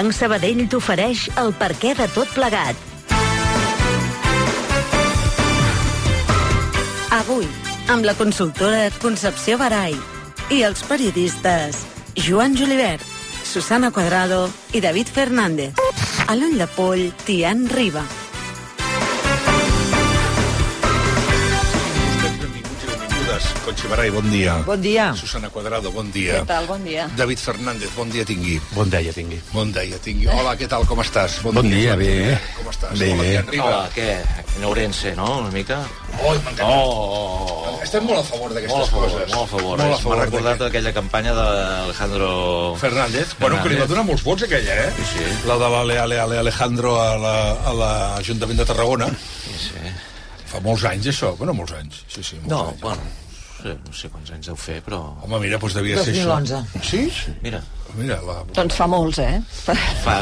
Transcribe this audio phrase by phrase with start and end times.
[0.00, 2.78] Banc Sabadell t'ofereix el perquè de tot plegat.
[7.12, 7.44] Avui,
[7.92, 9.92] amb la consultora Concepció Barai
[10.56, 11.82] i els periodistes
[12.16, 13.04] Joan Julivert,
[13.44, 15.76] Susana Cuadrado i David Fernández.
[16.24, 18.06] A l'ull de poll, Tian Riba.
[23.40, 23.64] I benvingudes.
[23.64, 24.54] Conxi Barai, bon dia.
[24.66, 25.14] Bon dia.
[25.14, 26.40] Susana Cuadrado, bon dia.
[26.40, 26.66] Què tal?
[26.66, 27.06] Bon dia.
[27.16, 28.60] David Fernández, bon dia tingui.
[28.74, 29.40] Bon dia tingui.
[29.52, 30.26] Bon dia tingui.
[30.28, 31.40] Hola, què tal, com estàs?
[31.42, 32.38] Bon dia, Joan bé.
[32.56, 32.98] Com estàs?
[32.98, 33.60] Bé, Hola, bé.
[33.60, 34.08] Hola, què?
[34.58, 35.38] En Ourense, no?
[35.40, 35.80] Una mica?
[36.22, 36.66] Oh, m'encanta.
[36.66, 39.30] Oh, Estem molt a favor d'aquestes favor, coses.
[39.34, 39.78] molt a favor.
[39.78, 42.76] Molt a M'ha favor recordat d'aquest- aquella campanya d'Alejandro...
[42.80, 44.92] Fernández, bueno, que li va donar molts vots aquella, eh?
[44.98, 45.24] Sí, sí.
[45.48, 49.08] La de l'Ale Ale Ale Alejandro a la- a l'Ajuntament de Tarragona.
[49.08, 49.94] Sí, sí.
[50.50, 51.36] Fa molts anys, això.
[51.38, 52.04] Bueno, molts anys.
[52.08, 52.80] Sí, sí, molts No, anys.
[52.80, 53.19] bueno, no
[53.62, 55.02] sé, no sé quants anys deu fer, però...
[55.26, 56.38] Home, mira, doncs devia ser això.
[56.40, 56.88] 2011.
[56.90, 57.36] Sí?
[57.44, 57.62] Mira,
[57.96, 58.36] Mira, la...
[58.54, 59.40] Doncs fa molts, eh?
[59.50, 59.74] fa...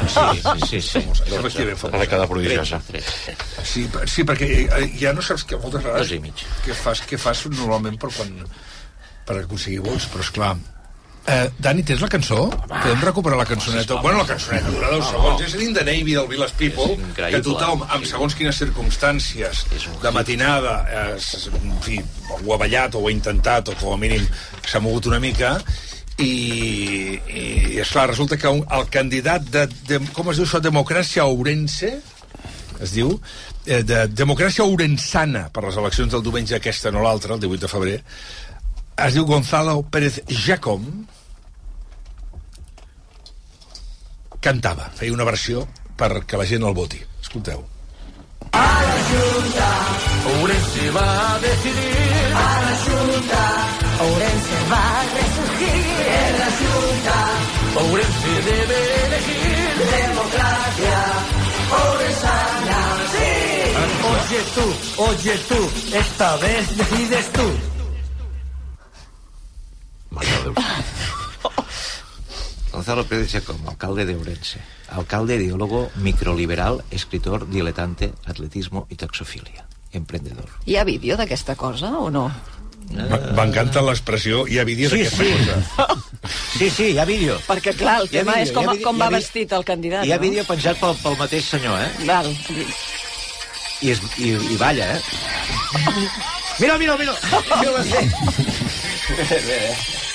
[0.08, 1.03] Sí, sí, sí.
[1.03, 1.03] sí.
[1.36, 2.80] Efectivament, fa Ara cada prodigiosa.
[2.89, 6.08] Sí, sí, perquè eh, ja no saps que moltes vegades...
[6.08, 6.45] Dos i mig.
[6.64, 8.33] Què fas, què fas normalment per quan...
[9.28, 10.55] per aconseguir vots, però és clar.
[11.29, 12.47] Eh, Dani, tens la cançó?
[12.71, 13.98] Podem recuperar la cançoneta?
[14.01, 15.43] Bueno, la cançoneta dura 10 segons.
[15.45, 16.95] És dir, de Navy del Village People,
[17.27, 21.98] És que tothom, amb segons quines circumstàncies, És de matinada, eh, s- en fi,
[22.45, 24.25] ho ha ballat o ho ha intentat, o com a mínim
[24.65, 25.59] s'ha mogut una mica,
[26.17, 31.27] i, i esclar, resulta que un, el candidat de, de, com es diu això, democràcia
[31.29, 31.92] ourense,
[32.81, 33.20] es diu,
[33.67, 37.69] eh, de democràcia ourensana per les eleccions del diumenge aquesta, no l'altra, el 18 de
[37.69, 38.01] febrer,
[38.97, 40.89] es diu Gonzalo Pérez Jacom,
[44.41, 45.67] cantava, feia una versió
[45.98, 47.00] perquè la gent el voti.
[47.22, 47.64] Escolteu.
[50.28, 51.98] Ourense va a decidir...
[54.07, 55.79] Ourense va a resurgir.
[57.83, 59.39] Ourense debe elegir...
[64.08, 67.48] Oye tú, oye tú, esta vez decides tú.
[72.78, 74.61] Gonzalo Pérez Chacón, alcalde de Ourense.
[74.90, 79.66] Alcalde, ideólogo, microliberal, escritor, diletante, atletismo y taxofilia.
[79.90, 80.46] Emprendedor.
[80.64, 82.30] Hi ha vídeo d'aquesta cosa o no?
[83.34, 85.33] M'encanta l'expressió, hi ha vídeos Sí, d'aquesta sí.
[85.34, 85.56] cosa.
[86.55, 87.34] Sí, sí, hi ha vídeo.
[87.50, 89.18] Perquè, clar, el tema vídeo, és com, vídeo, com va vídeo.
[89.18, 90.22] vestit el candidat, Hi ha no?
[90.28, 91.90] vídeo penjat pel, pel mateix senyor, eh?
[92.06, 92.30] Val.
[93.83, 95.02] I, es, i, i balla, eh?
[96.62, 97.10] Mira, mira, mira.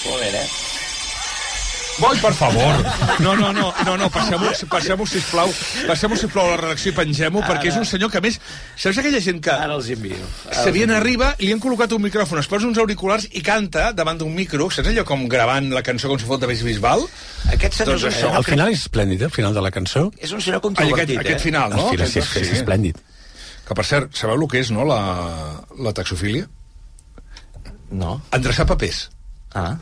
[0.07, 0.47] Molt bé, eh?
[2.01, 2.79] Boi, per favor.
[3.21, 5.51] No, no, no, no, no passem-ho, passem sisplau,
[5.87, 8.39] passem sisplau a la redacció i pengem-ho, perquè és un senyor que, a més,
[8.75, 10.17] saps aquella gent que Ara els envio.
[10.51, 14.17] se viene arriba, li han col·locat un micròfon, es posa uns auriculars i canta davant
[14.19, 17.05] d'un micro, saps allò com gravant la cançó com si fos de Bisbal?
[17.53, 19.71] Aquest senyor Doncs és, un senyor, Al final és esplèndid, eh, el final de la
[19.71, 20.11] cançó.
[20.17, 21.43] és un senyor controvertit, aquest, aquest eh?
[21.43, 21.85] final, no?
[21.87, 22.97] Al final sí, Aquest- és, és esplèndid.
[23.67, 24.99] Que, per cert, sabeu el que és, no?, la,
[25.79, 26.49] la taxofília?
[27.91, 28.21] No.
[28.33, 29.09] Endreçar papers.
[29.53, 29.77] Ah,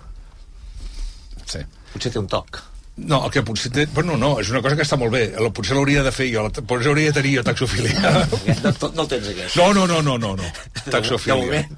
[1.51, 1.59] Sí.
[1.93, 2.61] Potser té un toc.
[3.01, 3.85] No, el que potser té...
[3.95, 5.21] Bueno, no, és una cosa que està molt bé.
[5.55, 7.95] Potser l'hauria de fer jo, potser hauria de tenir jo taxofília.
[8.03, 9.55] No, no, no el tens, aquest.
[9.57, 10.49] No, no, no, no, no, no.
[11.31, 11.71] Moment.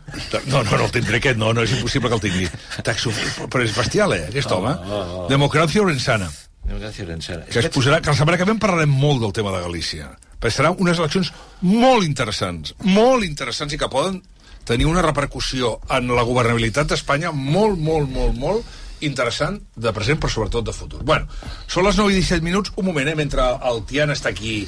[0.50, 2.50] No, no, no el tindré aquest, no, no és impossible que el tingui.
[2.90, 4.74] Taxofília, però és bestial, eh, aquest home.
[5.32, 6.32] Democràcia orensana.
[6.68, 7.46] Gràcies, Encera.
[7.52, 10.12] Que es posarà, que la setmana que ve parlarem molt del tema de Galícia.
[10.40, 11.32] Perquè seran unes eleccions
[11.62, 14.22] molt interessants, molt interessants i que poden
[14.68, 20.30] tenir una repercussió en la governabilitat d'Espanya molt, molt, molt, molt interessant de present, però
[20.32, 21.04] sobretot de futur.
[21.04, 21.28] Bueno,
[21.68, 24.68] són les 9 i 17 minuts, un moment, eh, mentre el Tian està aquí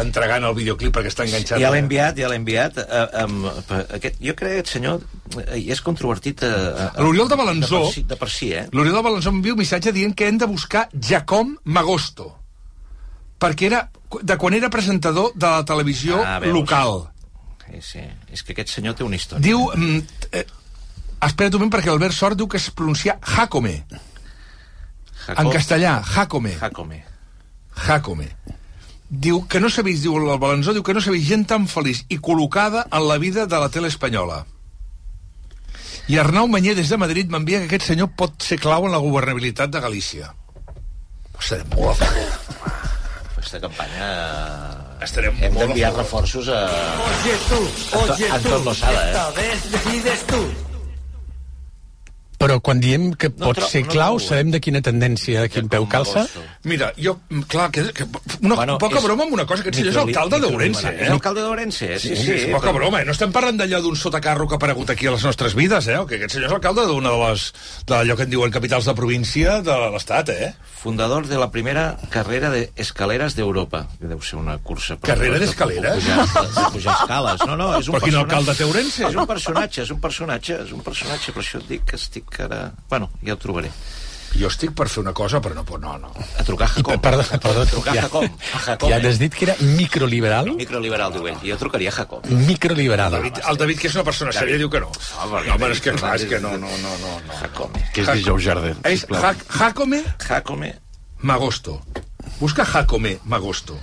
[0.00, 1.58] entregant el videoclip perquè està enganxat.
[1.62, 2.78] Ja l'he enviat, ja l'he enviat.
[2.82, 5.00] Eh, amb, per- aquest, jo crec que aquest senyor
[5.46, 6.42] eh, és controvertit...
[6.42, 8.66] Eh, eh, L'Oriol de Balanzó- De per si, de per si eh?
[8.72, 12.34] L'Oriol de Balançó m'envia un missatge dient que hem de buscar Jacom Magosto
[13.40, 13.82] perquè era
[14.22, 16.54] de quan era presentador de la televisió Ah, veus.
[16.54, 17.08] local.
[17.66, 18.04] Sí, sí.
[18.32, 19.42] És que aquest senyor té una història.
[19.42, 19.64] Diu...
[19.74, 19.98] Mm,
[20.32, 20.44] eh,
[21.30, 23.84] espera't un moment perquè Albert Sort diu que es pronuncia Jacome.
[25.26, 26.54] Jacob En castellà, Jacome.
[26.60, 27.04] Jacome.
[27.86, 28.28] Jacome.
[29.08, 31.66] Diu que no s'ha vist, diu el Balanzó, diu que no s'ha vist gent tan
[31.70, 34.44] feliç i col·locada en la vida de la tele espanyola.
[36.08, 39.02] I Arnau Manyer, des de Madrid, m'envia que aquest senyor pot ser clau en la
[39.02, 40.32] governabilitat de Galícia.
[41.38, 42.36] Estarem molt a favor.
[43.36, 44.10] Aquesta campanya...
[44.10, 46.62] eh, Estarem Hem a d'enviar reforços a...
[47.10, 47.58] Oye tú,
[48.00, 49.10] oye Anton tú, Lozada, eh?
[49.10, 50.40] esta vez decides tú.
[52.36, 54.28] Però quan diem que No pot ser no clau, trobo, eh?
[54.28, 56.26] sabem de quina tendència, a quin peu calça?
[56.64, 58.04] Mira, jo, mm, clar, que, que
[58.42, 60.72] una Bueno, poca és broma amb una cosa, que senyor és microli- alcalde microliberal.
[60.82, 61.12] d'Ourense, És eh?
[61.12, 62.16] alcalde d'Ourense, sí, sí.
[62.26, 63.04] Sí, és poca però- broma, eh?
[63.06, 65.96] No estem parlant d'allò d'un sotacarro que ha aparegut aquí a les nostres vides, eh?
[66.08, 67.46] Que aquest senyor és alcalde d'una de les...
[67.86, 70.52] d'allò que en diuen capitals de província de l'Estat, eh?
[70.76, 74.96] Fundador de la primera carrera de escaleres d'Europa, que deu ser una cursa...
[75.00, 76.04] per- Carrera de- de d'escaleres?
[76.04, 77.40] pujar- De, de pujar escales.
[77.46, 79.06] No, no, és un Però quin personatge- alcalde té Ourense?
[79.08, 82.25] És un personatge, és un personatge, és un personatge, per això et dic que estic
[82.38, 82.72] ara...
[82.90, 83.70] Bueno, ja ho trobaré.
[84.36, 86.10] Jo estic per fer una cosa, però no, pot- no, no.
[86.38, 86.98] A trucar a Jacom.
[87.00, 88.24] perdó, perdó, A trucar a Jacom.
[88.26, 88.90] A Jacom.
[88.90, 90.50] ja has dit que era microliberal?
[90.58, 91.38] Microliberal, diu ell.
[91.46, 92.20] Jo trucaria a Jacom.
[92.46, 93.12] Microliberal.
[93.12, 94.90] David, el David, que és una persona sèria, diu que no.
[94.92, 95.22] No,
[95.54, 97.14] home, és que, David clar, és que no, no, no, no.
[97.26, 97.38] no.
[97.40, 97.86] Jacome.
[97.94, 98.76] Que és dijous Jardel.
[98.84, 99.06] És.
[99.08, 100.74] Ja- Jacome Jacome.
[101.22, 101.80] Magosto.
[102.40, 103.78] Busca Jacome Magosto.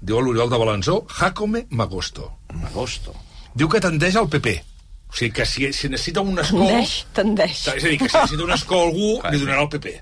[0.00, 2.32] Diu l'Oriol de Balanzó, Jacome Magosto.
[2.72, 3.14] Agosto.
[3.54, 4.64] Diu que tendeix al PP.
[5.06, 6.60] O sigui que si, si necessita un escó...
[6.66, 7.60] Tendeix, tendeix.
[7.72, 9.92] És a dir, que si necessita un escó algú, li donarà el PP.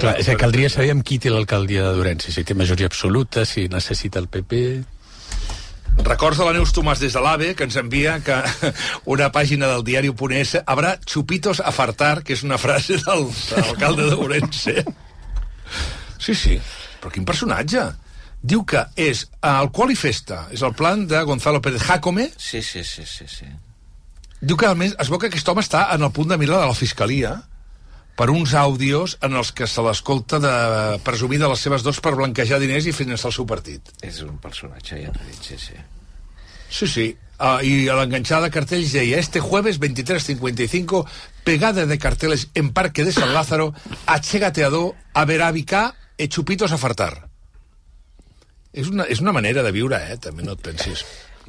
[0.00, 3.44] Clar, és que caldria saber amb qui té l'alcaldia de Durense, si té majoria absoluta,
[3.48, 4.62] si necessita el PP...
[5.98, 8.36] Records de la Neus Tomàs des de l'AVE, que ens envia que
[9.14, 13.62] una pàgina del diari Oponès habrá chupitos a fartar, que és una frase del, de
[13.64, 14.84] l'alcalde d'Ourense.
[16.18, 16.58] Sí, sí,
[17.02, 17.88] però quin personatge.
[18.38, 20.44] Diu que és alcohol i festa.
[20.54, 22.28] És el plan de Gonzalo Pérez Jacome.
[22.38, 23.50] Sí, sí, sí, sí, sí.
[24.40, 26.60] Diu que, a més, es veu que aquest home està en el punt de mira
[26.60, 27.34] de la Fiscalia
[28.18, 30.52] per uns àudios en els que se l'escolta de
[31.06, 33.94] presumir de les seves dos per blanquejar diners i finançar el seu partit.
[34.02, 35.78] És un personatge, ja t'ho he dit, sí, sí.
[36.68, 37.06] Sí, sí.
[37.38, 41.04] Uh, I a l'enganxada de cartells deia este jueves 23.55
[41.46, 43.72] pegada de carteles en Parque de San Lázaro
[44.06, 47.30] achegateador a Verábica e chupitos a fartar.
[48.74, 50.18] És una, és una manera de viure, eh?
[50.18, 51.06] També no et pensis.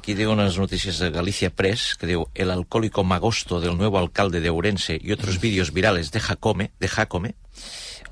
[0.09, 4.41] Aquí digo unas noticias de Galicia Press que digo el alcohólico magosto del nuevo alcalde
[4.41, 7.35] de Ourense y otros vídeos virales de Jacome, de Jacome,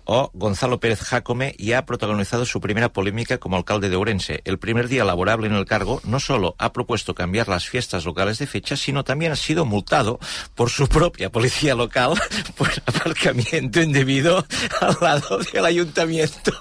[0.03, 4.41] o Gonzalo Pérez Jacome ya ha protagonizado su primera polémica como alcalde de Ourense.
[4.45, 8.37] El primer día laborable en el cargo no solo ha propuesto cambiar las fiestas locales
[8.37, 10.19] de fecha, sino también ha sido multado
[10.53, 12.13] por su propia policía local
[12.55, 14.45] por aparcamiento indebido
[14.81, 16.51] al lado del ayuntamiento.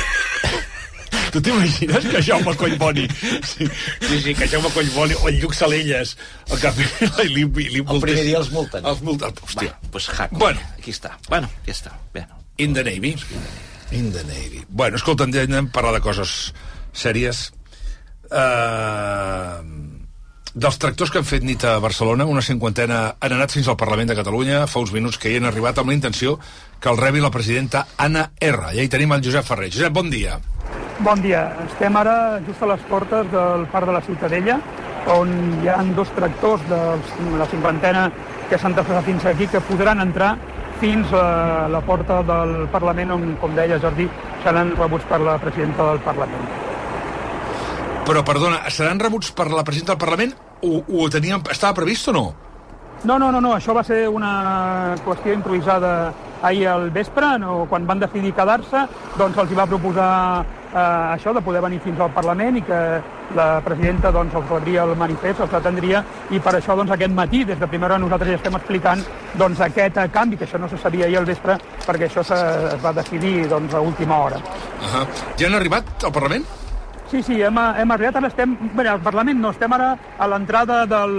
[1.32, 3.06] Tu t'imagines que Jaume Collboni...
[3.43, 3.67] Sí,
[4.00, 6.17] sí, sí, que Jaume Collboni o el Lluc Salelles
[6.50, 8.84] al cap li, li, li El primer dia els multen.
[8.84, 9.73] Els multen, hòstia.
[9.73, 10.43] Va, pues Jacome.
[10.44, 10.67] Bueno.
[10.76, 11.14] Aquí està.
[11.31, 11.94] Bueno, ja està.
[12.12, 12.43] Bueno.
[12.58, 13.14] In the Navy.
[13.96, 14.61] In the Navy.
[14.69, 16.52] Bueno, escolta, anem a parlar de coses
[16.93, 17.49] sèries.
[18.29, 19.64] Uh,
[20.54, 24.10] dels tractors que han fet nit a Barcelona, una cinquantena han anat fins al Parlament
[24.10, 26.38] de Catalunya fa uns minuts que hi han arribat amb la intenció
[26.81, 28.75] que el rebi la presidenta Anna R.
[28.75, 29.70] I ahí tenim el Josep Ferrer.
[29.72, 30.38] Josep, bon dia.
[31.00, 31.46] Bon dia.
[31.64, 34.58] Estem ara just a les portes del Parc de la Ciutadella,
[35.16, 35.32] on
[35.62, 36.82] hi ha dos tractors de
[37.38, 38.10] la cinquantena
[38.50, 40.37] que s'han desplaçat fins aquí, que podran entrar
[40.82, 44.08] fins a la porta del Parlament, on, com deia Jordi,
[44.44, 46.71] seran rebuts per la presidenta del Parlament.
[48.02, 50.32] Però, perdona, seran rebuts per la presidenta del Parlament
[50.66, 52.25] o, o teníem, estava previst o no?
[53.04, 56.12] No, no, no, no, això va ser una qüestió improvisada
[56.43, 57.64] ahir al vespre, no?
[57.70, 58.84] quan van decidir quedar-se,
[59.19, 60.10] doncs els hi va proposar
[60.43, 60.78] eh,
[61.14, 62.78] això de poder venir fins al Parlament i que
[63.38, 67.44] la presidenta doncs, els rebria el manifest, els atendria, i per això doncs, aquest matí,
[67.48, 69.05] des de primera hora, nosaltres ja estem explicant
[69.38, 72.38] doncs, aquest canvi, que això no se sabia ahir al vespre, perquè això se,
[72.75, 74.43] es va decidir doncs, a última hora.
[74.82, 75.06] Uh -huh.
[75.38, 76.61] Ja han arribat al Parlament?
[77.12, 78.54] Sí, sí, hem, hem arribat, ara estem...
[78.72, 81.19] Bé, al Parlament no, estem ara a l'entrada del,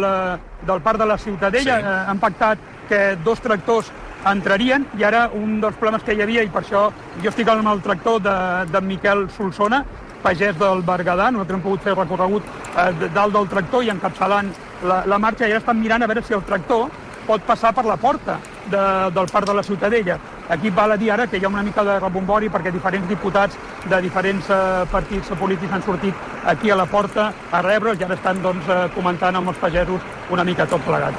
[0.66, 1.76] del Parc de la Ciutadella.
[1.78, 1.84] Sí.
[1.84, 1.92] Sí.
[1.92, 3.92] Eh, han pactat que dos tractors
[4.32, 6.88] entrarien i ara un dels problemes que hi havia, i per això
[7.22, 8.34] jo estic amb el tractor de,
[8.74, 9.84] de Miquel Solsona,
[10.26, 14.50] pagès del Berguedà, nosaltres hem pogut fer recorregut eh, dalt del tractor i encapçalant
[14.90, 16.88] la, la marxa, i ara estan mirant a veure si el tractor
[17.28, 18.40] pot passar per la porta
[18.70, 18.84] de,
[19.16, 20.18] del Parc de la Ciutadella.
[20.50, 23.58] Aquí val a dir ara que hi ha una mica de rebombori perquè diferents diputats
[23.90, 24.60] de diferents eh,
[24.92, 28.84] partits polítics han sortit aquí a la porta a rebre'ls i ara estan doncs, eh,
[28.96, 31.18] comentant amb els pagesos una mica tot plegat.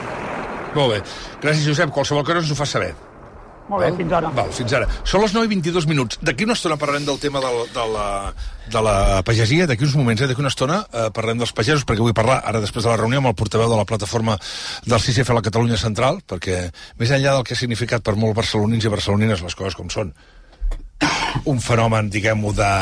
[0.74, 1.02] Molt bé.
[1.40, 1.90] Gràcies, Josep.
[1.94, 2.94] Qualsevol cosa ens ho fa saber.
[3.68, 3.96] Molt bé, Val?
[3.96, 4.30] fins ara.
[4.36, 4.88] Val, fins ara.
[5.08, 6.18] Són les 9 i 22 minuts.
[6.20, 8.08] D'aquí una estona parlarem del tema del, de, la,
[8.74, 10.28] de la pagesia, d'aquí uns moments, eh?
[10.28, 13.22] d'aquí una estona eh, parlem dels pagesos, perquè vull parlar ara després de la reunió
[13.22, 14.36] amb el portaveu de la plataforma
[14.84, 16.60] del CICF a la Catalunya Central, perquè
[17.00, 20.12] més enllà del que ha significat per molts barcelonins i barcelonines les coses com són,
[21.50, 22.72] un fenomen, diguem-ho, de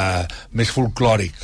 [0.59, 1.39] més folclòric,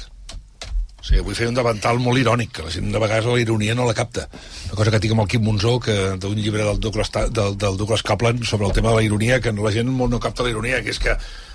[1.09, 3.87] Sí, avui feia un davantal molt irònic, que la gent de vegades la ironia no
[3.89, 4.27] la capta.
[4.67, 7.79] Una cosa que tinc amb el Quim Monzó, que d'un llibre del Douglas, del, del
[7.81, 10.53] Douglas Kaplan sobre el tema de la ironia, que la gent molt no capta la
[10.53, 11.15] ironia, que és que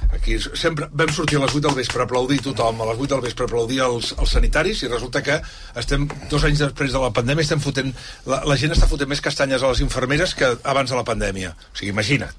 [0.09, 3.11] aquí sempre vam sortir a les 8 del vespre a aplaudir tothom, a les 8
[3.13, 5.37] del vespre a aplaudir els, els sanitaris, i resulta que
[5.83, 7.93] estem dos anys després de la pandèmia estem fotent,
[8.25, 11.53] la, la gent està fotent més castanyes a les infermeres que abans de la pandèmia.
[11.53, 12.33] O sigui, imagina't.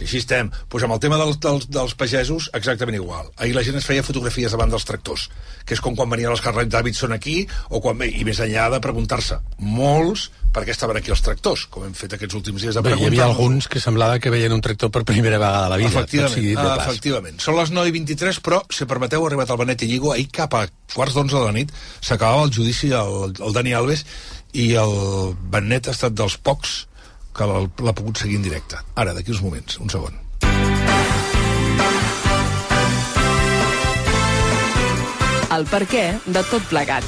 [0.00, 0.48] Si així estem.
[0.72, 3.28] Pues amb el tema dels, dels, dels pagesos, exactament igual.
[3.36, 5.26] Ahir la gent es feia fotografies davant dels tractors,
[5.68, 8.80] que és com quan venien els Harley Davidson aquí, o quan, i més enllà de
[8.80, 12.82] preguntar-se, molts, per què estaven aquí els tractors, com hem fet aquests últims dies de
[12.86, 15.78] Bé, hi havia alguns que semblava que veien un tractor per primera vegada a la
[15.82, 15.92] vida.
[15.92, 17.38] Efectivament, sigui ah, efectivament.
[17.44, 20.14] Són les 9 i 23, però, si permeteu, ha arribat el Benet Illigo.
[20.16, 20.64] Ahir cap a
[20.96, 24.06] quarts d'onze de la nit s'acabava el judici al, al Dani Alves
[24.56, 24.96] i el
[25.52, 26.80] Benet ha estat dels pocs
[27.36, 28.80] que l'ha pogut seguir en directe.
[29.00, 30.16] Ara, d'aquí uns moments, un segon.
[35.50, 37.06] El per què de tot plegat.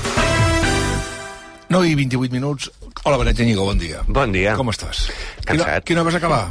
[1.73, 2.69] 9 i 28 minuts.
[3.05, 4.03] Hola, Benet Íñigo, bon dia.
[4.09, 4.57] Bon dia.
[4.59, 5.07] Com estàs?
[5.47, 5.63] Cansat.
[5.63, 6.43] Quina, quina vas acabar?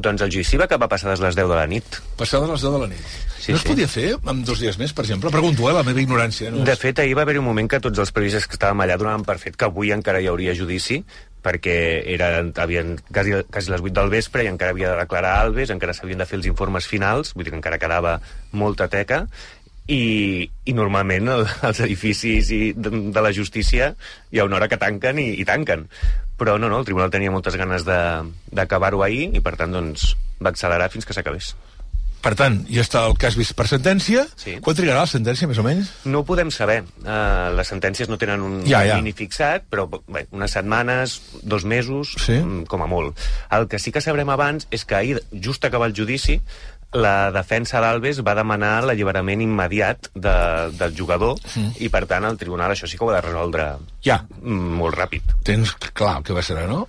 [0.00, 1.84] Doncs el judici va acabar passades les 10 de la nit.
[2.16, 3.06] Passades les 10 de la nit.
[3.40, 3.68] Sí, no es sí.
[3.68, 5.30] podia fer amb dos dies més, per exemple?
[5.32, 6.50] Pregunto, eh, la meva ignorància.
[6.52, 8.80] No De és- fet, ahir va haver un moment que tots els periodistes que estàvem
[8.84, 11.04] allà donaven per fet que avui encara hi hauria judici,
[11.42, 15.70] perquè eren, havien quasi, quasi les 8 del vespre i encara havia de declarar Alves,
[15.72, 18.20] encara s'havien de fer els informes finals, vull dir que encara quedava
[18.52, 19.26] molta teca,
[19.90, 23.92] i, i normalment el, els edificis i de, de la justícia
[24.30, 25.88] hi ha una hora que tanquen i, i tanquen.
[26.40, 28.22] Però no, no, el tribunal tenia moltes ganes de-
[28.54, 31.52] d'acabar-ho ahir i per tant doncs, va accelerar fins que s'acabés.
[32.20, 34.26] Per tant, ja està el cas vist per sentència.
[34.36, 34.58] Sí.
[34.60, 35.88] Quan trigarà la sentència, més o menys?
[36.04, 36.82] No ho podem saber.
[37.00, 38.98] Uh, les sentències no tenen un Ja, ja.
[38.98, 42.36] termini fixat, però bé, unes setmanes, dos mesos, Sí.
[42.36, 43.16] mm, com a molt.
[43.56, 46.42] El que sí que sabrem abans és que ahir, just acabar el judici,
[46.98, 50.34] la defensa d'Alves va demanar l'alliberament immediat de,
[50.74, 51.76] del jugador mm.
[51.84, 53.68] i, per tant, el tribunal això sí que ho ha de resoldre
[54.06, 54.20] Ja.
[54.42, 55.36] molt ràpid.
[55.46, 56.86] Tens clar el que va ser, no?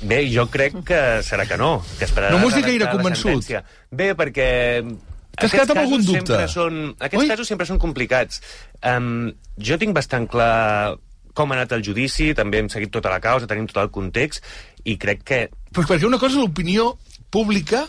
[0.00, 3.52] Bé, jo crec que serà que no, que esperarà No mos dic gaire convençut.
[3.92, 4.48] Bé, perquè...
[5.40, 6.40] T'has quedat amb algun dubte?
[6.52, 7.30] Són, aquests Ui.
[7.30, 8.42] casos sempre són complicats.
[8.84, 10.98] Um, jo tinc bastant clar
[11.36, 14.44] com ha anat el judici, també hem seguit tota la causa, tenim tot el context,
[14.84, 15.40] i crec que...
[15.70, 16.90] Pues perquè una cosa és l'opinió
[17.30, 17.84] pública,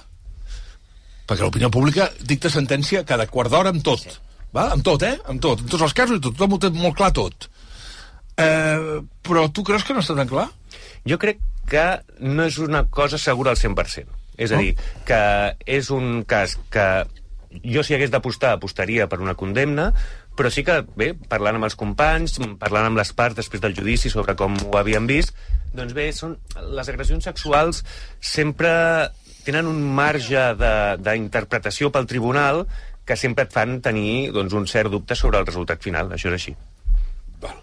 [1.32, 4.04] perquè l'opinió pública dicta sentència cada quart d'hora amb tot.
[4.04, 4.18] Sí.
[4.52, 4.68] Va?
[4.76, 5.16] Amb tot, eh?
[5.32, 5.64] Amb tot.
[5.64, 6.36] En tots els casos i tot.
[6.36, 7.48] Tothom ho té molt clar tot.
[8.42, 10.50] Eh, però tu creus que no està tan clar?
[11.08, 11.40] Jo crec
[11.72, 11.86] que
[12.20, 14.20] no és una cosa segura al 100%.
[14.38, 14.62] És a No?
[14.62, 15.22] dir, que
[15.66, 17.06] és un cas que
[17.64, 19.92] jo si hagués d'apostar, apostaria per una condemna,
[20.36, 24.10] però sí que, bé, parlant amb els companys, parlant amb les parts després del judici
[24.10, 25.36] sobre com ho havien vist,
[25.76, 26.38] doncs bé, són,
[26.72, 27.84] les agressions sexuals
[28.20, 28.72] sempre
[29.46, 30.42] tenen un marge
[31.02, 32.66] d'interpretació pel tribunal
[33.06, 36.12] que sempre et fan tenir doncs, un cert dubte sobre el resultat final.
[36.14, 36.56] Això és així.
[37.42, 37.58] Val.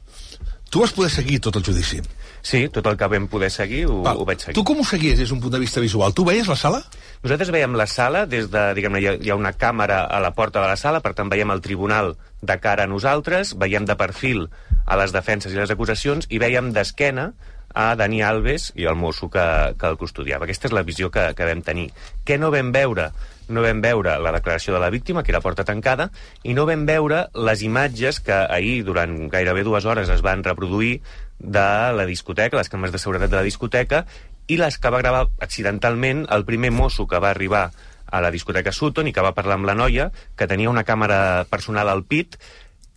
[0.68, 2.00] Tu vas poder seguir tot el judici.
[2.42, 4.18] Sí, tot el que vam poder seguir ho, Val.
[4.20, 4.54] ho vaig seguir.
[4.54, 6.12] Tu com ho seguies des d'un punt de vista visual?
[6.14, 6.82] Tu veies la sala?
[7.22, 10.30] Nosaltres veiem la sala des de, diguem-ne, hi, ha- hi ha una càmera a la
[10.36, 13.96] porta de la sala, per tant veiem el tribunal de cara a nosaltres, veiem de
[13.98, 14.46] perfil
[14.86, 17.32] a les defenses i les acusacions i veiem d'esquena
[17.74, 19.44] a Dani Alves i el mosso que,
[19.78, 20.46] que el custodiava.
[20.46, 21.88] Aquesta és la visió que, que vam tenir.
[22.24, 23.10] Què no vam veure?
[23.48, 26.10] No vam veure la declaració de la víctima, que era porta tancada,
[26.44, 30.98] i no vam veure les imatges que ahir, durant gairebé dues hores, es van reproduir
[31.38, 34.04] de la discoteca, les càmeres de seguretat de la discoteca,
[34.48, 37.68] i les que va gravar accidentalment el primer mosso que va arribar
[38.08, 41.44] a la discoteca Sutton i que va parlar amb la noia, que tenia una càmera
[41.50, 42.38] personal al pit,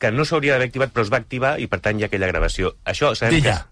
[0.02, 2.32] que no s'hauria d'haver activat, però es va activar i, per tant, hi ha aquella
[2.32, 2.74] gravació.
[2.88, 3.60] Això sabem D'ella?
[3.60, 3.71] que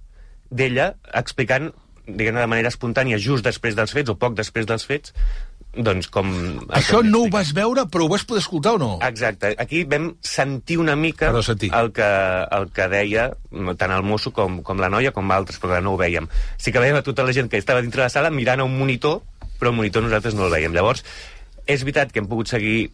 [0.50, 1.70] D'ella, explicant,
[2.08, 5.13] diguem-ne, de manera espontània, just després dels fets, o poc després dels fets,
[5.75, 6.29] doncs com...
[6.74, 8.89] Això hem no ho vas veure, però ho vas poder escoltar o no?
[9.06, 9.53] Exacte.
[9.62, 11.70] Aquí vam sentir una mica Perdó, sentir.
[11.77, 12.08] el que,
[12.58, 13.27] el que deia
[13.77, 16.29] tant el mosso com, com la noia com altres, però no ho veiem.
[16.58, 18.79] Sí que veiem a tota la gent que estava dintre la sala mirant a un
[18.79, 19.22] monitor,
[19.60, 20.74] però el monitor nosaltres no el veiem.
[20.74, 21.06] Llavors,
[21.70, 22.89] és veritat que hem pogut seguir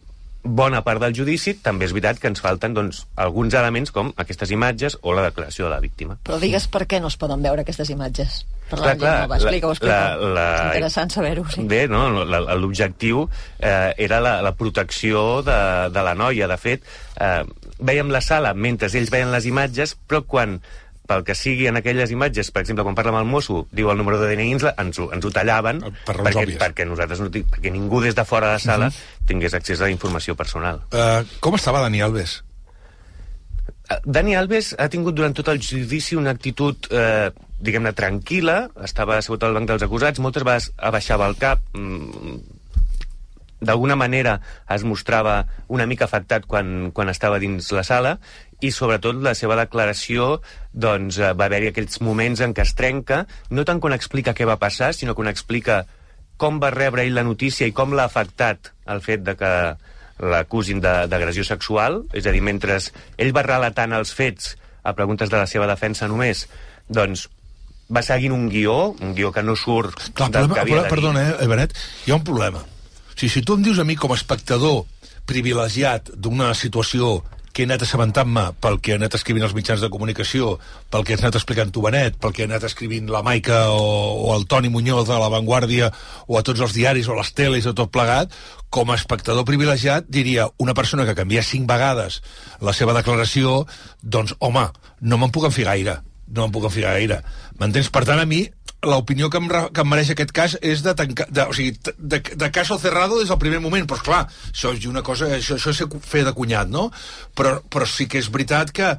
[0.46, 4.50] bona part del judici, també és veritat que ens falten doncs, alguns elements com aquestes
[4.54, 6.18] imatges o la declaració de la víctima.
[6.24, 8.44] Però digues per què no es poden veure aquestes imatges.
[8.70, 11.62] Per la Clar, clar, explica-ho, la- la- Interessant saber-ho, sí.
[11.70, 12.08] Bé, no?
[12.56, 13.28] l'objectiu
[13.60, 16.48] eh, era la, la protecció de, de la noia.
[16.50, 16.82] De fet,
[17.20, 17.44] eh,
[17.78, 20.58] veiem la sala mentre ells veien les imatges, però quan
[21.08, 23.98] pel que sigui en aquelles imatges, per exemple, quan parla amb el mosso, diu el
[23.98, 26.58] número de DNI, ens, ho, ens ho tallaven Per perquè, òbvies.
[26.60, 28.90] perquè, nosaltres no, perquè ningú des de fora de la sala
[29.26, 30.82] tingués accés a la informació personal.
[30.92, 32.40] Uh, com estava Dani Alves?
[33.90, 37.30] Eh, Dani Alves ha tingut durant tot el judici una actitud, eh,
[37.62, 42.38] diguem-ne, tranquil·la, estava assegut al banc dels acusats, moltes vegades abaixava el cap, mm,
[43.60, 48.18] d'alguna manera es mostrava una mica afectat quan, quan estava dins la sala
[48.64, 50.40] i sobretot la seva declaració
[50.72, 54.46] doncs, eh, va haver-hi aquells moments en què es trenca, no tant quan explica què
[54.48, 55.84] va passar, sinó quan explica
[56.36, 59.52] com va rebre ell la notícia i com l'ha afectat el fet de que
[60.20, 62.78] l'acusin d'agressió sexual, és a dir, mentre
[63.20, 64.54] ell va relatant els fets
[64.86, 66.46] a preguntes de la seva defensa només,
[66.88, 67.26] doncs
[67.92, 70.82] va seguint un guió, un guió que no surt Clar, el del problema, que havia
[70.88, 72.62] problema, perdona, eh, Benet, hi ha un problema.
[72.62, 74.84] O sigui, si tu em dius a mi com a espectador
[75.26, 77.20] privilegiat d'una situació
[77.56, 80.58] que he anat assabentant-me pel que he anat escrivint als mitjans de comunicació,
[80.92, 83.86] pel que has anat explicant tu, Benet, pel que ha anat escrivint la Maica o,
[84.26, 85.88] o el Toni Muñoz de La Vanguardia
[86.26, 88.34] o a tots els diaris o les teles o tot plegat,
[88.68, 92.20] com a espectador privilegiat diria una persona que canvia cinc vegades
[92.60, 93.62] la seva declaració,
[94.02, 94.68] doncs, home,
[95.00, 97.20] no me'n puc enfiar gaire no me'n puc enfiar gaire.
[97.60, 97.88] M'entens?
[97.94, 98.40] Per tant, a mi,
[98.86, 102.20] l'opinió que, em, que em mereix aquest cas és de, tancar, de, o sigui, de,
[102.22, 105.74] de caso cerrado des del primer moment, però clar, això és una cosa, això, això
[105.74, 106.88] és fer de cunyat, no?
[107.36, 108.94] Però, però sí que és veritat que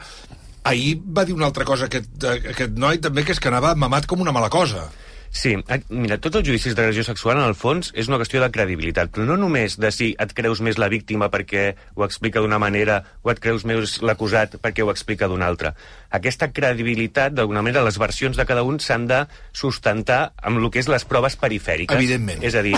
[0.67, 4.08] ahir va dir una altra cosa aquest, aquest noi també, que és que anava mamat
[4.10, 4.89] com una mala cosa.
[5.38, 5.51] Sí,
[5.94, 9.27] mira, tots els judicis d'agressió sexual, en el fons, és una qüestió de credibilitat, però
[9.27, 13.29] no només de si et creus més la víctima perquè ho explica d'una manera o
[13.29, 15.75] et creus més l'acusat perquè ho explica d'una altra.
[16.10, 19.20] Aquesta credibilitat, d'alguna manera, les versions de cada un s'han de
[19.53, 21.94] sustentar amb el que és les proves perifèriques.
[21.94, 22.41] Evidentment.
[22.41, 22.74] És a dir,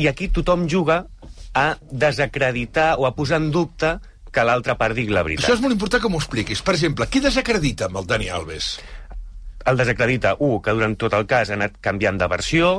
[0.00, 1.02] i aquí tothom juga
[1.52, 3.98] a desacreditar o a posar en dubte
[4.32, 5.44] que l'altra part digui la veritat.
[5.44, 6.64] Això és molt important que m'ho expliquis.
[6.64, 8.78] Per exemple, qui desacredita amb el Dani Alves?
[9.66, 12.70] El desacredita, un, que durant tot el cas ha anat canviant de versió,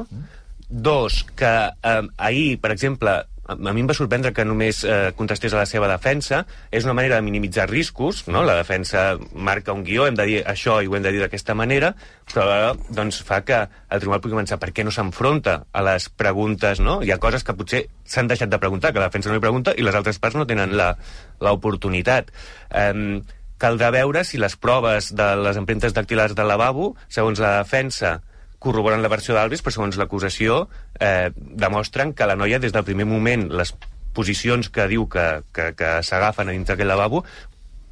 [0.69, 3.19] dos, que eh, ahir, per exemple,
[3.50, 6.43] a mi em va sorprendre que només eh, contestés a la seva defensa.
[6.71, 8.43] És una manera de minimitzar riscos, no?
[8.45, 11.55] La defensa marca un guió, hem de dir això i ho hem de dir d'aquesta
[11.57, 11.95] manera,
[12.29, 16.09] però alhora doncs, fa que el tribunal pugui pensar per què no s'enfronta a les
[16.09, 17.00] preguntes, no?
[17.01, 19.74] Hi ha coses que potser s'han deixat de preguntar, que la defensa no hi pregunta
[19.75, 22.29] i les altres parts no tenen l'oportunitat.
[22.69, 23.21] Eh,
[23.60, 28.20] caldrà veure si les proves de les empremtes dactilars del lavabo, segons la defensa,
[28.60, 30.66] corroboren la versió d'Alves, però segons l'acusació
[31.00, 33.74] eh, demostren que la noia des del primer moment, les
[34.16, 37.24] posicions que diu que, que, que s'agafen a dintre aquell lavabo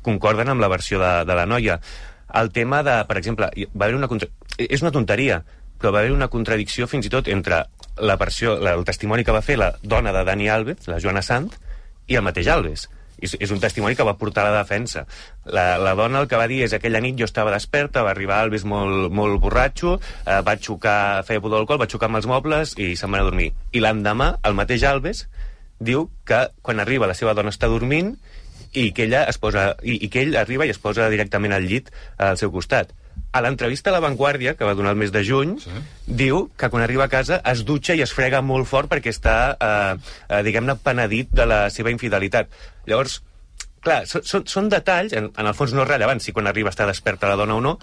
[0.04, 1.80] concorden amb la versió de, de la noia.
[2.36, 4.28] El tema de, per exemple, va haver una contra...
[4.58, 5.42] és una tonteria,
[5.80, 7.64] però va haver una contradicció fins i tot entre
[7.98, 11.24] la versió, la, el testimoni que va fer la dona de Dani Alves, la Joana
[11.24, 11.50] Sant,
[12.08, 12.88] i el mateix Alves.
[13.18, 15.06] És, és un testimoni que va portar la defensa.
[15.46, 18.42] La, la dona el que va dir és aquella nit jo estava desperta, va arribar
[18.44, 22.76] Alves molt, molt borratxo, eh, va xocar, feia pudor d'alcohol, va xocar amb els mobles
[22.78, 23.52] i se'n va a dormir.
[23.74, 25.26] I l'endemà, el mateix Alves
[25.80, 28.16] diu que quan arriba la seva dona està dormint
[28.74, 31.66] i que, ella es posa, i, i que ell arriba i es posa directament al
[31.66, 32.94] llit al seu costat.
[33.36, 35.74] A l'entrevista a La Vanguardia, que va donar el mes de juny, sí.
[36.08, 39.38] diu que quan arriba a casa es dutxa i es frega molt fort perquè està,
[39.54, 42.50] eh, eh, diguem-ne, penedit de la seva infidelitat.
[42.90, 43.20] Llavors,
[43.84, 46.74] clar, són, són, són detalls, en, en el fons no és rellevant si quan arriba
[46.74, 47.78] està desperta la dona o no,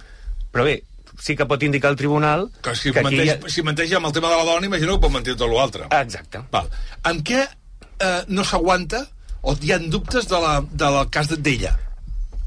[0.54, 0.80] però bé,
[1.20, 3.50] sí que pot indicar al tribunal Que si, que menteix, ha...
[3.50, 5.88] si menteix amb el tema de la dona, imagino que pot mentir tot l'altre.
[6.00, 6.42] Exacte.
[6.52, 6.70] Val.
[7.10, 9.04] Amb què eh, no s'aguanta
[9.44, 11.74] o hi ha dubtes de la, del cas d'ella?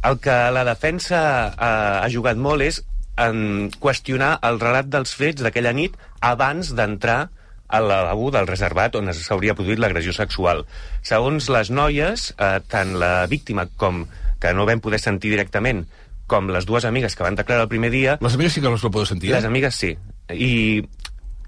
[0.05, 2.83] El que la defensa eh, ha jugat molt és
[3.17, 7.19] en qüestionar el relat dels fets d'aquella nit abans d'entrar
[7.67, 10.63] a lavabo del reservat on s'hauria produït l'agressió sexual.
[11.03, 14.05] Segons les noies, eh, tant la víctima com
[14.39, 15.87] que no vam poder sentir directament,
[16.27, 18.75] com les dues amigues que van declarar el primer dia, Les amigues sí que no
[18.75, 19.47] es va poder sentir, les eh?
[19.47, 19.97] amigues sí.
[20.29, 20.83] I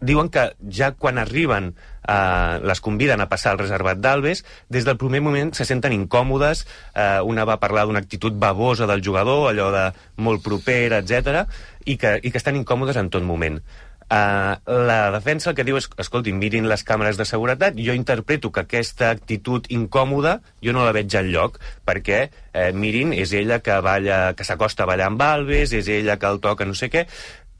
[0.01, 1.73] diuen que ja quan arriben
[2.07, 6.65] eh, les conviden a passar al reservat d'Albes, des del primer moment se senten incòmodes,
[6.95, 9.85] eh, una va parlar d'una actitud babosa del jugador, allò de
[10.17, 11.45] molt propera, etc
[11.85, 13.62] i que, i que estan incòmodes en tot moment.
[14.09, 18.49] Uh, la defensa el que diu és, escolti, mirin les càmeres de seguretat, jo interpreto
[18.49, 23.59] que aquesta actitud incòmoda jo no la veig al lloc, perquè eh, mirin, és ella
[23.62, 26.89] que balla, que s'acosta a ballar amb Alves, és ella que el toca no sé
[26.89, 27.05] què...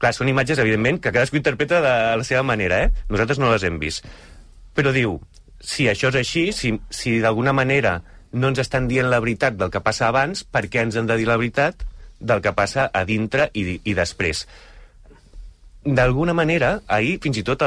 [0.00, 3.04] Clar, són imatges, evidentment, que cadascú interpreta de la seva manera, eh?
[3.12, 4.06] Nosaltres no les hem vist.
[4.76, 5.18] Però diu,
[5.60, 7.98] si això és així, si, si d'alguna manera
[8.32, 11.18] no ens estan dient la veritat del que passa abans, per què ens han de
[11.20, 11.84] dir la veritat
[12.20, 14.46] del que passa a dintre i, i després?
[15.84, 17.64] D'alguna manera, ahir, fins i tot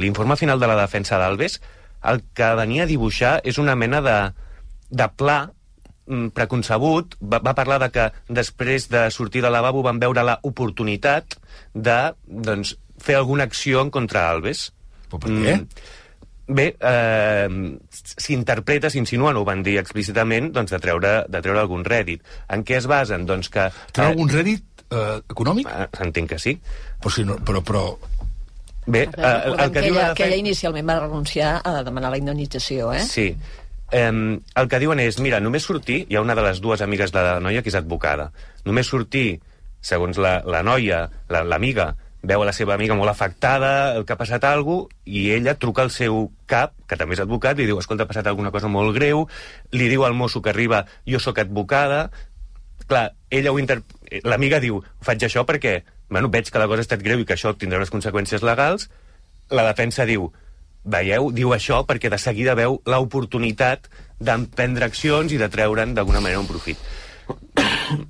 [0.00, 1.58] l'informe final de la defensa d'Alves,
[2.12, 4.16] el que venia a dibuixar és una mena de,
[4.90, 5.38] de pla
[6.06, 10.38] mm, preconcebut, va, va parlar de que després de sortir de lavabo van veure la
[10.48, 11.38] oportunitat
[11.74, 14.70] de doncs, fer alguna acció en contra Alves.
[15.08, 15.56] Però per què?
[16.52, 17.48] Bé, eh,
[17.92, 22.24] s'interpreta, s'insinua, no ho van dir explícitament, doncs, de, treure, de treure algun rèdit.
[22.52, 23.26] En què es basen?
[23.28, 23.68] Doncs que...
[23.94, 25.70] Treu algun rèdit eh, econòmic?
[25.70, 26.56] Eh, Entenc que sí.
[27.00, 27.86] Però, si no, però, però
[28.84, 31.82] Bé, eh, el, el que que, diu la ella, que ella inicialment va renunciar a
[31.86, 33.04] demanar la indemnització, eh?
[33.06, 33.28] Sí.
[33.92, 37.12] Um, el que diuen és, mira, només sortir, hi ha una de les dues amigues
[37.14, 38.30] de la noia que és advocada,
[38.66, 39.38] només sortir,
[39.82, 44.14] segons la, la noia, la- l'amiga, la, veu a la seva amiga molt afectada, que
[44.14, 47.66] ha passat alguna cosa, i ella truca al seu cap, que també és advocat, i
[47.66, 49.26] diu, escolta, ha passat alguna cosa molt greu,
[49.74, 52.10] li diu al mosso que arriba, jo sóc advocada,
[52.86, 53.80] clar, ella ho inter...
[54.22, 55.80] l'amiga diu, faig això perquè,
[56.12, 58.86] bueno, veig que la cosa ha estat greu i que això tindrà unes conseqüències legals,
[59.50, 60.30] la defensa diu,
[60.84, 63.90] veieu, diu això perquè de seguida veu l'oportunitat
[64.22, 66.78] d'emprendre accions i de treure'n d'alguna manera un profit.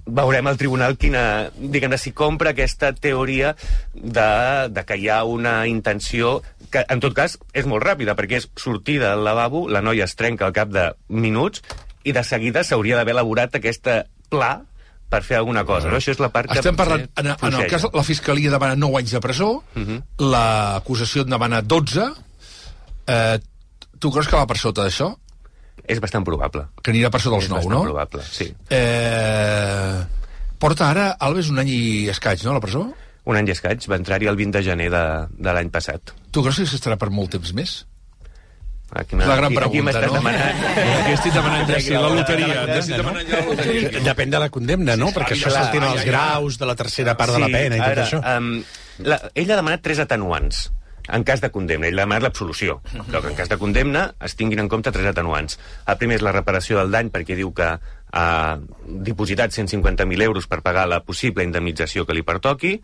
[0.07, 3.55] Veurem al tribunal quina, diguem-ne, si compra aquesta teoria
[3.95, 4.29] de,
[4.73, 6.41] de que hi ha una intenció
[6.73, 10.17] que, en tot cas, és molt ràpida, perquè és sortir del lavabo, la noia es
[10.19, 11.63] trenca al cap de minuts
[12.05, 14.55] i de seguida s'hauria d'haver elaborat aquesta pla
[15.13, 15.91] per fer alguna cosa.
[15.93, 16.01] No?
[16.01, 16.59] Això és la part que...
[16.63, 19.51] Estem parlant, en, en el cas, la Fiscalia demana 9 anys de presó,
[20.33, 22.07] l'acusació en demana 12.
[23.13, 23.39] Eh,
[24.01, 25.13] tu creus que va per sota d'això?
[25.91, 26.67] És bastant probable.
[26.83, 27.85] Que anirà per sota dels és 9, bastant no?
[27.89, 28.49] probable, sí.
[28.71, 30.03] Eh,
[30.63, 31.81] porta ara, Alves, un any i
[32.13, 32.85] escaig, no, a la presó?
[33.27, 35.07] Un any i escaig, va entrar-hi el 20 de gener de,
[35.39, 36.15] de l'any passat.
[36.31, 37.81] Tu creus que s'estarà per molt temps més?
[38.93, 40.19] Aquí, És la gran aquí, aquí pregunta, m'estàs no?
[40.19, 40.65] demanant.
[40.99, 42.65] Aquí estic demanant ja si la loteria.
[42.77, 44.03] Estic demanant ja la loteria.
[44.05, 45.09] Depèn de la condemna, no?
[45.17, 48.05] Perquè això ai, els graus de la tercera part de la pena i tot ara,
[48.05, 48.21] això.
[48.21, 48.51] Um,
[49.09, 50.67] la, ell ha demanat tres atenuants
[51.09, 51.89] en cas de condemna.
[51.89, 52.81] Ell ha demanat l'absolució.
[53.09, 55.59] Però que en cas de condemna es tinguin en compte tres atenuants.
[55.87, 57.73] El primer és la reparació del dany, perquè diu que
[58.13, 62.75] ha dipositat 150.000 euros per pagar la possible indemnització que li pertoqui.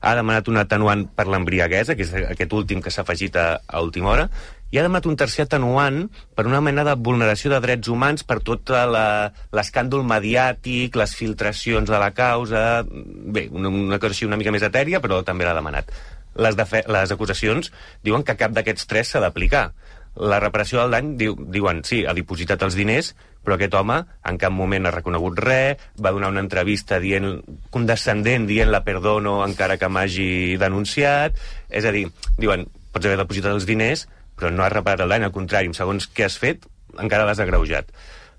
[0.00, 3.82] Ha demanat un atenuant per l'embriaguesa, que és aquest últim que s'ha afegit a, a
[3.84, 4.28] última hora,
[4.70, 6.02] i ha demanat un tercer atenuant
[6.36, 11.88] per una mena de vulneració de drets humans per tot la- l'escàndol mediàtic, les filtracions
[11.88, 12.82] de la causa...
[12.88, 15.92] Bé, una, una cosa així una mica més etèria, però també l'ha demanat.
[16.36, 17.72] Les, les acusacions
[18.04, 19.70] diuen que cap d'aquests tres s'ha d'aplicar.
[20.18, 23.12] La reparació del dany, diu, diuen, sí, ha dipositat els diners,
[23.44, 27.38] però aquest home en cap moment ha reconegut res, va donar una entrevista dient,
[27.74, 31.38] condescendent, dient la perdono encara que m'hagi denunciat.
[31.70, 34.06] És a dir, diuen, pots haver depositat els diners,
[34.38, 36.66] però no has reparat el dany, al contrari, segons què has fet,
[36.98, 37.90] encara l'has agreujat.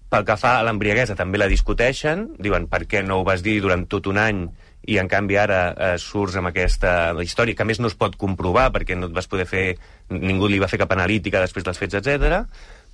[0.09, 3.59] Pel que fa a l'embriaguesa, també la discuteixen, diuen per què no ho vas dir
[3.61, 4.47] durant tot un any
[4.87, 8.15] i en canvi ara eh, surts amb aquesta història, que a més no es pot
[8.19, 9.65] comprovar perquè no et vas poder fer,
[10.09, 12.43] ningú li va fer cap analítica després dels fets, etc.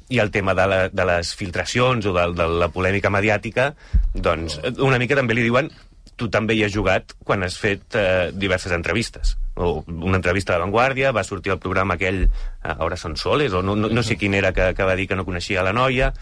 [0.10, 3.72] I el tema de, la, de les filtracions o de, de la polèmica mediàtica,
[4.14, 5.72] doncs una mica també li diuen
[6.16, 9.36] tu també hi has jugat quan has fet eh, diverses entrevistes.
[9.56, 13.54] O una entrevista a La Vanguardia, va sortir al programa aquell, eh, ara són soles,
[13.54, 15.76] o no, no, no sé quin era que, que va dir que no coneixia la
[15.76, 16.14] noia.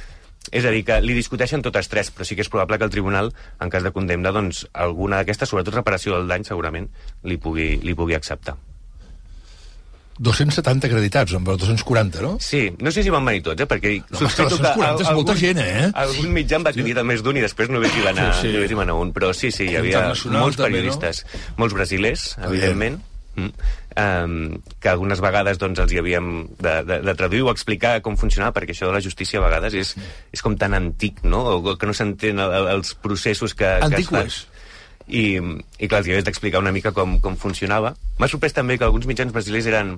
[0.52, 2.92] És a dir, que li discuteixen totes tres, però sí que és probable que el
[2.92, 3.32] tribunal,
[3.64, 6.90] en cas de condemna, doncs, alguna d'aquestes, sobretot reparació del dany, segurament,
[7.24, 8.58] li pugui, li pugui acceptar.
[10.20, 12.34] 270 acreditats, amb els 240, no?
[12.44, 13.68] Sí, no sé si van venir tots, eh?
[13.70, 15.88] perquè No, sospito home, 240 és molta gent, eh?
[16.04, 18.54] Algun mitjà en va cridar més d'un i després no si va anar, Sí, sí.
[18.54, 21.24] no si va anar un, però sí, sí, hi havia molts també, periodistes,
[21.58, 23.00] molts brasilers, evidentment,
[23.36, 23.66] mm.
[23.98, 26.30] Um, que algunes vegades doncs, els hi havíem
[26.60, 29.74] de, de, de traduir o explicar com funcionava, perquè això de la justícia a vegades
[29.80, 29.94] és,
[30.34, 31.44] és com tan antic, no?
[31.60, 34.28] O que no s'entén el- el- els processos que, que Antic es fan.
[34.28, 34.42] és.
[35.08, 35.24] I,
[35.84, 37.94] i clar, els hi havies d'explicar una mica com, com funcionava.
[38.20, 39.98] M'ha sorprès també que alguns mitjans brasilers eren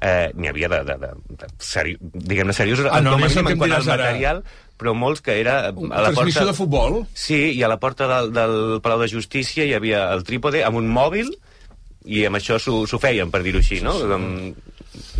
[0.00, 1.08] eh, n'hi havia de, de, de,
[1.40, 3.96] de seri, diguem-ne seriosos Ah, no, com a no mínim que en quant al ara.
[4.04, 4.44] material
[4.78, 6.46] però molts que era a la Transmissió porta...
[6.50, 6.96] de futbol?
[7.14, 10.78] Sí, i a la porta del, del Palau de Justícia hi havia el trípode amb
[10.80, 11.30] un mòbil
[12.04, 13.96] i amb això s'ho feien, per dir-ho així, no?
[14.10, 14.30] Com...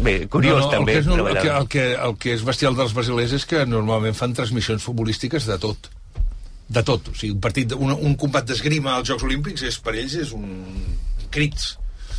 [0.04, 0.96] Bé, curiós no, no, també.
[1.00, 3.64] El que, és, el, que, el, que, el que és bestial dels brasilers és que
[3.66, 5.88] normalment fan transmissions futbolístiques de tot.
[6.68, 7.10] De tot.
[7.10, 10.34] O sigui, un, partit, un, un combat d'esgrima als Jocs Olímpics és, per ells és
[10.36, 10.46] un
[11.34, 11.74] crits.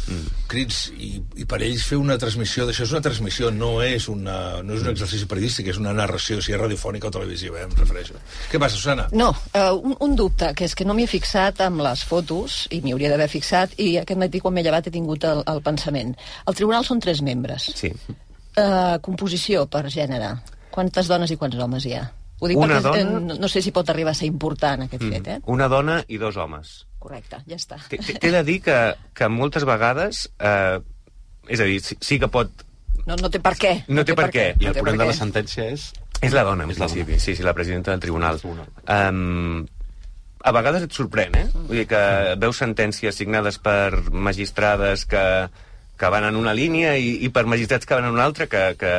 [0.05, 0.25] Mm.
[0.51, 4.61] crits i, i per ells fer una transmissió d'això és una transmissió, no és, una,
[4.61, 7.73] no és un exercici periodístic, és una narració si és radiofònica o televisiva, eh, em
[7.73, 8.13] refereixo
[8.51, 9.07] què passa, Susana?
[9.17, 12.67] No, uh, un, un dubte, que és que no m'hi he fixat amb les fotos,
[12.69, 15.63] i m'hi hauria d'haver fixat, i aquest matí quan m'he llevat he tingut el, el
[15.65, 16.13] pensament.
[16.45, 17.71] El tribunal són tres membres.
[17.73, 17.89] Sí.
[18.55, 20.35] Uh, composició per gènere.
[20.71, 22.05] Quantes dones i quants homes hi ha?
[22.39, 24.85] Ho dic Una perquè dona- eh, no, no sé si pot arribar a ser important
[24.85, 25.39] aquest fet, eh?
[25.51, 26.83] Una dona i dos homes.
[27.05, 27.77] Correcte, ja està.
[27.91, 28.79] Té- té- T'he de dir que,
[29.13, 30.25] que moltes vegades...
[30.41, 30.79] Eh,
[31.53, 32.49] és a dir, sí, sí que pot...
[33.05, 33.75] No, no té per què.
[33.93, 34.47] No té per què.
[34.57, 35.11] I no el té per ponent de què.
[35.11, 35.91] la sentència és...
[36.25, 37.19] És la dona, en És la principi.
[37.21, 38.39] Sí, sí, la presidenta del tribunal.
[38.89, 39.59] Um,
[40.45, 41.45] a vegades et sorprèn, eh?
[41.67, 42.01] Vull dir que
[42.41, 45.23] veus sentències signades per magistrades que,
[46.01, 48.63] que van en una línia i, i per magistrats que van en una altra que,
[48.79, 48.93] que,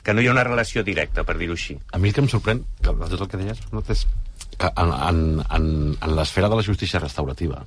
[0.00, 1.76] que no hi ha una relació directa, per dir-ho així.
[1.92, 4.06] A mi el que em sorprèn, que tot el que deies, no, és
[4.60, 5.20] que en, en,
[5.56, 7.64] en, en l'esfera de la justícia restaurativa,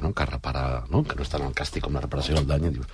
[0.00, 2.70] no, que repara, no, que no està en el càstig com la reparació del dany,
[2.76, 2.88] dius,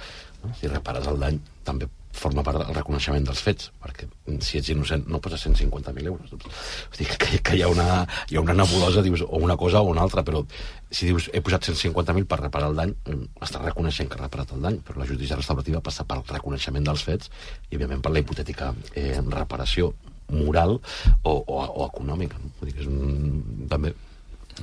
[0.47, 0.55] No?
[0.55, 4.07] Si repares el dany, també forma part del reconeixement dels fets, perquè
[4.45, 6.31] si ets innocent no poses 150.000 euros.
[6.33, 6.47] Doncs,
[6.93, 9.83] vull dir que, que hi, ha una, hi ha una nebulosa, dius, o una cosa
[9.85, 10.41] o una altra, però
[10.89, 14.57] si dius he posat 150.000 per reparar el dany, mm, estàs reconeixent que has reparat
[14.57, 17.33] el dany, però la justícia restaurativa passa pel reconeixement dels fets
[17.69, 19.93] i, òbviament, per la hipotètica eh, reparació
[20.33, 20.79] moral
[21.23, 22.41] o, o, o econòmica.
[22.43, 22.53] No?
[22.61, 23.95] Vull dir que és un, també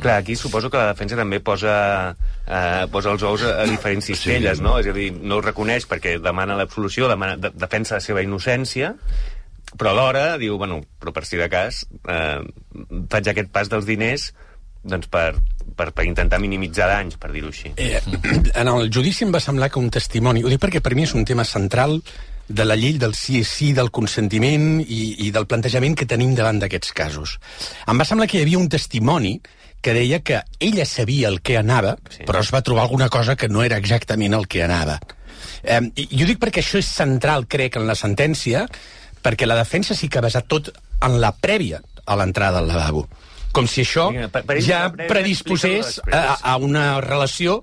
[0.01, 2.15] Clar, aquí suposo que la defensa també posa,
[2.47, 4.63] eh, posa els ous a, a diferents cistelles, sí.
[4.65, 4.79] no?
[4.81, 8.95] És a dir, no ho reconeix perquè demana l'absolució, demana, de, defensa la seva innocència,
[9.77, 12.41] però alhora diu, bueno, però per si de cas eh,
[13.13, 14.31] faig aquest pas dels diners
[14.83, 15.37] doncs per,
[15.77, 17.71] per, per intentar minimitzar danys, per dir-ho així.
[17.77, 18.01] Eh,
[18.53, 20.43] en el judici em va semblar que un testimoni...
[20.43, 22.01] Ho dic perquè per mi és un tema central
[22.53, 26.35] de la llei del sí és sí, del consentiment i, i del plantejament que tenim
[26.37, 27.37] davant d'aquests casos.
[27.89, 29.39] Em va semblar que hi havia un testimoni
[29.83, 32.23] que deia que ella sabia el que anava, sí.
[32.27, 34.99] però es va trobar alguna cosa que no era exactament el que anava.
[35.63, 38.63] Eh, i jo dic perquè això és central, crec, en la sentència,
[39.25, 40.71] perquè la defensa sí que ha basat tot
[41.03, 43.07] en la prèvia a l'entrada al lavabo.
[43.53, 44.07] Com si això
[44.65, 47.61] ja predisposés a, a una relació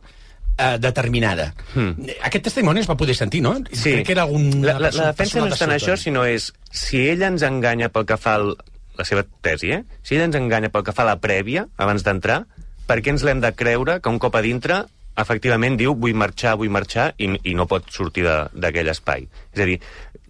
[0.56, 1.50] eh, determinada.
[1.74, 2.10] Hmm.
[2.26, 3.56] Aquest testimoni es va poder sentir, no?
[3.72, 3.94] Sí.
[3.96, 4.50] Crec que era un...
[4.64, 8.06] la, la, la defensa no és tant això, sinó és si ella ens enganya pel
[8.08, 8.54] que fa al,
[8.98, 9.82] la seva tesi, eh?
[10.02, 12.44] Si ella ens enganya pel que fa a la prèvia, abans d'entrar,
[12.90, 14.84] per què ens l'hem de creure que un cop a dintre
[15.20, 19.26] efectivament diu vull marxar, vull marxar i, i no pot sortir d'aquell espai.
[19.54, 19.78] És a dir,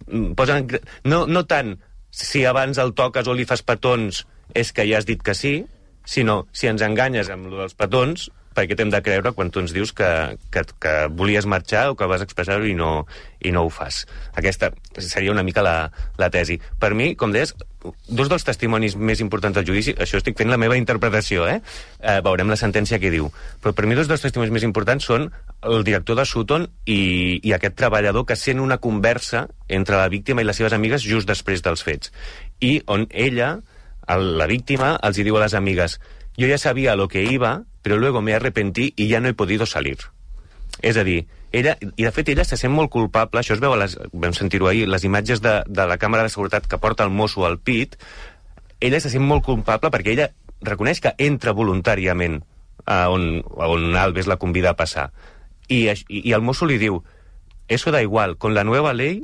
[0.07, 0.67] mm, posen,
[1.07, 1.75] no, no tant
[2.11, 4.25] si abans el toques o li fas petons
[4.57, 5.61] és que ja has dit que sí,
[6.05, 9.61] sinó si ens enganyes amb lo dels petons, per què t'hem de creure quan tu
[9.63, 10.09] ens dius que,
[10.51, 13.05] que, que volies marxar o que vas expressar-ho i, no,
[13.39, 14.03] i no ho fas.
[14.37, 15.75] Aquesta seria una mica la,
[16.19, 16.57] la tesi.
[16.79, 17.55] Per mi, com deies,
[18.07, 21.59] dos dels testimonis més importants del judici, això estic fent la meva interpretació, eh?
[22.03, 23.31] eh veurem la sentència que diu,
[23.63, 25.29] però per mi dos dels testimonis més importants són
[25.61, 30.43] el director de Sutton i, i aquest treballador que sent una conversa entre la víctima
[30.43, 32.11] i les seves amigues just després dels fets.
[32.59, 33.55] I on ella,
[34.11, 36.01] el, la víctima, els hi diu a les amigues
[36.37, 39.33] yo ya sabía a lo que iba, pero luego me arrepentí y ya no he
[39.33, 39.97] podido salir.
[40.81, 43.73] És a dir, ella, i de fet ella se sent molt culpable, això es veu,
[43.75, 47.03] a les, vam sentir-ho ahir, les imatges de, de la càmera de seguretat que porta
[47.03, 47.97] el mosso al pit,
[48.79, 50.29] ella se sent molt culpable perquè ella
[50.65, 52.39] reconeix que entra voluntàriament
[52.85, 55.11] a on, a on Alves la convida a passar.
[55.67, 57.03] I, i, i el mosso li diu,
[57.67, 59.21] eso da igual, con la nueva ley,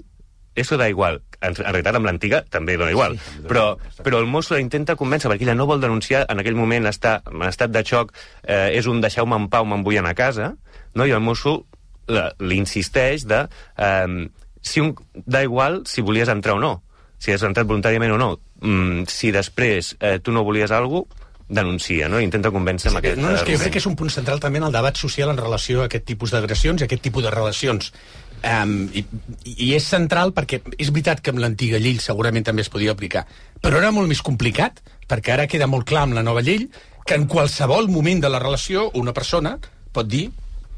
[0.55, 1.23] eso da igual.
[1.39, 3.17] En, en realitat, amb l'antiga també dona igual.
[3.45, 6.89] Però, però el mosso la intenta convèncer perquè ella no vol denunciar, en aquell moment
[6.89, 8.09] està en estat de xoc,
[8.41, 10.55] eh, és un deixeu-me en pau, me'n vull anar a casa,
[10.95, 11.05] no?
[11.05, 11.59] i el mosso
[12.07, 13.43] la- li insisteix de
[13.77, 14.27] eh,
[14.61, 16.81] si un, da igual si volies entrar o no,
[17.21, 18.33] si has entrat voluntàriament o no.
[18.61, 22.19] Mm, si després eh, tu no volies alguna cosa, denuncia, no?
[22.19, 23.15] Intenta convèncer amb aquest...
[23.21, 24.97] No, no, és que jo crec que és un punt central també en el debat
[24.99, 27.93] social en relació a aquest tipus d'agressions i aquest tipus de relacions.
[28.45, 29.01] Um, i,
[29.65, 33.25] I és central perquè és veritat que amb l'antiga llei segurament també es podia aplicar,
[33.61, 34.77] però era molt més complicat,
[35.09, 36.67] perquè ara queda molt clar amb la nova llei
[37.07, 39.57] que en qualsevol moment de la relació una persona
[39.91, 40.27] pot dir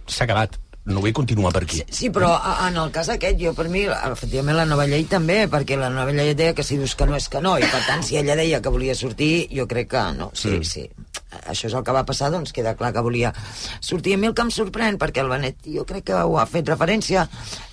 [0.08, 0.56] s'ha acabat,
[0.90, 1.84] no vull continuar per aquí.
[1.92, 5.44] Sí, però a- en el cas aquest, jo per mi, efectivament, la nova llei també,
[5.52, 7.84] perquè la nova llei deia que si dius que no és que no, i per
[7.86, 10.64] tant, si ella deia que volia sortir, jo crec que no, sí, Mm.
[10.64, 10.90] sí.
[11.30, 13.34] Això és el que va passar, doncs queda clar que volia
[13.80, 14.16] sortir.
[14.16, 16.70] A mi el que em sorprèn, perquè el Benet, jo crec que ho ha fet
[16.72, 17.28] referència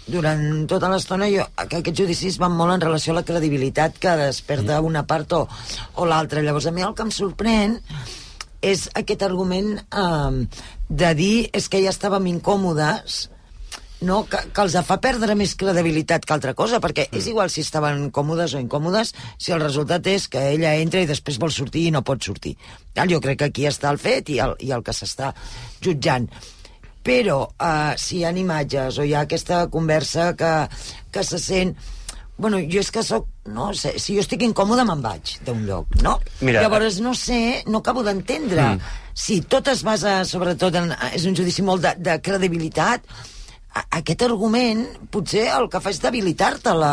[0.06, 4.82] durant tota l'estona, que aquests judicis van molt en relació a la credibilitat que desperta
[4.84, 5.46] una part o,
[5.96, 6.44] o l'altra.
[6.44, 7.80] Llavors, a mi el que em sorprèn
[8.66, 13.26] és aquest argument eh, de dir és que ja estàvem incòmodes
[14.04, 17.62] no, que, que els fa perdre més credibilitat que altra cosa, perquè és igual si
[17.64, 21.86] estaven còmodes o incòmodes, si el resultat és que ella entra i després vol sortir
[21.88, 22.56] i no pot sortir.
[22.92, 25.32] Tal, jo crec que aquí està el fet i el, i el que s'està
[25.80, 26.28] jutjant.
[27.06, 30.54] Però eh, si hi ha imatges o hi ha aquesta conversa que,
[31.14, 31.76] que se sent...
[32.36, 33.30] Bueno, jo és que sóc...
[33.48, 36.18] No sé, si jo estic incòmode me'n vaig d'un lloc, no?
[36.44, 38.80] Mira, Llavors no sé, no acabo d'entendre Mm.
[39.16, 40.92] si tot es basa sobretot en...
[41.14, 43.06] És un judici molt de, de credibilitat,
[44.00, 46.92] aquest argument potser el que fa és debilitar-te la,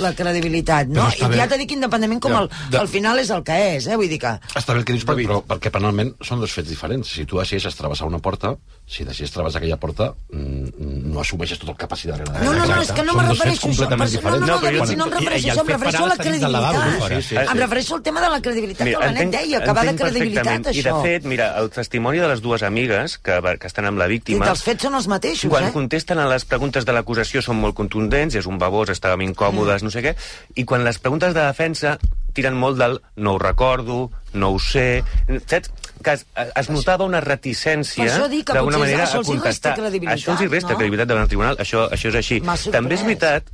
[0.00, 1.08] la credibilitat, no?
[1.18, 1.36] I bé.
[1.36, 3.96] ja t'he dit independentment com Ja, el, de- al final és el que és, eh?
[3.96, 4.32] Vull dir que...
[4.56, 7.08] Està bé el que dius, però, però perquè penalment són dos fets diferents.
[7.12, 8.54] Si tu decideixes travessar una porta,
[8.86, 12.32] si decideixes travessar aquella porta, mm, no assumeixes tot el que passi darrere.
[12.44, 13.88] No, no, no, és que no me refereixo a això.
[13.88, 16.16] per- No, no, no, Quan- no, no em refereixo a això, em refereixo a la
[16.16, 16.76] credibilitat.
[16.82, 17.36] Sí, sí, sí.
[17.36, 19.94] Em refereixo al tema de la credibilitat que el Benet entenc- deia, que va de
[19.96, 20.76] credibilitat, perfectament.
[20.76, 20.96] I, això.
[20.96, 24.08] de fet, mira, el testimoni de les dues amigues que, que estan amb la I
[24.16, 24.44] víctima...
[24.44, 25.72] que els fets són els mateixos, quan eh?
[25.72, 29.81] contesten a les preguntes de l'acusació són molt contundents, és un babós, estàvem incòmodes.
[29.84, 30.16] No sé què,
[30.56, 31.96] i quan les preguntes de defensa
[32.32, 35.02] tiren molt del no ho recordo, no ho sé...
[35.46, 35.72] Saps?
[36.02, 39.76] que es, es notava una reticència d'alguna manera a contestar.
[40.10, 40.78] Això els hi resta no?
[40.80, 42.40] credibilitat davant del tribunal, això, això és així.
[42.74, 43.52] També és veritat,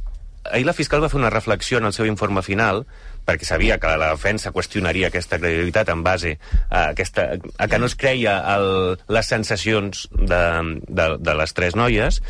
[0.48, 2.84] ahir la fiscal va fer una reflexió en el seu informe final
[3.28, 6.38] perquè sabia que la defensa qüestionaria aquesta credibilitat en base
[6.70, 10.42] a, aquesta, a que no es creia el, les sensacions de,
[10.88, 12.22] de, de les tres noies,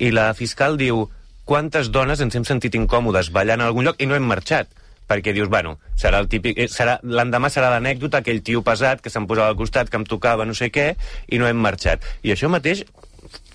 [0.00, 1.04] i la fiscal diu
[1.48, 4.68] quantes dones ens hem sentit incòmodes ballant a algun lloc i no hem marxat
[5.08, 6.58] perquè dius, bueno, serà el típic...
[6.60, 10.04] eh, Serà, l'endemà serà l'anècdota, aquell tio pesat que se'm posava al costat, que em
[10.04, 10.90] tocava no sé què,
[11.32, 12.04] i no hem marxat.
[12.28, 12.82] I això mateix,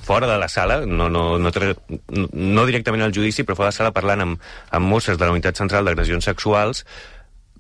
[0.01, 3.77] fora de la sala, no, no, no, no, directament al judici, però fora de la
[3.77, 6.83] sala parlant amb, amb mosses de la Unitat Central d'Agressions Sexuals,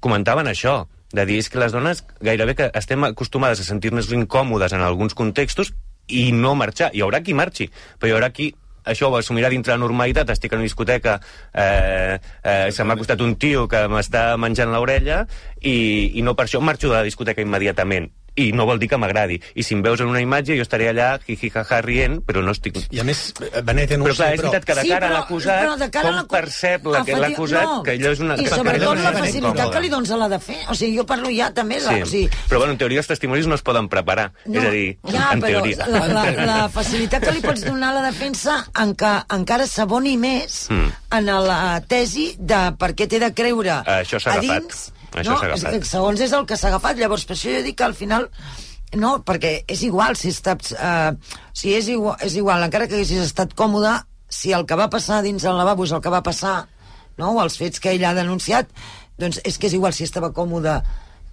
[0.01, 4.81] comentaven això, de dir que les dones gairebé que estem acostumades a sentir-nos incòmodes en
[4.81, 5.75] alguns contextos
[6.09, 6.89] i no marxar.
[6.97, 7.69] Hi haurà qui marxi,
[8.01, 11.19] però hi haurà qui això ho assumirà dintre la normalitat, estic en una discoteca,
[11.53, 15.23] eh, eh, se m'ha costat un tio que m'està menjant l'orella
[15.61, 18.97] i, i no per això marxo de la discoteca immediatament i no vol dir que
[18.97, 19.39] m'agradi.
[19.55, 22.79] I si em veus en una imatge, jo estaré allà, jijijaja, rient, però no estic...
[22.89, 24.49] I a més, Benet, no Però clar, és però...
[24.49, 26.85] veritat que de Sí, cara a però- l'acusat, però de cara a com l'acu- percep
[26.87, 27.83] la- Efecti- l'acusat no.
[27.83, 28.37] que allò és una...
[28.41, 30.71] I sobretot la facilitat que li dones a la defensa.
[30.71, 31.79] O sigui, jo parlo ja també...
[31.83, 34.31] La, o sigui, Però bueno, en teoria els testimonis no es poden preparar.
[34.45, 35.87] No, és a dir, ja, en però teoria.
[35.93, 40.17] La, la, la facilitat que li pots donar a la defensa en que encara s'aboni
[40.17, 40.89] més Mm.
[41.19, 45.02] en la tesi de per què té de creure Això s'ha a agafat.
[45.21, 45.37] Això no?
[45.39, 45.73] s'ha agafat.
[45.79, 46.97] És- Segons és el que s'ha agafat.
[46.97, 48.29] Llavors, per això jo dic que al final
[48.93, 50.73] no, perquè és igual si estàs...
[50.77, 51.11] Eh,
[51.53, 53.93] si és igual, és igual, encara que haguessis estat còmode,
[54.29, 56.67] si el que va passar dins el lavabo és el que va passar,
[57.17, 57.31] no?
[57.35, 58.69] o els fets que ell ha denunciat,
[59.17, 60.81] doncs és que és igual si estava còmode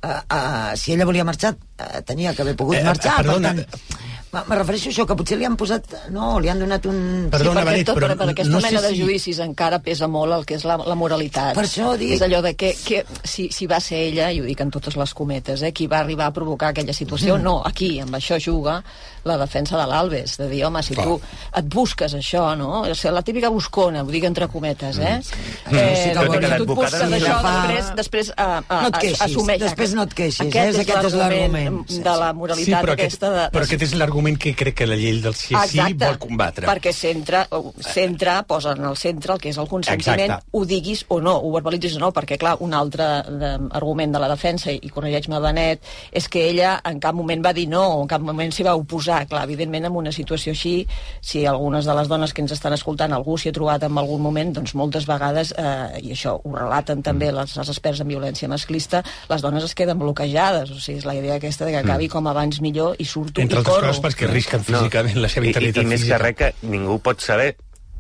[0.01, 3.19] Uh, uh, si ella volia marxar, uh, tenia que haver pogut Eh, marxar.
[3.19, 3.51] perdona.
[3.53, 5.88] Per tant, me refereixo a això, que potser li han posat...
[6.14, 7.29] No, li han donat un...
[7.33, 9.81] Perdona, sí, perquè Benet, tot, però per, per aquesta no mena de si- judicis encara
[9.83, 11.55] pesa molt el que és la, la moralitat.
[11.59, 14.47] Per això dic- És allò de que, que si, si va ser ella, i ho
[14.47, 17.43] dic en totes les cometes, eh, qui va arribar a provocar aquella situació, Mm.
[17.43, 18.79] no, aquí, amb això juga
[19.25, 21.05] la defensa de l'Albes, de dir, home, si Clar.
[21.11, 21.19] tu
[21.59, 22.71] et busques això, no?
[22.87, 25.19] O sigui, la típica buscona, ho dic entre cometes, eh?
[25.19, 25.35] Mm, sí.
[25.75, 28.81] eh Sí, que doncs, dir tu et busques no això, fa- després, després a, a,
[28.81, 29.61] No et queixis, assumeix.
[29.61, 30.69] després no et queixis, Aquest, eh?
[30.71, 31.83] és Aquest és l'argument.
[31.90, 32.38] Sí, de la sí.
[32.38, 33.59] moralitat però aquesta aquest, de...
[33.59, 36.66] però aquest és l'argument que crec que la llei del sí sí vol combatre.
[36.66, 37.46] perquè centra,
[37.80, 40.50] centra, posa en el centre el que és el consentiment, Exacte.
[40.52, 44.20] ho diguis o no, ho verbalitzis o no, perquè, clar, un altre de, argument de
[44.22, 48.02] la defensa, i corregeix-me Benet, és que ella en cap moment va dir no, o
[48.02, 49.26] en cap moment s'hi va oposar.
[49.30, 50.87] Clar, evidentment, en una situació així,
[51.20, 54.22] si algunes de les dones que ens estan escoltant, algú s'hi ha trobat en algun
[54.22, 58.48] moment, doncs moltes vegades, eh, i això ho relaten també les, els experts en violència
[58.48, 62.09] masclista, les dones es queden bloquejades, o sigui, és la idea aquesta de que acabi
[62.09, 63.87] com abans millor i surto Entre i corro.
[63.88, 66.23] coses perquè risquen físicament la seva I, i, integritat i més que física.
[66.23, 67.55] res que ningú pot saber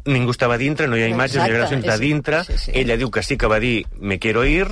[0.06, 2.56] ningú estava dintre, no hi ha imatges, no hi ha Exacte, gravacions de dintre, sí,
[2.56, 2.70] sí.
[2.74, 4.64] ella diu que sí que va dir me quiero ir,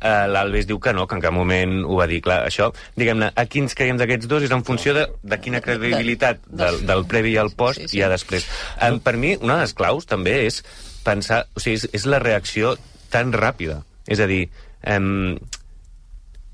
[0.00, 2.20] eh, l'Alves diu que no, que en cap moment ho va dir.
[2.22, 6.38] Clar, això, diguem-ne, a quins creiem d'aquests dos és en funció de, de quina credibilitat
[6.46, 7.98] del, del previ i el post Sí, sí.
[7.98, 8.46] hi ha després.
[8.78, 10.62] Eh, per mi, una de les claus també és
[11.04, 12.76] pensar, o sigui, és, és la reacció
[13.10, 13.82] tan ràpida.
[14.06, 14.44] És a dir,
[14.86, 15.00] eh,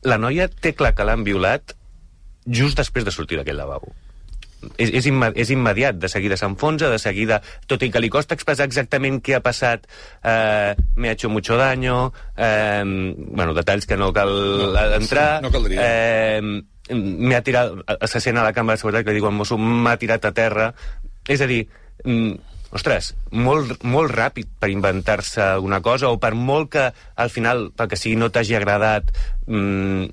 [0.09, 1.76] la noia té clar que l'han violat
[2.48, 3.92] just després de sortir d'aquell lavabo
[4.77, 8.35] és, és, imma és immediat, de seguida s'enfonsa, de seguida, tot i que li costa
[8.35, 9.87] expressar exactament què ha passat,
[10.22, 14.31] eh, me ha hecho mucho daño, eh, bueno, detalls que no cal
[14.72, 15.81] No, entrar, sí, no caldria.
[15.83, 17.72] eh, me ha tirat,
[18.07, 20.33] se sent a la cambra de seguretat que li diu al mosso, m'ha tirat a
[20.37, 20.72] terra,
[21.29, 21.66] és a dir,
[22.05, 22.33] mm,
[22.72, 27.88] ostres, molt, molt ràpid per inventar-se una cosa, o per molt que al final, pel
[27.88, 29.12] que sigui, no t'hagi agradat,
[29.46, 30.07] mm,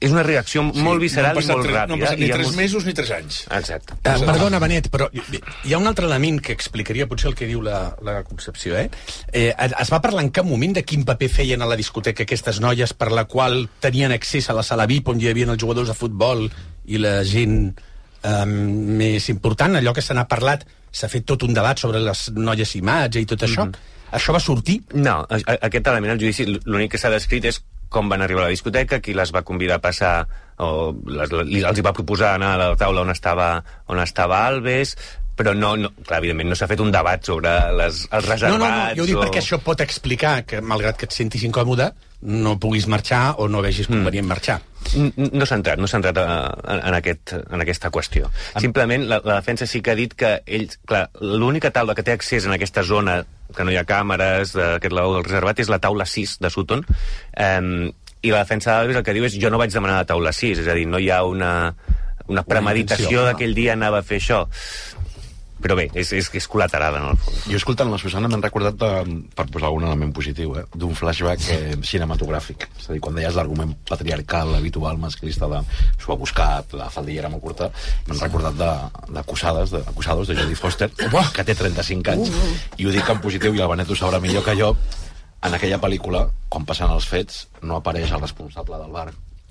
[0.00, 1.88] és una reacció sí, molt visceral no i molt tres- ràpida.
[1.88, 3.38] No han passat ni i tres emo- mesos ni tres anys.
[3.50, 3.94] Exacte.
[3.98, 7.62] Uh, perdona, Benet, però hi ha un altre element que explicaria potser el que diu
[7.62, 8.88] la, la Concepció, eh?
[9.32, 9.54] eh?
[9.80, 12.94] Es va parlar en cap moment de quin paper feien a la discoteca aquestes noies
[12.94, 15.94] per la qual tenien accés a la sala VIP on hi havia els jugadors de
[15.98, 16.48] futbol
[16.86, 17.74] i la gent
[18.22, 22.30] eh, més important, allò que se n'ha parlat, s'ha fet tot un debat sobre les
[22.34, 23.66] noies imatge i tot això.
[23.66, 23.96] Mm -hmm.
[24.12, 24.80] Això va sortir?
[24.94, 28.44] No, a, a, aquest element al judici l'únic que s'ha descrit és com van arribar
[28.44, 30.12] a la discoteca, qui les va convidar a passar
[30.58, 33.48] o les, els hi va proposar anar a la taula on estava,
[33.88, 34.96] on estava Alves,
[35.38, 38.58] però no, no clar, evidentment no s'ha fet un debat sobre les, els reservats.
[38.58, 39.22] No, no, no, jo ho dic o...
[39.22, 41.92] perquè això pot explicar que, malgrat que et sentis incòmode,
[42.26, 44.32] no puguis marxar o no vegis convenient mm.
[44.34, 44.58] marxar.
[45.14, 46.26] No s'ha entrat, no s'ha entrat a,
[46.64, 48.32] en, en, aquest, en aquesta qüestió.
[48.58, 52.16] Simplement, la, la defensa sí que ha dit que ells, clar, l'única taula que té
[52.16, 53.20] accés en aquesta zona,
[53.56, 56.50] que no hi ha càmeres, eh, aquest lavabo del reservat, és la taula 6 de
[56.52, 56.84] Sutton,
[57.36, 60.32] eh, i la defensa d'Alves el que diu és jo no vaig demanar la taula
[60.34, 61.52] 6, és a dir, no hi ha una,
[62.28, 64.44] una premeditació d'aquell dia anava a fer això.
[65.62, 67.40] Però bé, és, és, és col·lateral en el fons.
[67.50, 71.42] Jo escoltant la Susana m'han recordat, de, per posar algun element positiu, eh, d'un flashback
[71.54, 72.68] eh, cinematogràfic.
[72.78, 75.62] És a dir, quan deies l'argument patriarcal habitual masclista de
[75.98, 77.70] s'ho ha buscat, la faldillera molt curta,
[78.06, 80.90] m'han recordat de- d'acusades, de, acusados de Jodie Foster,
[81.34, 82.32] que té 35 anys,
[82.78, 84.74] i ho dic en positiu, i el Benet ho sabrà millor que jo,
[85.42, 89.08] en aquella pel·lícula, quan passen els fets, no apareix el responsable del bar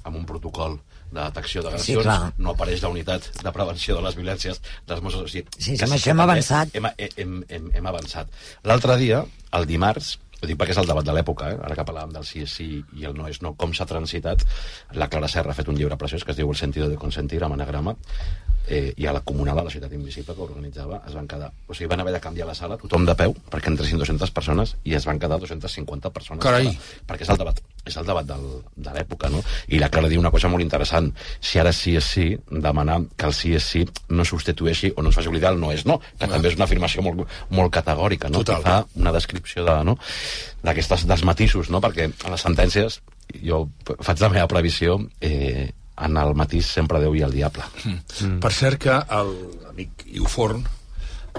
[0.08, 0.80] amb un protocol
[1.12, 2.34] de detecció d'agressions, Sí, clar.
[2.38, 5.24] no apareix la unitat de prevenció de les violències dels Mossos.
[5.24, 6.70] O sigui, Sí, sí, això hem avançat.
[6.76, 8.28] Hem, hem, hem, hem avançat.
[8.64, 11.58] L'altre dia, el dimarts, ho dic perquè és el debat de l'època, eh?
[11.64, 14.44] ara que parlàvem del sí és sí i el no és no, com s'ha transitat,
[14.94, 17.42] la Clara Serra ha fet un llibre preciós que es diu El sentido de consentir,
[17.44, 17.96] amb anagrama,
[18.68, 21.52] eh, i a la comunal, a la ciutat invisible que organitzava, es van quedar...
[21.68, 24.76] O sigui, van haver de canviar la sala, tothom de peu, perquè entressin 200 persones,
[24.84, 26.44] i es van quedar 250 persones.
[26.44, 26.68] Carai.
[26.68, 29.42] a la- Perquè és el debat, és el debat del, de l'època, no?
[29.74, 31.10] I la Clara diu una cosa molt interessant.
[31.40, 35.12] Si ara sí és sí, demanar que el sí és sí no substitueixi o no
[35.14, 38.32] es faci oblidar el no és no, que també és una afirmació molt, molt categòrica,
[38.32, 38.44] no?
[38.44, 38.64] Total.
[38.64, 39.98] Que fa una descripció de, no?
[40.68, 41.82] d'aquestes dels matisos, no?
[41.84, 43.02] Perquè a les sentències
[43.44, 43.66] jo
[44.02, 47.66] faig la meva previsió eh, en el matís sempre Déu i el diable.
[47.84, 48.40] Mm.
[48.44, 50.66] Per cert que l'amic Iuforn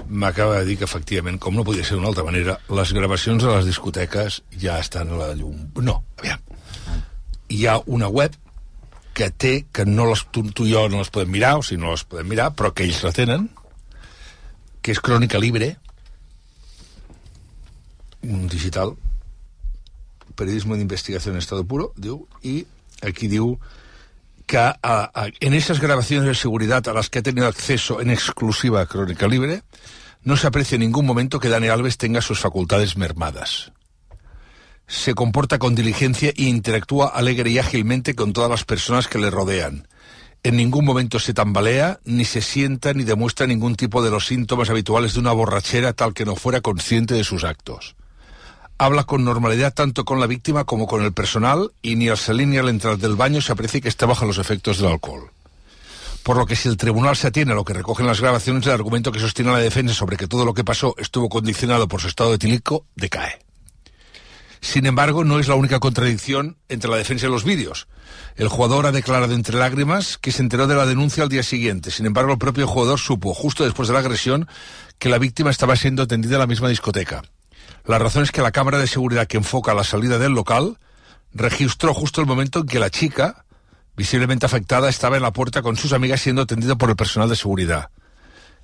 [0.07, 3.57] m'acaba de dir que efectivament, com no podia ser d'una altra manera, les gravacions a
[3.57, 5.57] les discoteques ja estan a la llum.
[5.83, 6.39] No, aviam.
[7.49, 8.35] Hi ha una web
[9.17, 11.81] que té, que no les, tu, tu i jo no les podem mirar, o sigui,
[11.81, 13.49] no les podem mirar, però que ells la tenen,
[14.81, 15.73] que és Crònica Libre,
[18.23, 18.95] un digital,
[20.35, 22.65] periodismo de investigación en estado puro, diu, y
[23.01, 23.59] aquí diu
[25.39, 29.63] en esas grabaciones de seguridad a las que ha tenido acceso en exclusiva Crónica Libre,
[30.23, 33.71] no se aprecia en ningún momento que Dani Alves tenga sus facultades mermadas.
[34.87, 39.29] Se comporta con diligencia e interactúa alegre y ágilmente con todas las personas que le
[39.29, 39.87] rodean.
[40.41, 44.69] En ningún momento se tambalea, ni se sienta, ni demuestra ningún tipo de los síntomas
[44.69, 47.95] habituales de una borrachera tal que no fuera consciente de sus actos.
[48.81, 52.47] Habla con normalidad tanto con la víctima como con el personal y ni al salir
[52.47, 55.31] ni al entrar del baño se aprecia que está bajo los efectos del alcohol.
[56.23, 58.71] Por lo que si el tribunal se atiene a lo que recogen las grabaciones, el
[58.71, 62.07] argumento que sostiene la defensa sobre que todo lo que pasó estuvo condicionado por su
[62.07, 63.39] estado etílico decae.
[64.61, 67.89] Sin embargo, no es la única contradicción entre la defensa y los vídeos.
[68.37, 71.91] El jugador ha declarado entre lágrimas que se enteró de la denuncia al día siguiente.
[71.91, 74.47] Sin embargo, el propio jugador supo, justo después de la agresión,
[74.99, 77.23] que la víctima estaba siendo atendida en la misma discoteca.
[77.89, 80.77] La razón es que la cámara de seguridad que enfoca la salida del local
[81.33, 83.45] registró justo el momento en que la chica,
[83.97, 87.35] visiblemente afectada, estaba en la puerta con sus amigas siendo atendida por el personal de
[87.35, 87.89] seguridad.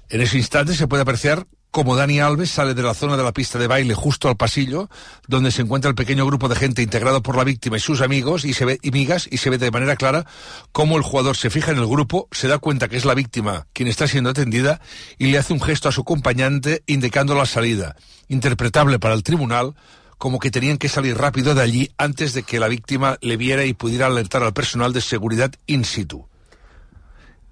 [0.10, 3.34] En ese instante se puede apreciar cómo Dani Alves sale de la zona de la
[3.34, 4.90] pista de baile justo al pasillo,
[5.28, 8.46] donde se encuentra el pequeño grupo de gente integrado por la víctima y sus amigos
[8.46, 10.26] y se ve y migas y se ve de manera clara
[10.72, 13.68] cómo el jugador se fija en el grupo, se da cuenta que es la víctima
[13.74, 14.80] quien está siendo atendida
[15.18, 17.98] y le hace un gesto a su acompañante indicando la salida,
[18.30, 19.76] interpretable para el tribunal
[20.18, 23.66] como que tenían que salir rápido de allí antes de que la víctima le viera
[23.66, 26.26] y pudiera alertar al personal de seguridad in situ.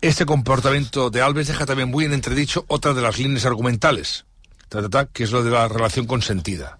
[0.03, 4.25] Este comportamiento de Alves deja también muy en entredicho otra de las líneas argumentales,
[4.67, 6.77] ta, ta, ta, que es lo de la relación consentida.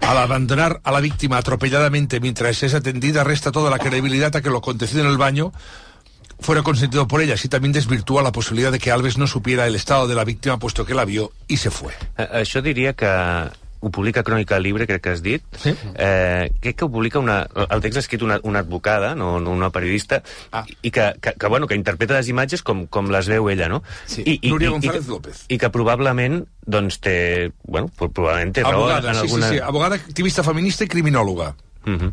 [0.00, 4.50] Al abandonar a la víctima atropelladamente mientras es atendida, resta toda la credibilidad a que
[4.50, 5.52] lo acontecido en el baño
[6.40, 9.76] fuera consentido por ella, así también desvirtúa la posibilidad de que Alves no supiera el
[9.76, 11.92] estado de la víctima puesto que la vio y se fue.
[12.18, 13.06] Eh, Això diria que
[13.84, 15.44] ho publica Crònica Libre, crec que has dit.
[15.60, 15.74] Sí.
[15.94, 17.42] Eh, crec que ho publica una...
[17.68, 20.22] El text ha escrit una, una advocada, no, no una periodista,
[20.52, 20.64] ah.
[20.82, 23.82] i que, que, que, bueno, que interpreta les imatges com, com les veu ella, no?
[24.06, 24.22] Sí.
[24.24, 25.44] I, i, Núria i- González i, López.
[25.48, 27.16] I que probablement doncs, té...
[27.68, 29.48] Bueno, pro- probablement té raó Abogada, en sí, alguna...
[29.48, 31.54] sí, sí, abogada, activista feminista y criminóloga.
[31.86, 32.12] Uh -huh.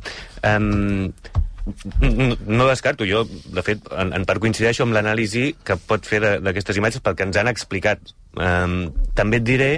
[0.59, 1.11] um,
[2.01, 6.19] no, no descarto, jo, de fet, en, en part coincideixo amb l'anàlisi que pot fer
[6.23, 7.99] de- d'aquestes imatges pel que ens han explicat.
[8.35, 9.69] Um, també et diré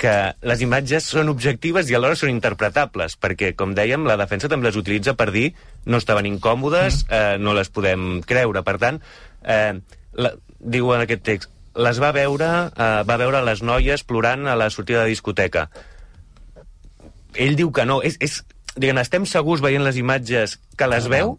[0.00, 0.14] que
[0.48, 4.80] les imatges són objectives i alhora són interpretables, perquè, com dèiem, la defensa també les
[4.80, 5.50] utilitza per dir
[5.84, 7.14] no estaven incòmodes, mm.
[7.14, 8.64] eh, no les podem creure.
[8.64, 9.00] Per tant,
[9.44, 9.76] eh,
[10.16, 14.56] la, diu en aquest text, les va veure, eh, va veure les noies plorant a
[14.58, 15.68] la sortida de discoteca
[17.34, 18.00] ell diu que no.
[18.02, 18.40] És, és,
[18.76, 21.36] diguem, estem segurs veient les imatges que les veu?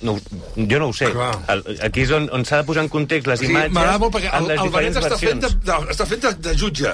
[0.00, 0.12] No,
[0.54, 1.08] jo no ho sé.
[1.10, 1.32] Clar.
[1.50, 4.12] El, aquí és on, on s'ha de posar en context les Sí, imatges M'agrada molt
[4.14, 6.92] perquè el, el Benet està fent, de, de, està fent de, de jutge.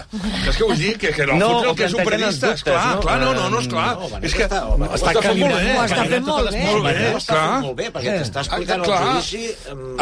[0.49, 2.47] És que vull dir que, que no, No, no o que és un periodista.
[2.55, 3.03] dubtes, Esclar, no?
[3.05, 3.91] clar, no, no, no, esclar.
[4.01, 5.75] No, Benet és que està- ho està està fent molt bé.
[5.77, 6.63] Ho està fent molt bé.
[6.65, 7.45] Molt bé, Ho està clar.
[7.51, 9.03] fent molt bé, perquè t'està explicant Clar.
[9.03, 9.45] el judici...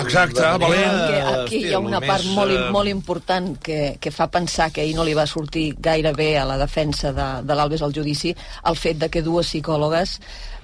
[0.04, 1.42] Exacte, valent.
[1.42, 4.82] aquí hi ha una el part molt, eh, molt important que, que fa pensar que
[4.86, 8.30] ahir no li va sortir gaire bé a la defensa de, de l'Albes al judici
[8.70, 10.20] el fet de que dues psicòlogues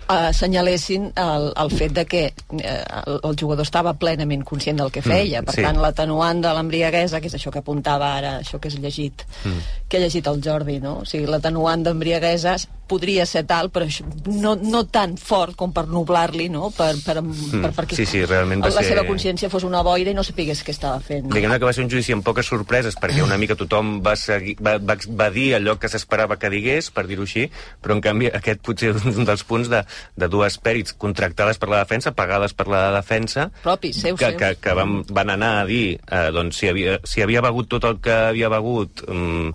[0.09, 5.03] assenyalessin el, el fet de que eh, el, el jugador estava plenament conscient del que
[5.05, 5.43] feia.
[5.43, 5.65] Mm, per sí.
[5.67, 9.61] tant, l'atenuant de l'embriaguesa, que és això que apuntava ara, això que has llegit, Mm.
[9.89, 10.99] que ha llegit el Jordi, no?
[11.03, 12.57] O sigui, l'atenuant d'embriaguesa
[12.89, 13.87] podria ser tal, però
[14.33, 16.71] no, no tan fort com per nublar-li, no?
[16.75, 17.99] Per, per, per, perquè Mm.
[17.99, 21.01] Sí, sí, realment la ser- seva consciència fos una boira i no sapigués què estava
[21.05, 21.29] fent.
[21.33, 24.57] Diguem-ne que va ser un judici amb poques sorpreses perquè una mica tothom va, seguir,
[24.63, 27.49] va, va, va dir allò que s'esperava que digués, per dir-ho així,
[27.83, 29.83] però en canvi aquest potser és un dels punts de,
[30.17, 34.39] de dues pèrits contractades per la defensa, pagades per la defensa, Propis, seus, que, seus.
[34.41, 37.85] que, que van, van anar a dir eh, doncs, si, havia, si havia begut tot
[37.91, 39.53] el que havia begut mm,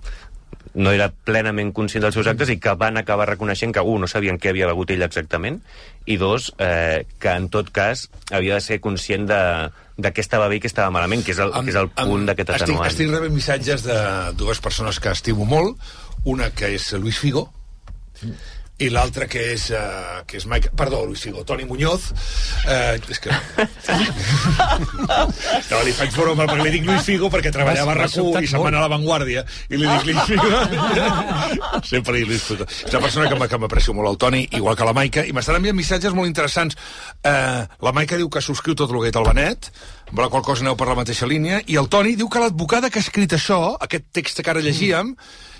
[0.74, 4.10] no era plenament conscient dels seus actes i que van acabar reconeixent que, un, no
[4.10, 5.60] sabien què havia begut ell exactament,
[6.10, 9.40] i dos, eh, que en tot cas havia de ser conscient de,
[9.96, 12.26] de què estava bé i què estava malament, que és el, que és el punt
[12.30, 12.90] d'aquest estic, atenuant.
[12.90, 14.00] estic rebent missatges de
[14.40, 15.78] dues persones que estimo molt,
[16.24, 17.46] una que és Luis Figo,
[18.82, 20.72] i l'altra que és, uh, que és Mike...
[20.74, 22.08] Perdó, Luis Figo, Toni Muñoz.
[22.66, 23.30] Uh, és que...
[25.70, 28.42] no, li faig broma perquè li dic Luis Figo perquè treballava a M'ha RAC1 sobtat
[28.46, 30.48] i se'n va anar a l'avantguàrdia i li dic Luis Figo.
[31.92, 32.64] Sempre dic Luis Figo.
[32.66, 35.30] És una persona que m'a- que m'aprecio molt, el Toni, igual que la Maica, i
[35.36, 36.74] m'estan enviant missatges molt interessants.
[37.22, 39.60] Uh, la Maica diu que subscriu tot el que ha dit el Benet,
[40.10, 42.90] amb la qual cosa aneu per la mateixa línia, i el Toni diu que l'advocada
[42.90, 45.14] que ha escrit això, aquest text que ara llegíem,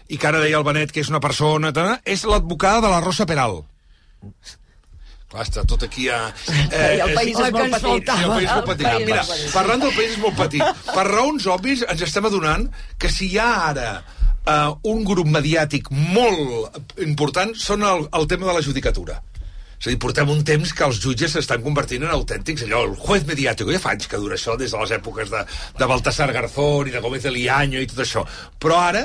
[0.08, 1.72] i que ara deia el Benet que és una persona,
[2.04, 3.62] és l'advocada de la Rosa Peral.
[5.30, 6.20] Clar, està tot aquí a...
[6.70, 8.10] I el país és el que molt petit.
[8.12, 8.86] el país és molt El petit.
[8.86, 9.24] país és Mira,
[9.54, 10.84] parlant del país és molt petit.
[10.92, 12.68] Per raons òbvies ens estem adonant
[13.00, 18.50] que si hi ha ara uh, un grup mediàtic molt important són el, el tema
[18.50, 19.20] de la judicatura.
[19.84, 22.94] És a dir, portem un temps que els jutges s'estan convertint en autèntics, allò, el
[22.96, 25.42] juez mediàtic, ja fa anys que dura això, des de les èpoques de,
[25.76, 28.22] de Baltasar Garzón i de Gómez de Liaño i tot això.
[28.62, 29.02] Però ara,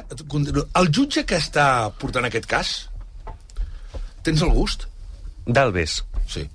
[0.79, 1.65] el jutge que està
[1.99, 2.69] portant aquest cas,
[4.23, 4.85] tens el gust?
[5.45, 5.97] D'Albes?
[6.31, 6.45] Sí.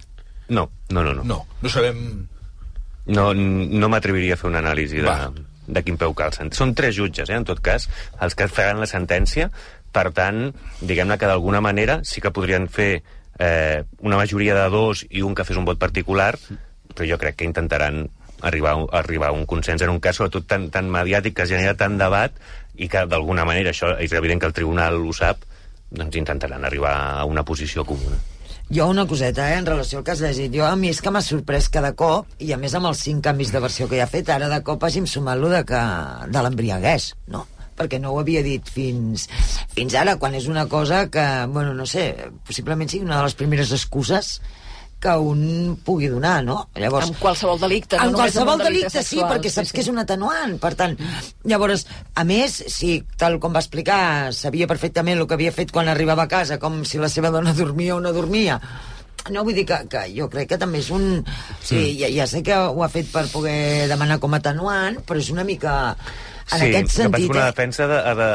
[0.49, 1.13] No, no, no.
[1.19, 2.01] No, No, no sabem...
[3.07, 5.29] no, no m'atreviria a fer una anàlisi de, Va.
[5.69, 6.49] de quin peu calcen.
[6.57, 7.91] Són tres jutges, eh, en tot cas,
[8.25, 9.51] els que faran la sentència.
[9.93, 10.47] Per tant,
[10.81, 13.03] diguem-ne que d'alguna manera sí que podrien fer
[13.39, 16.35] eh, una majoria de dos i un que fes un vot particular,
[16.95, 18.09] però jo crec que intentaran
[18.43, 21.75] arribar, a- arribar a un consens en un cas, sobretot tan, tan mediàtic, que genera
[21.77, 22.33] tant debat
[22.77, 25.43] i que d'alguna manera, això és evident que el tribunal ho sap,
[25.95, 28.17] doncs intentaran arribar a una posició comuna.
[28.73, 30.51] Jo una coseta, eh, en relació al que has llegit.
[30.57, 33.23] Jo, a mi és que m'ha sorprès cada cop, i a més amb els cinc
[33.23, 35.81] canvis de versió que hi ha fet, ara de cop hàgim sumat lo de, que,
[36.33, 37.45] de l'embriaguès, no?
[37.79, 39.29] Perquè no ho havia dit fins,
[39.75, 42.13] fins ara, quan és una cosa que, bueno, no sé,
[42.47, 44.39] possiblement sigui una de les primeres excuses
[45.05, 46.57] que un pugui donar, no?
[46.81, 49.51] Llavors, Amb qualsevol delicte, no en només amb qualsevol un delicte delicte, sí, sexual, perquè
[49.51, 49.77] sí, saps sí.
[49.77, 50.57] que és un atenuant.
[50.63, 50.97] Per tant,
[51.53, 51.85] llavors,
[52.17, 54.01] a més, si, tal com va explicar,
[54.33, 57.53] sabia perfectament el que havia fet quan arribava a casa, com si la seva dona
[57.59, 58.57] dormia o no dormia,
[59.33, 61.23] no, vull dir que, que jo crec que també és un...
[61.65, 65.21] Sí, ja, ja sé que ho ha fet per poder demanar com a atenuant, però
[65.21, 65.95] és una mica...
[66.53, 67.13] En sí, aquest que sentit...
[67.17, 67.53] penso que una eh?
[67.53, 68.31] defensa de, de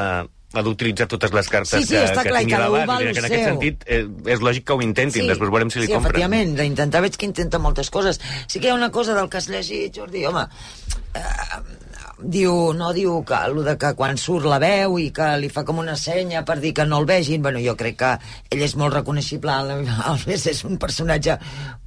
[0.58, 3.28] ha d'utilitzar totes les cartes Sí, sí, que, està que clar, tingui dir que en
[3.28, 4.00] aquest sentit eh,
[4.34, 6.10] és lògic que ho intentin, després veurem si li sí, compren.
[6.10, 8.18] efectivament, d'intentar veig que intenta moltes coses.
[8.48, 10.48] Sí que hi ha una cosa del que has llegit, Jordi, home,
[11.14, 11.62] eh,
[12.22, 15.64] diu, no diu que el de que quan surt la veu i que li fa
[15.68, 18.10] com una senya per dir que no el vegin, bueno, jo crec que
[18.52, 19.54] ell és molt reconeixible,
[20.12, 21.38] Alves és un personatge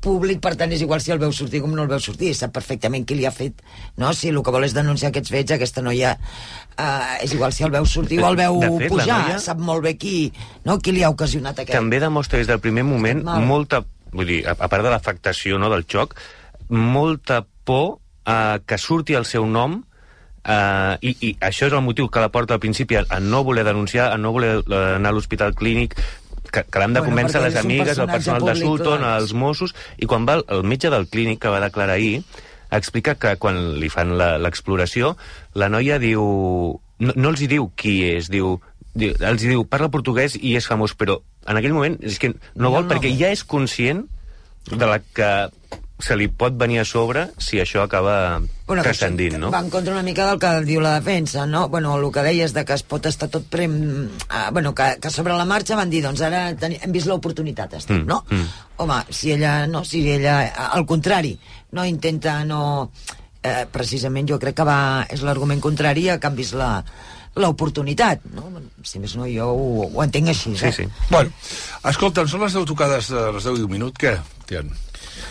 [0.03, 2.55] públic, per tant és igual si el veu sortir com no el veu sortir, sap
[2.57, 3.61] perfectament qui li ha fet,
[4.01, 4.13] no?
[4.17, 7.75] Si el que vol és denunciar aquests fets, aquesta noia eh, és igual si el
[7.75, 10.33] veu sortir o el veu fet, pujar, noia- sap molt bé qui,
[10.65, 10.79] no?
[10.81, 11.77] qui li ha ocasionat aquest...
[11.77, 13.45] També demostra des del primer moment Mal.
[13.47, 16.17] molta, vull dir, a, a part de l'afectació no, del xoc,
[16.73, 19.83] molta por a que surti el seu nom
[20.43, 23.63] Uh, i, I això és el motiu que la porta al principi a, no voler
[23.65, 25.95] denunciar, a no voler eh, anar a l'hospital clínic,
[26.51, 29.13] que, que l'han de Bueno, convèncer les amigues, el personal de Sutton, clar.
[29.23, 32.25] els Mossos, i quan va el, el metge del clínic que va declarar ahir,
[32.75, 35.15] explica que quan li fan la- l'exploració,
[35.55, 36.25] la noia diu...
[37.03, 38.57] No, no els hi diu qui és, diu,
[38.99, 42.33] diu, els hi diu, parla portuguès i és famós, però en aquell moment és que
[42.35, 42.91] no No, vol, no.
[42.93, 44.05] perquè ja és conscient
[44.71, 45.31] de la que
[46.03, 49.51] se li pot venir a sobre si això acaba Bueno, transcendint, no?
[49.55, 51.69] Va en contra una mica del que diu la defensa, no?
[51.71, 54.09] Bueno, el que deies de que es pot estar tot prem...
[54.29, 57.79] Ah, bueno, que, que sobre la marxa van dir, doncs ara teni, hem vist l'oportunitat,
[57.79, 58.25] estem, Mm, no?
[58.31, 58.49] mm.
[58.83, 60.41] Home, si ella, no, si ella,
[60.73, 61.37] al contrari,
[61.73, 62.91] no intenta, no...
[63.43, 64.81] Eh, precisament jo crec que va,
[65.11, 66.77] és l'argument contrari a que han vist la
[67.35, 68.51] l'oportunitat, no?
[68.87, 70.73] Si més no, jo ho, ho entenc així, Sí, eh?
[70.77, 70.85] sí.
[71.11, 71.33] Bueno,
[71.89, 74.13] escolta'm, són les 10 tocades de les 10 i un minut, què,
[74.51, 74.69] Tian?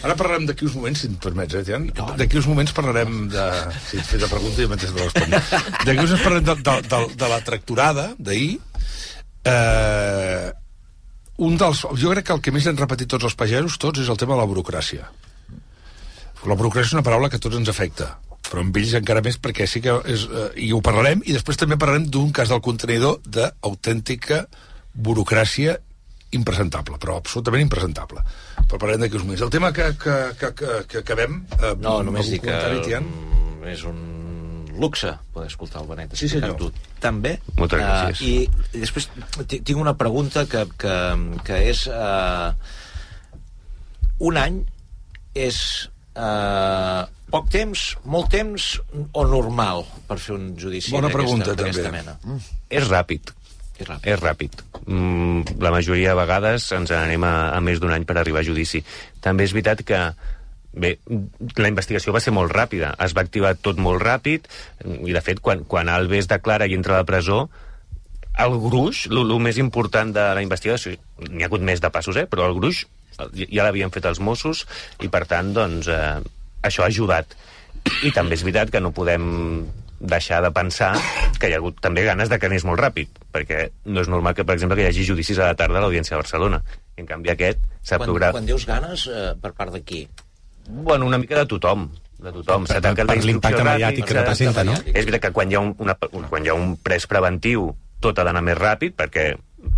[0.02, 1.86] Ara parlarem d'aquí uns moments, si em permets, eh, Tian?
[2.18, 3.44] D'aquí uns moments parlarem de...
[3.86, 5.36] Si et fes la pregunta i mentre te responc.
[5.86, 8.56] D'aquí uns moments parlarem de, de, de, de la tracturada d'ahir.
[9.52, 10.50] Eh,
[11.46, 11.84] un dels...
[12.02, 14.34] Jo crec que el que més han repetit tots els pagesos, tots, és el tema
[14.36, 15.06] de la burocràcia.
[16.50, 18.10] La burocràcia és una paraula que a tots ens afecta,
[18.50, 20.26] però amb ells encara més perquè sí que és...
[20.26, 24.48] Eh, I ho parlarem, i després també parlarem d'un cas del contenidor d'autèntica
[24.94, 25.78] burocràcia
[26.32, 28.24] impresentable, però absolutament impresentable.
[28.68, 29.42] Però parlarem d'aquí uns moments.
[29.46, 31.42] El tema que, que, que, que, que acabem...
[31.62, 33.04] Eh, No, només dic que Tian?
[33.08, 34.00] mm, és un
[34.82, 36.54] luxe poder escoltar el Benet Sí, senyor.
[36.56, 37.36] explicant-ho també.
[37.58, 38.22] Moltes Eh, gràcies.
[38.22, 39.10] I, I després
[39.48, 40.96] ti- tinc una pregunta que, que,
[41.46, 41.88] que és...
[41.88, 42.54] Uh,
[44.22, 44.60] un any
[45.34, 45.58] és
[46.14, 47.04] uh,
[47.34, 48.66] poc temps, molt temps
[49.18, 51.92] o normal per fer un judici Bona d'aquesta- pregunta, també.
[51.96, 52.18] mena?
[52.70, 53.32] És ràpid.
[53.82, 54.12] És ràpid.
[54.14, 54.62] És ràpid.
[54.86, 58.48] Mm, la majoria de vegades ens n'anem a, a més d'un any per arribar a
[58.48, 58.84] judici.
[59.24, 60.04] També és veritat que
[60.72, 60.94] Bé,
[61.60, 64.46] la investigació va ser molt ràpida, es va activar tot molt ràpid,
[65.04, 67.42] i de fet, quan, quan Alves declara i entra a la presó,
[68.40, 70.96] el gruix, el, més important de la investigació,
[71.28, 72.24] n'hi ha hagut més de passos, eh?
[72.24, 72.86] però el gruix
[73.36, 74.64] ja l'havien fet els Mossos,
[75.04, 76.22] i per tant, doncs, eh,
[76.64, 77.36] això ha ajudat.
[78.08, 79.28] I també és veritat que no podem
[80.02, 80.92] deixar de pensar
[81.40, 84.34] que hi ha hagut també ganes de que anés molt ràpid, perquè no és normal
[84.38, 86.62] que, per exemple, que hi hagi judicis a la tarda a l'Audiència de Barcelona.
[86.98, 88.36] I, en canvi, aquest s'ha Quan, programat...
[88.40, 90.08] quan dius ganes, eh, per part de qui?
[90.68, 91.88] Bueno, una mica de tothom
[92.22, 92.66] de tothom.
[92.68, 94.76] Per- S'ha tancat per la instrucció l'impacte mediàtic que representa, no?
[94.86, 97.72] És veritat que quan hi ha un, una, un- quan hi ha un pres preventiu
[98.02, 99.32] tot ha d'anar més ràpid perquè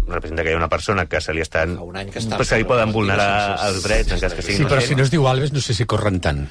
[0.08, 1.78] representa que hi ha una persona que se li estan...
[1.80, 4.44] Fa un any que està pues se li poden vulnerar els drets en cas que
[4.44, 6.46] sigui Sí, però si no es diu Alves, no sé si corren tant.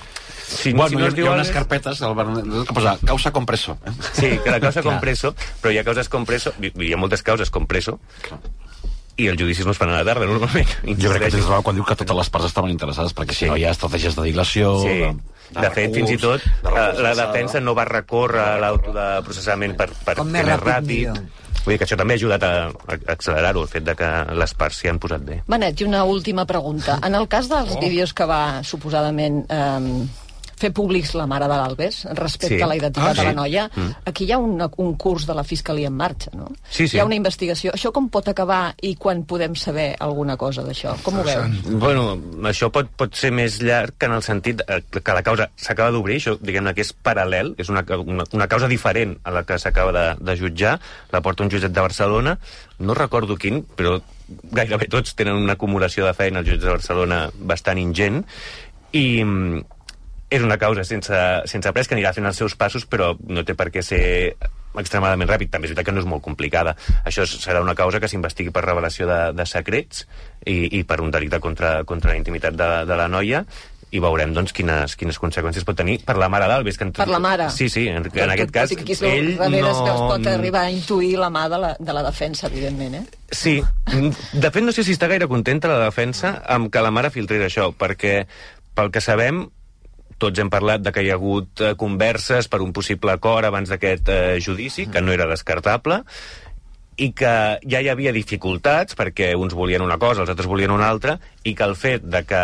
[0.46, 2.74] Si, Bueno, si no hi, es ha, diu hi ha unes carpetes al Bernat que
[2.74, 3.78] posa causa compreso.
[3.86, 3.92] Eh?
[4.12, 7.50] Sí, que la causa compreso, però hi ha causes compreso, hi hi ha moltes causes
[7.50, 7.98] compreso,
[9.20, 10.70] i els judicis no es fan a la tarda, normalment.
[10.98, 13.44] Jo crec que tens raó quan diu que totes les parts estaven interessades, perquè si
[13.44, 13.50] Sí.
[13.50, 14.78] no hi ha estratègies de dilació...
[14.82, 14.98] Sí.
[15.52, 18.54] De, De fet, fins i tot, de la, recurs la defensa no va recórrer a
[18.62, 20.62] l'auto de processament per, per Com més ràpid,
[21.10, 21.42] ràpid.
[21.66, 22.52] Vull dir que això també ha ajudat a,
[23.12, 24.08] accelerar-ho, el fet de que
[24.40, 25.42] les parts s'hi han posat bé.
[25.46, 26.96] Benet, i una última pregunta.
[27.04, 30.06] En el cas dels vídeos que va suposadament eh,
[30.62, 32.62] fer públics la mare de l'Albes respecte Sí.
[32.62, 33.36] a la identitat Ah, de la sí.
[33.36, 33.90] noia, Mm.
[34.06, 36.48] aquí hi ha una, un curs de la Fiscalia en marxa, no?
[36.70, 36.96] Sí, sí.
[36.96, 37.72] Hi ha una investigació.
[37.72, 40.94] Això com pot acabar i quan podem saber alguna cosa d'això?
[41.02, 41.62] Com ho veus?
[41.66, 42.16] Bueno,
[42.48, 45.90] això pot, pot ser més llarg que en el sentit eh, que la causa s'acaba
[45.90, 49.58] d'obrir, això diguem-ne que és paral·lel, és una, una, una causa diferent a la que
[49.58, 50.78] s'acaba de, de jutjar,
[51.12, 52.38] la porta un jutjat de Barcelona,
[52.78, 54.00] no recordo quin, però
[54.52, 58.22] gairebé tots tenen una acumulació de feina als jutjats de Barcelona bastant ingent,
[58.92, 59.64] i mm,
[60.32, 61.18] és una causa sense,
[61.50, 64.02] sense pres que anirà fent els seus passos, però no té per què ser
[64.80, 65.50] extremadament ràpid.
[65.52, 66.72] També és veritat que no és molt complicada.
[67.04, 70.06] Això serà una causa que s'investigui per revelació de, de secrets
[70.48, 73.44] i, i per un delicte contra, contra la intimitat de, de la noia
[73.92, 76.78] i veurem doncs, quines, quines conseqüències pot tenir per la mare d'Alves.
[76.80, 77.50] Que en, Per la mare.
[77.52, 79.50] Sí, sí, en, en aquest cas, Tot que ell no...
[79.52, 83.04] veu- es pot arribar a intuir la mà de la, de la defensa, evidentment, eh?
[83.28, 83.58] Sí,
[84.32, 87.44] de fet no sé si està gaire contenta la defensa amb que la mare filtrés
[87.50, 88.22] això, perquè
[88.72, 89.44] pel que sabem
[90.22, 93.72] tots hem parlat de que hi ha hagut eh, converses per un possible acord abans
[93.72, 96.02] d'aquest eh, judici, que no era descartable,
[97.02, 97.34] i que
[97.66, 101.56] ja hi havia dificultats perquè uns volien una cosa, els altres volien una altra, i
[101.58, 102.42] que el fet de que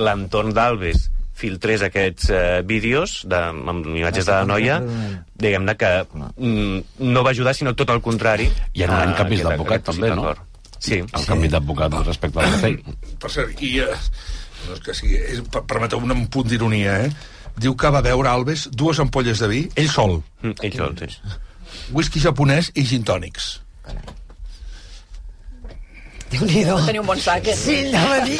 [0.00, 1.10] l'entorn d'Alves
[1.42, 4.78] filtrés aquests eh, vídeos de, amb imatges de la noia,
[5.42, 8.50] diguem-ne que mm, no va ajudar, sinó tot el contrari.
[8.74, 10.34] Hi ha un any canvis d'advocat, també, no?
[10.82, 10.98] Sí.
[10.98, 12.96] El canvi d'advocat respecte al que feia.
[13.22, 13.76] Per cert, i...
[13.84, 13.98] Eh,
[14.68, 15.16] no és que sigui...
[15.16, 17.12] És, per- permeteu-me un punt d'ironia, eh?
[17.58, 21.18] Diu que va veure Alves dues ampolles de vi, ell sol, Mm, ell sol, sí.
[21.92, 23.60] whisky japonès i gin tònics.
[26.32, 26.78] Déu-n'hi-do.
[26.86, 27.54] Tenir un bon sac, eh?
[27.56, 28.38] Sí, anava a dir...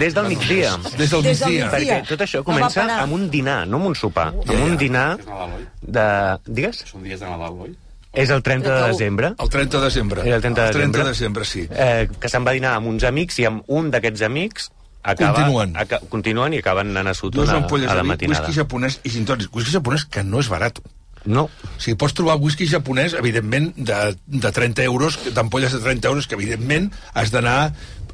[0.00, 0.72] Des del migdia.
[0.98, 1.68] Des del Des del migdia.
[1.70, 2.96] Perquè tot això No comença va parar.
[3.04, 4.32] amb un dinar, no amb un sopar.
[4.42, 6.06] Amb un dinar de...
[6.48, 6.82] Digues?
[6.90, 7.76] Són dies de Nadal, oi?
[8.12, 8.90] És el 30 de 31.
[8.90, 9.30] desembre.
[9.38, 10.24] El 30 de desembre.
[10.26, 11.04] Era el 30 de El 30 desembre.
[11.04, 11.62] de desembre, sí.
[11.70, 14.66] Eh, que se'n va dinar amb uns amics i amb un d'aquests amics
[15.02, 15.76] acaba, Continuen.
[15.76, 18.42] Aca, continuen i acaben anant a Sutton a, a de la matinada.
[18.46, 19.50] whisky japonès i gin tònics.
[19.54, 20.78] Whisky japonès que no és barat.
[21.24, 26.08] No, O sigui, pots trobar whisky japonès, evidentment, de, de 30 euros, d'ampolles de 30
[26.10, 27.72] euros, que evidentment has d'anar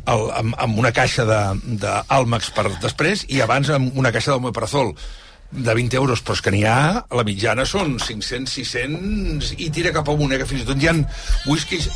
[0.08, 4.92] amb, amb una caixa d'àlmax per després i abans amb una caixa d'omeprazol
[5.50, 9.94] de 20 euros, però és que n'hi ha, la mitjana són 500, 600 i tira
[9.96, 10.96] cap amunt, eh, que fins i tot hi ha
[11.48, 11.88] whiskies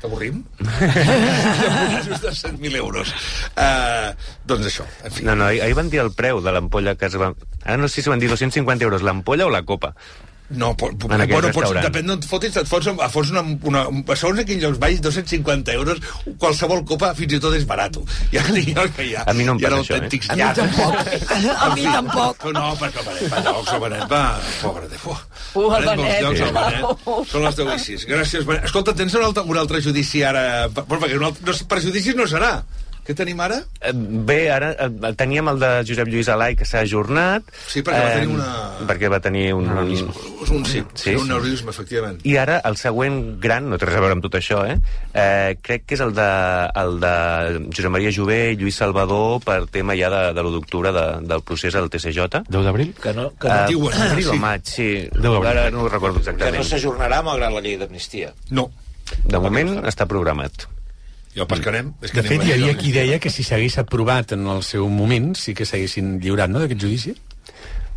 [0.00, 0.44] que avorrim?
[0.60, 3.12] Japonesos de 100.000 euros.
[3.56, 4.14] Uh,
[4.46, 5.24] doncs això, en fi.
[5.26, 7.32] no, no, ahir ahir van dir el preu de l'ampolla que es va...
[7.64, 9.94] Ara no sé si van dir 250 euros l'ampolla o la copa.
[10.50, 13.42] No, po, po, En bueno, pots, depèn d'on et fotis, et fots, a- fots una,
[13.66, 13.80] una,
[14.14, 15.98] segons a quins llocs vagis, 250 euros,
[16.38, 17.98] qualsevol copa fins i tot és barat.
[17.98, 20.20] Ha, hi ha, hi ha, A mi no em passa això, eh?
[20.30, 20.94] A mi tampoc.
[21.66, 22.46] A mi tampoc.
[22.54, 24.22] No, perquè el Benet va llocs, el Benet va...
[24.62, 25.18] Pobre de fo.
[25.56, 27.06] Uh, el Benet llocs, el Benet.
[27.32, 28.06] Són les 10 i 6.
[28.14, 28.70] Gràcies, Benet.
[28.70, 30.46] Escolta, tens un altre, un altre judici ara...
[30.70, 32.60] Bueno, perquè un altre, no, per judicis no serà.
[33.06, 33.60] Què tenim ara?
[33.80, 33.92] Eh,
[34.26, 37.46] Bé, ara eh, teníem el de Josep Lluís Alai, que s'ha ajornat.
[37.70, 39.68] Sí, perquè va tenir Eh, una- Perquè va tenir un...
[40.42, 42.18] És un sí, sí, un neurisme, efectivament.
[42.26, 44.76] I ara el següent gran, no té res a veure amb tot això, eh?
[45.14, 46.26] eh crec que és el de,
[46.82, 47.14] el de
[47.70, 51.42] Josep Maria Jové i Lluís Salvador per tema ja de, de l'1 d'octubre de, del
[51.46, 52.42] procés al TCJ.
[52.50, 52.94] 10 d'abril?
[53.02, 54.34] Que no, que no, uh, diuen, abril sí.
[54.34, 54.88] o maig, sí.
[55.14, 55.46] d'abril.
[55.54, 56.64] Ara no ho recordo que no exactament.
[56.66, 58.34] s'ajornarà malgrat la llei d'amnistia.
[58.50, 58.70] No.
[59.24, 60.66] De moment està programat.
[61.36, 61.92] I el pescarem.
[62.00, 64.46] És De que fet, anem hi a- havia qui deia que si s'hagués aprovat en
[64.48, 67.12] el seu moment, sí que s'haguessin lliurat, no?, d'aquest judici.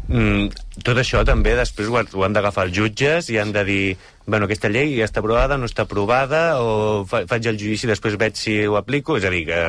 [0.09, 0.49] Mm,
[0.83, 3.97] tot això també després ho, han- ho han d'agafar els jutges i han de dir
[4.25, 7.89] bueno, aquesta llei ja està aprovada, no està aprovada o fa, faig el judici i
[7.89, 9.59] després veig si ho aplico és a dir que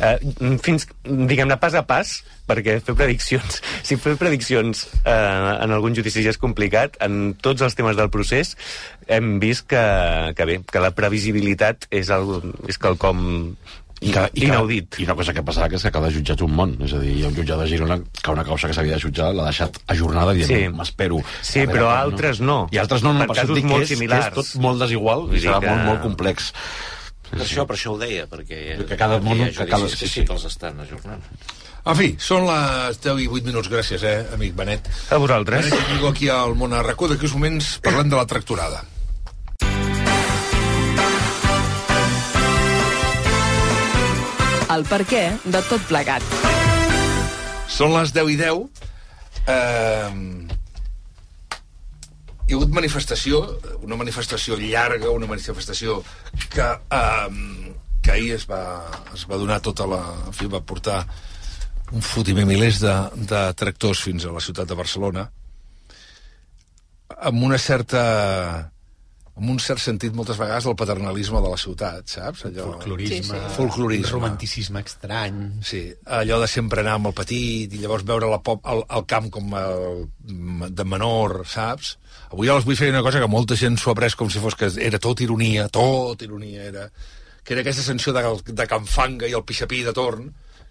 [0.00, 0.16] eh,
[0.64, 2.12] fins, diguem-ne, pas a pas
[2.50, 5.10] perquè fer prediccions si fer prediccions eh,
[5.64, 8.56] en algun judici ja és complicat en tots els temes del procés
[9.06, 9.84] hem vist que,
[10.36, 13.54] que bé, que la previsibilitat és, algo, és quelcom
[14.00, 16.40] I, que, i, inaudit que, I una cosa que passarà que és que cada jutjat
[16.40, 16.70] un món.
[16.86, 19.02] És a dir, hi ha un jutjat de Girona que una causa que s'havia de
[19.02, 20.60] jutjar l'ha deixat ajornada dient, Sí.
[20.72, 21.18] m'espero.
[21.44, 22.62] Sí, veure però altres no.
[22.72, 24.30] I altres no, no, Per per casos molt que és, similars.
[24.32, 26.48] que és tot molt desigual i serà que- molt, molt complex.
[27.30, 30.24] Per això, per això ho deia, perquè, Que cada món- que cada- sí, sí sí.
[30.24, 31.22] que els estan ajornant.
[31.86, 33.70] En fi, són les 10 i 8 minuts.
[33.70, 34.88] Gràcies, eh, amic Benet.
[35.10, 35.70] A vosaltres.
[35.70, 37.08] Benet Amigo aquí al món a RAC1.
[37.08, 38.84] D'aquí uns moments parlem de la tracturada.
[44.70, 46.22] El per què de tot plegat.
[47.70, 48.60] Són les 10 i 10.
[49.50, 50.10] Eh,
[52.50, 53.44] hi ha hagut manifestació,
[53.86, 56.00] una manifestació llarga, una manifestació
[56.50, 58.62] que, eh, que ahir es va,
[59.14, 60.00] es va donar tota la...
[60.26, 61.04] En fi, va portar
[61.94, 62.96] un fotimer milers de,
[63.30, 65.28] de tractors fins a la ciutat de Barcelona
[67.30, 68.02] amb una certa
[69.40, 72.44] amb un cert sentit moltes vegades del paternalisme de la ciutat, saps?
[72.50, 72.66] Allò...
[72.74, 73.54] Folclorisme, Sí, sí.
[73.56, 74.10] Folclorisme.
[74.12, 75.38] romanticisme estrany...
[75.64, 75.86] Sí,
[76.18, 79.30] allò de sempre anar amb el petit i llavors veure la pop, el, el camp
[79.32, 80.04] com el,
[80.68, 81.94] de menor, saps?
[82.30, 84.54] Avui els vull fer una cosa que molta gent s'ho ha pres com si fos
[84.58, 86.86] que era tot ironia, tot ironia era,
[87.42, 88.22] que era aquesta sensació de,
[88.54, 90.28] de Can Fanga i el pixapí de torn,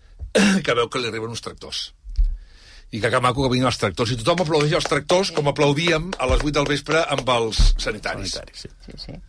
[0.66, 1.90] que veu que li arriben uns tractors.
[2.90, 4.16] I que, que maco que vinguin els tractors.
[4.16, 8.34] I tothom aplaudeix els tractors com aplaudíem a les 8 del vespre amb els sanitaris.
[8.34, 8.72] Sanitaris, sí.
[8.88, 9.20] Sí, sí.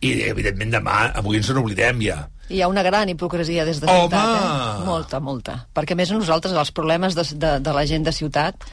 [0.00, 2.18] I, evidentment, demà, avui ens n'oblidem ja.
[2.52, 4.08] Hi ha una gran hipocresia des de Home!
[4.08, 4.84] ciutat, eh?
[4.88, 5.56] Molta, molta.
[5.74, 8.66] Perquè a més nosaltres, els problemes de, de, de la gent de ciutat,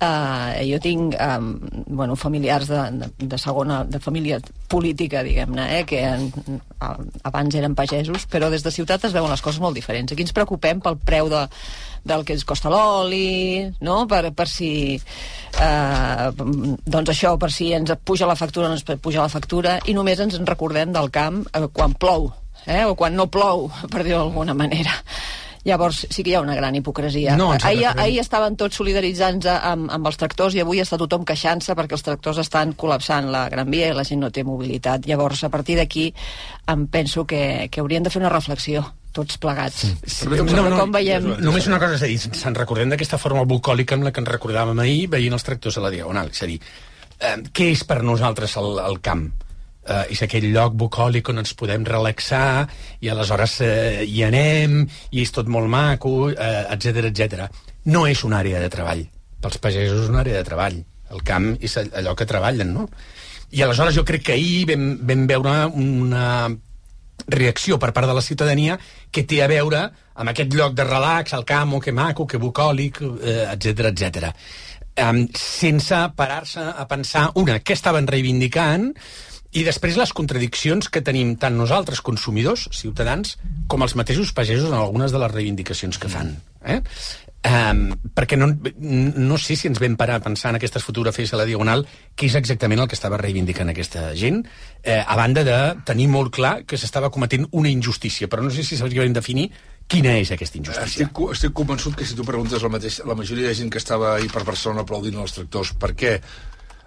[0.00, 1.38] eh, jo tinc eh,
[1.86, 6.30] bueno, familiars de, de, de segona, de família política, diguem-ne, eh, que en,
[7.22, 10.12] abans eren pagesos, però des de ciutat es veuen les coses molt diferents.
[10.12, 11.44] Aquí ens preocupem pel preu de,
[12.04, 14.06] del que ens costa l'oli, no?
[14.08, 19.32] per, per si eh, doncs això, per si ens puja la factura ens puja la
[19.32, 22.30] factura, i només ens en recordem del camp eh, quan plou,
[22.66, 22.84] eh?
[22.86, 24.96] o quan no plou, per dir-ho d'alguna manera.
[25.64, 27.36] Llavors sí que hi ha una gran hipocresia.
[27.36, 31.76] No, ahir, ahir estaven tots solidaritzant amb, amb els tractors i avui està tothom queixant-se
[31.76, 35.04] perquè els tractors estan col·lapsant la Gran Via i la gent no té mobilitat.
[35.10, 36.08] Llavors, a partir d'aquí,
[36.72, 39.84] em penso que, que haurien de fer una reflexió tots plegats.
[39.84, 39.92] Sí,
[40.22, 40.38] Sobre
[40.78, 41.26] com veiem...
[41.42, 44.30] Només una cosa, és a dir, se'n recordem d'aquesta forma bucòlica amb la que ens
[44.30, 46.30] recordàvem ahir veient els tractors a la Diagonal.
[46.30, 46.60] És a dir,
[47.18, 49.28] eh, què és per nosaltres el, el camp?
[49.90, 52.68] Eh, és aquell lloc bucòlic on ens podem relaxar
[53.02, 57.48] i aleshores eh, hi anem i és tot molt maco, eh, etc etc.
[57.90, 59.02] No és una àrea de treball.
[59.42, 60.76] Pels pagesos és una àrea de treball.
[61.10, 62.86] El camp és allò que treballen, no?
[63.50, 66.26] I aleshores jo crec que ahir vam, vam veure una
[67.26, 68.76] reacció per part de la ciutadania
[69.10, 69.80] que té a veure
[70.14, 74.30] amb aquest lloc de relax, el camp, oh, que maco, que bucòlic, eh, etc etc.
[75.00, 78.90] Um, sense parar-se a pensar, una, què estaven reivindicant,
[79.50, 83.34] i després les contradiccions que tenim tant nosaltres, consumidors, ciutadans,
[83.70, 86.36] com els mateixos pagesos en algunes de les reivindicacions que fan.
[86.62, 86.78] Eh?
[87.40, 91.38] Um, perquè no, no sé si ens vam parar a pensar en aquestes fotografies a
[91.40, 94.42] la Diagonal què és exactament el que estava reivindicant aquesta gent,
[94.84, 95.56] eh, a banda de
[95.88, 99.48] tenir molt clar que s'estava cometent una injustícia, però no sé si sabríem definir
[99.90, 101.06] quina és aquesta injustícia.
[101.08, 104.12] Estic, estic convençut que si tu preguntes la, mateix, la majoria de gent que estava
[104.18, 106.18] ahir per Barcelona aplaudint els tractors, per què,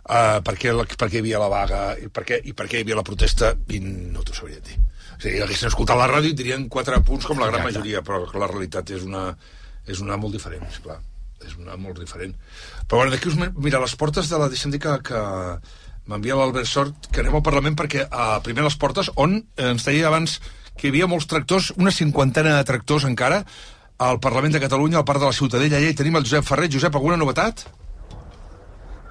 [0.09, 2.79] uh, per què, per què hi havia la vaga i per què, i per què
[2.81, 4.77] hi havia la protesta, i no t'ho sabria dir.
[5.13, 7.79] O sigui, haguessin escoltat la ràdio i dirien quatre punts com la gran Exacte.
[7.79, 9.29] majoria, però la realitat és una,
[9.87, 10.99] és una molt diferent, esclar.
[11.43, 12.31] és una molt diferent.
[12.87, 13.35] Però bueno, d'aquí us...
[13.35, 14.47] mi- Mira, les portes de la...
[14.47, 15.19] Deixa'm dir que, que
[16.07, 19.83] m'envia l'Albert Sort que anem al Parlament perquè a primer les portes on eh, ens
[19.83, 20.37] deia abans
[20.79, 23.41] que hi havia molts tractors, una cinquantena de tractors encara,
[23.99, 26.69] al Parlament de Catalunya, al Parc de la Ciutadella, allà hi tenim el Josep Ferrer.
[26.71, 27.65] Josep, alguna novetat?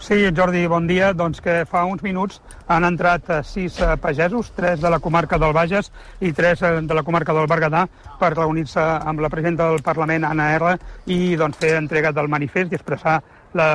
[0.03, 1.13] Sí, Jordi, bon dia.
[1.15, 5.39] Doncs que fa uns minuts han entrat eh, sis eh, pagesos, tres de la comarca
[5.39, 7.85] del Bages i tres eh, de la comarca del Berguedà,
[8.19, 10.73] per reunir-se amb la presidenta del Parlament, Anna R,
[11.07, 13.21] i doncs, fer entrega del manifest i expressar
[13.55, 13.69] la,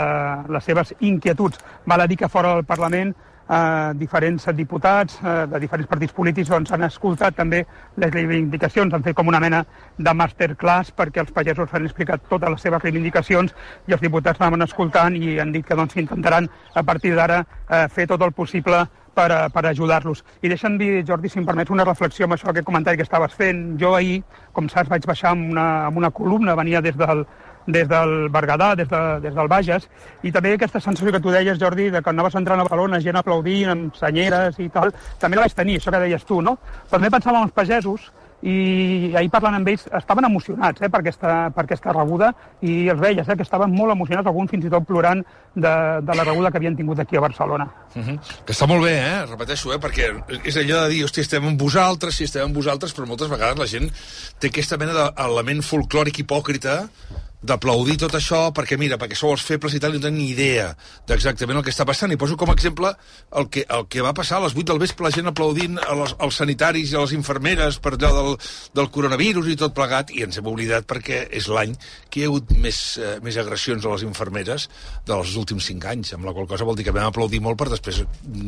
[0.51, 1.63] les seves inquietuds.
[1.87, 3.15] Val a dir que fora del Parlament
[3.49, 7.63] eh, diferents diputats eh, de diferents partits polítics doncs, han escoltat també
[7.97, 9.63] les reivindicacions, han fet com una mena
[9.97, 13.53] de masterclass perquè els pagesos han explicat totes les seves reivindicacions
[13.87, 17.87] i els diputats anaven escoltant i han dit que doncs, intentaran a partir d'ara eh,
[17.89, 18.85] fer tot el possible
[19.17, 20.19] per, a- per ajudar-los.
[20.45, 23.33] I deixa'm dir, Jordi, si em permets una reflexió amb això, aquest comentari que estaves
[23.33, 23.63] fent.
[23.81, 24.19] Jo ahir,
[24.53, 27.23] com saps, vaig baixar amb una, amb una columna, venia des del,
[27.67, 29.87] des del Berguedà, des, de, des del Bages,
[30.23, 33.19] i també aquesta sensació que tu deies, Jordi, de que anaves entrant a Badalona, gent
[33.19, 36.57] aplaudint, amb senyeres i tal, també la vaig tenir, això que deies tu, no?
[36.87, 38.07] Però també pensava en els pagesos,
[38.45, 42.29] i ahir parlant amb ells estaven emocionats eh, per, aquesta, per aquesta rebuda
[42.61, 45.23] i els veies eh, que estaven molt emocionats, alguns fins i tot plorant
[45.55, 45.73] de,
[46.05, 47.65] de la rebuda que havien tingut aquí a Barcelona.
[47.95, 48.19] Uh -huh.
[48.45, 49.25] Que està molt bé, eh?
[49.25, 49.79] Repeteixo, eh?
[49.79, 50.13] Perquè
[50.43, 53.57] és allò de dir, hòstia, estem amb vosaltres, sí, estem amb vosaltres, però moltes vegades
[53.57, 53.91] la gent
[54.39, 56.89] té aquesta mena d'element folclòric hipòcrita
[57.37, 60.31] d'aplaudir tot això perquè, mira, perquè sou els febles i tal, i no tenen ni
[60.31, 60.71] idea
[61.07, 62.11] d'exactament el que està passant.
[62.11, 62.89] I poso com a exemple
[63.37, 65.93] el que, el que va passar a les 8 del vespre, la gent aplaudint a
[65.99, 68.31] les, als sanitaris i a les infermeres per allò del,
[68.79, 71.75] del coronavirus i tot plegat, i ens hem oblidat perquè és l'any
[72.09, 74.67] que hi ha hagut més, eh, més agressions a les infermeres
[75.05, 77.69] dels últims 5 anys, amb la qual cosa vol dir que vam aplaudir molt per
[77.69, 78.01] després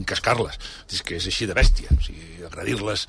[0.10, 0.58] cascar-les.
[0.90, 3.06] És que és així de bèstia, o sigui, agredir-les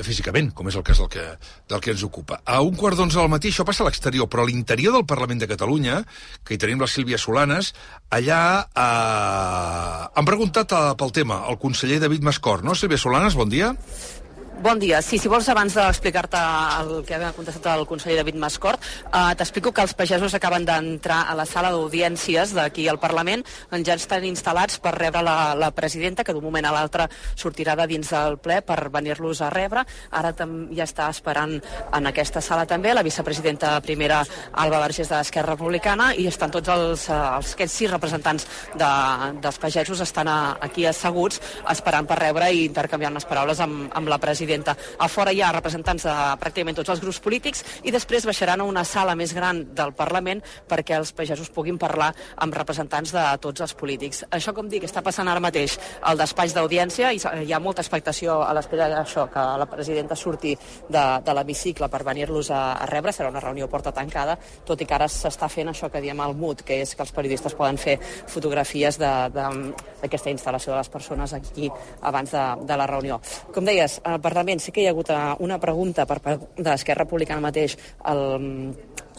[0.00, 1.24] físicament, com és el cas del que,
[1.68, 2.40] del que ens ocupa.
[2.48, 5.42] A un quart d'onze del matí, això passa a l'exterior, però a l'interior del Parlament
[5.42, 6.00] de Catalunya,
[6.44, 7.74] que hi tenim la Sílvia Solanes,
[8.10, 12.76] allà eh, han preguntat eh, pel tema el conseller David Mascor, no?
[12.78, 13.74] Sílvia Solanes, bon dia.
[14.62, 15.00] Bon dia.
[15.02, 16.38] Sí, si vols, abans d'explicar-te
[16.78, 18.78] el que ha contestat el conseller David Mascort,
[19.10, 23.42] eh, t'explico que els pagesos acaben d'entrar a la sala d'audiències d'aquí al Parlament,
[23.82, 27.88] ja estan instal·lats per rebre la, la presidenta, que d'un moment a l'altre sortirà de
[27.90, 29.82] dins del ple per venir-los a rebre.
[30.12, 35.16] Ara tam, ja està esperant en aquesta sala també la vicepresidenta primera Alba Vergés de
[35.16, 38.46] l'Esquerra Republicana i estan tots els, eh, els aquests sis representants
[38.78, 38.94] de,
[39.42, 44.06] dels pagesos estan a, aquí asseguts esperant per rebre i intercanviant les paraules amb, amb
[44.06, 44.51] la presidenta.
[44.52, 48.66] A fora hi ha representants de pràcticament tots els grups polítics i després baixaran a
[48.68, 53.64] una sala més gran del Parlament perquè els pagesos puguin parlar amb representants de tots
[53.64, 54.24] els polítics.
[54.30, 58.42] Això, com dic, està passant ara mateix al despatx d'audiència i hi ha molta expectació
[58.42, 60.52] a l'espera d'això, que la presidenta surti
[60.88, 63.12] de, de l'hemicicle per venir-los a, a rebre.
[63.12, 64.36] Serà una reunió porta tancada,
[64.68, 67.14] tot i que ara s'està fent això que diem al MUT, que és que els
[67.14, 71.70] periodistes poden fer fotografies d'aquesta instal·lació de les persones aquí
[72.02, 73.20] abans de, de la reunió.
[73.54, 76.66] Com deies, al Parlament sí que hi ha hagut eh, una pregunta per part de
[76.66, 77.76] l'Esquerra Republicana mateix
[78.10, 78.22] al,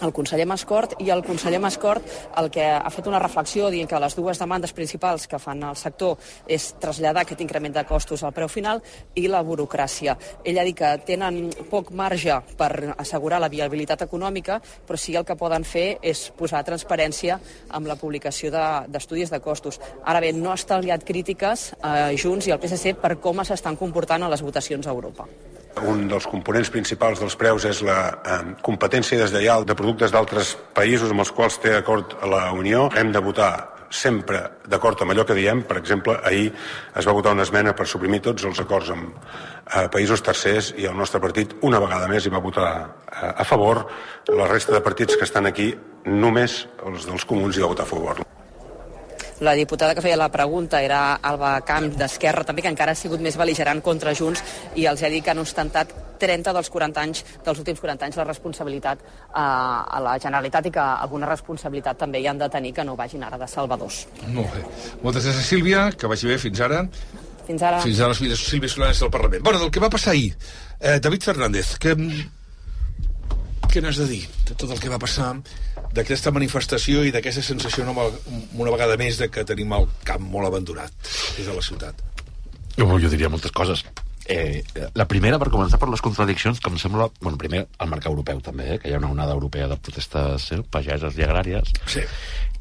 [0.01, 2.03] el conseller Mascort i el conseller Mascort
[2.41, 5.75] el que ha fet una reflexió dient que les dues demandes principals que fan el
[5.77, 6.17] sector
[6.47, 8.81] és traslladar aquest increment de costos al preu final
[9.15, 10.17] i la burocràcia.
[10.43, 15.25] Ell ha dit que tenen poc marge per assegurar la viabilitat econòmica, però sí el
[15.25, 17.39] que poden fer és posar transparència
[17.69, 19.79] amb la publicació de- d'estudis de, de costos.
[20.03, 24.23] Ara bé, no ha estalviat crítiques a Junts i al PSC per com s'estan comportant
[24.23, 25.25] a les votacions a Europa.
[25.81, 31.11] Un dels components principals dels preus és la eh, competència deslleial de productes d'altres països
[31.11, 32.89] amb els quals té acord la Unió.
[32.93, 33.51] Hem de votar
[33.93, 35.63] sempre d'acord amb allò que diem.
[35.69, 36.51] Per exemple, ahir
[36.97, 40.87] es va votar una esmena per suprimir tots els acords amb eh, països tercers i
[40.89, 43.85] el nostre partit una vegada més hi va votar eh, a favor.
[44.29, 45.71] La resta de partits que estan aquí,
[46.05, 48.25] només els dels comuns hi va votar a favor.
[49.43, 53.19] La diputada que feia la pregunta era Alba Camp d'Esquerra, també que encara ha sigut
[53.19, 54.39] més beligerant contra Junts
[54.79, 55.91] i els ha dit que han ostentat
[56.21, 60.71] 30 dels 40 anys, dels últims 40 anys la responsabilitat eh, a la Generalitat i
[60.77, 64.05] que alguna responsabilitat també hi han de tenir que no vagin ara de salvadors.
[64.29, 64.63] Molt bé.
[65.03, 66.85] Moltes gràcies, Sílvia, que vagi bé fins ara.
[67.43, 67.81] Fins ara.
[67.83, 69.43] Fins ara, Sílvia Sílvia Solanes del Parlament.
[69.43, 70.31] Bueno, del que va passar ahir,
[70.79, 71.97] eh, David Fernández, que,
[73.67, 75.33] què n'has de dir de tot el que va passar
[75.93, 77.93] d'aquesta manifestació i d'aquesta sensació no,
[78.57, 80.93] una vegada més de que tenim el camp molt abandonat
[81.37, 82.01] des de la ciutat?
[82.77, 83.85] Jo, jo diria moltes coses.
[84.25, 84.63] Eh,
[84.95, 87.09] la primera, per començar per les contradiccions, que em sembla...
[87.21, 90.49] Bueno, primer, el marc europeu, també, eh, que hi ha una onada europea de protestes
[90.55, 92.05] eh, pageses i agràries, sí.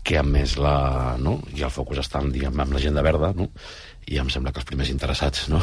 [0.03, 1.39] que a més la, no?
[1.55, 3.49] i el focus està diguem, amb l'agenda verda, no?
[4.11, 5.61] I em sembla que els primers interessats no?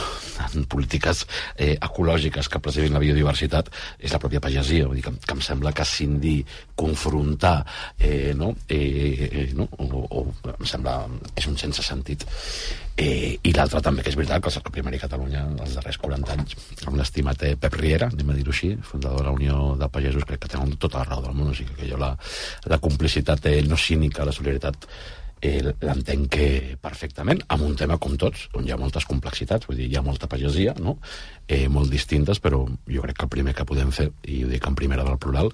[0.47, 1.25] en polítiques
[1.55, 5.43] eh, ecològiques que preservin la biodiversitat és la pròpia pagesia, vull dir que, que em
[5.43, 6.37] sembla que cindir,
[6.79, 7.57] confrontar
[7.99, 8.53] eh, no?
[8.67, 9.67] Eh, eh, no?
[9.77, 10.23] O, o,
[10.55, 11.01] em sembla
[11.35, 12.25] és un sense sentit
[12.95, 15.99] eh, i l'altre també que és veritat que el sector primari a Catalunya els darrers
[16.01, 19.91] 40 anys amb l'estimat Pep Riera, anem a dir-ho així fundador de la Unió de
[19.91, 22.13] Pagesos, crec que tenen tota la raó del món, o sigui que jo la,
[22.71, 24.87] la complicitat eh, no cínica, la solidaritat
[25.41, 26.49] eh, l'entenc que
[26.81, 30.05] perfectament amb un tema com tots, on hi ha moltes complexitats vull dir, hi ha
[30.05, 30.97] molta pagesia, no?
[31.47, 34.67] eh, molt distintes, però jo crec que el primer que podem fer, i ho dic
[34.67, 35.51] en primera del plural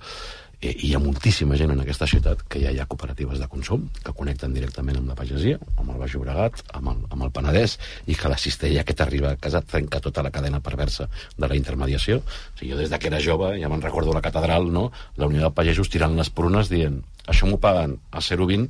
[0.61, 3.87] eh, hi ha moltíssima gent en aquesta ciutat que ja hi ha cooperatives de consum
[4.03, 7.77] que connecten directament amb la pagesia, amb el Baix Llobregat, amb el, amb el Penedès,
[8.07, 11.57] i que la cistella que t'arriba a casa trenca tota la cadena perversa de la
[11.57, 12.21] intermediació.
[12.21, 14.89] O sigui, jo des de que era jove, ja me'n recordo la catedral, no?
[15.17, 18.69] la Unió de Pagesos tirant les prunes dient això m'ho paguen a 0,20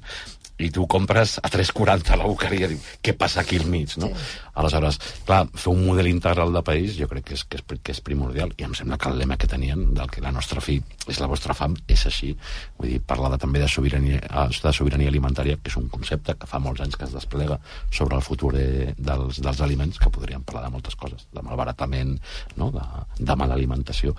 [0.58, 2.70] i tu compres a 3,40 a la boqueria
[3.04, 4.12] què passa aquí al mig no?
[4.12, 4.45] Sí.
[4.56, 7.96] Aleshores, clar, fer un model integral de país jo crec que és, que és, que
[7.96, 10.80] és primordial i em sembla que el lema que tenien del que la nostra fi
[11.08, 12.32] és la vostra fam és així
[12.80, 16.50] vull dir, parlar de, també de sobirania, de sobirania alimentària que és un concepte que
[16.50, 17.60] fa molts anys que es desplega
[17.92, 22.18] sobre el futur de, dels, dels aliments que podríem parlar de moltes coses de malbaratament,
[22.58, 22.72] no?
[22.74, 22.86] de,
[23.20, 24.16] de mala alimentació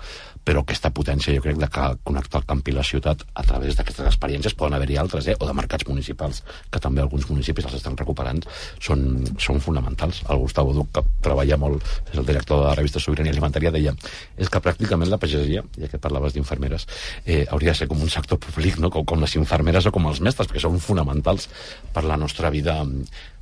[0.47, 3.75] però aquesta potència jo crec de que connectar el camp i la ciutat a través
[3.77, 5.35] d'aquestes experiències poden haver-hi altres, eh?
[5.39, 8.41] o de mercats municipals, que també alguns municipis els estan recuperant,
[8.83, 9.03] són,
[9.43, 10.23] són fonamentals.
[10.29, 13.95] El Gustavo Duc, que treballa molt, és el director de la revista Sobirania Alimentària, deia
[14.37, 16.87] és que pràcticament la pagesia, ja que parlaves d'infermeres,
[17.25, 18.91] eh, hauria de ser com un sector públic, no?
[18.93, 21.49] com, com les infermeres o com els mestres, perquè són fonamentals
[21.93, 22.83] per la nostra vida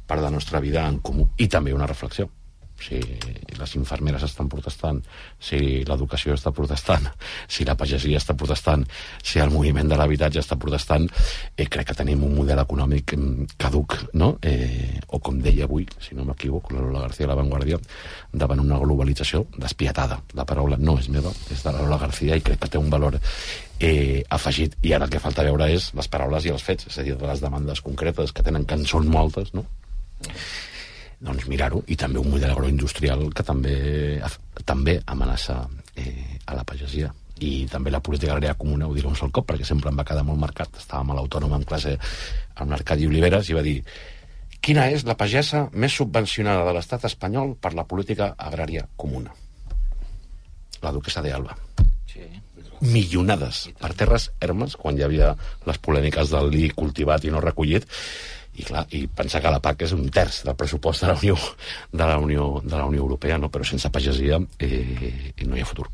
[0.06, 1.26] per la nostra vida en comú.
[1.42, 2.30] I també una reflexió
[2.82, 3.00] si
[3.56, 5.00] les infermeres estan protestant,
[5.40, 7.08] si l'educació està protestant,
[7.54, 8.86] si la pagesia està protestant,
[9.24, 11.08] si el moviment de l'habitatge està protestant,
[11.56, 14.36] eh, crec que tenim un model econòmic mm, caduc, no?
[14.42, 17.80] Eh, o com deia avui, si no m'equivoco, la Lola García de la Vanguardia,
[18.34, 20.20] davant una globalització despietada.
[20.36, 22.92] La paraula no és meva, és de la Lola García i crec que té un
[22.94, 23.20] valor
[23.80, 24.78] eh, afegit.
[24.84, 27.18] I ara el que falta veure és les paraules i els fets, és a dir,
[27.22, 29.66] les demandes concretes que tenen, que en són moltes, no?
[31.20, 33.76] Doncs mirar-ho, i també un model agroindustrial que també,
[34.66, 35.62] també amenaça
[35.96, 37.12] eh, a la pagesia
[37.44, 40.06] i també la política agrària comuna, ho diré un sol cop, perquè sempre em va
[40.08, 40.78] quedar molt marcat.
[40.80, 41.98] Estàvem a l'autònom en classe
[42.56, 43.82] amb l'Arcadi Oliveres i va dir
[44.66, 49.36] quina és la pagesa més subvencionada de l'estat espanyol per la política agrària comuna?
[50.82, 51.58] La duquesa de Alba.
[52.12, 52.24] Sí.
[52.82, 55.34] Millonades per terres hermes, quan hi havia
[55.68, 57.86] les polèmiques del li cultivat i no recollit,
[58.56, 61.36] i, clar, i pensar que la PAC és un terç del pressupost de la Unió,
[61.92, 63.52] de la Unió, de la Unió Europea, no?
[63.52, 65.90] però sense pagesia eh, no hi ha futur.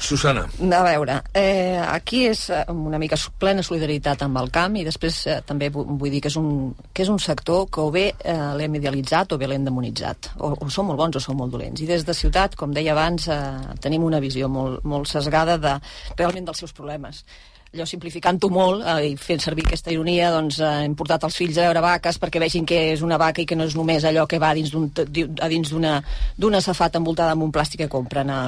[0.00, 0.46] Susana.
[0.72, 5.18] A veure, eh, aquí és eh, una mica plena solidaritat amb el camp i després
[5.28, 8.38] eh, també vull dir que és, un, que és un sector que o bé eh,
[8.56, 10.32] l'hem idealitzat o bé l'hem demonitzat.
[10.40, 11.84] O, o són molt bons o són molt dolents.
[11.84, 15.76] I des de ciutat, com deia abans, eh, tenim una visió molt, molt sesgada de,
[16.16, 17.24] realment dels seus problemes
[17.70, 21.58] allò simplificant-ho molt eh, i fent servir aquesta ironia, doncs eh, hem portat els fills
[21.58, 24.26] a veure vaques perquè vegin que és una vaca i que no és només allò
[24.30, 28.40] que va dins d'un a dins d'una safata envoltada amb un plàstic que compren a,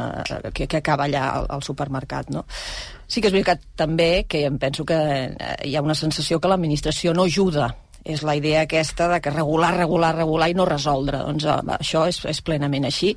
[0.50, 2.42] que, que acaba allà al, al supermercat, no?
[3.06, 6.50] Sí que és veritat també que em penso que eh, hi ha una sensació que
[6.50, 7.70] l'administració no ajuda
[8.02, 11.22] és la idea aquesta de que regular, regular, regular i no resoldre.
[11.22, 13.14] Doncs eh, això és, és plenament així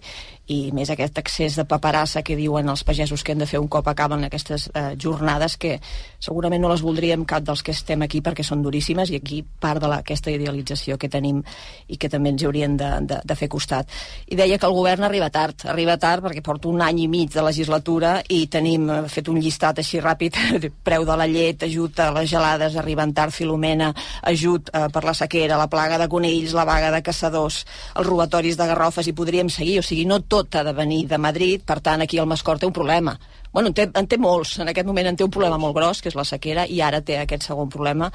[0.52, 3.70] i més aquest excés de paperassa que diuen els pagesos que han de fer un
[3.72, 5.80] cop acaben aquestes eh, jornades que
[6.22, 9.82] segurament no les voldríem cap dels que estem aquí perquè són duríssimes i aquí part
[9.82, 11.42] de aquesta idealització que tenim
[11.88, 13.90] i que també ens haurien de, de, de fer costat.
[14.30, 17.34] I deia que el govern arriba tard, arriba tard perquè porta un any i mig
[17.34, 20.38] de legislatura i tenim eh, fet un llistat així ràpid,
[20.88, 23.92] preu de la llet, ajut a les gelades, arriben tard, Filomena,
[24.30, 27.64] ajut eh, per la sequera, la plaga de conills, la vaga de caçadors,
[27.96, 31.06] els robatoris de garrofes i podríem seguir, o sigui, no tot tot ha de venir
[31.08, 33.14] de Madrid, per tant, aquí el Mascor té un problema.
[33.56, 36.02] Bueno, en té, en té molts, en aquest moment en té un problema molt gros,
[36.04, 38.10] que és la sequera, i ara té aquest segon problema,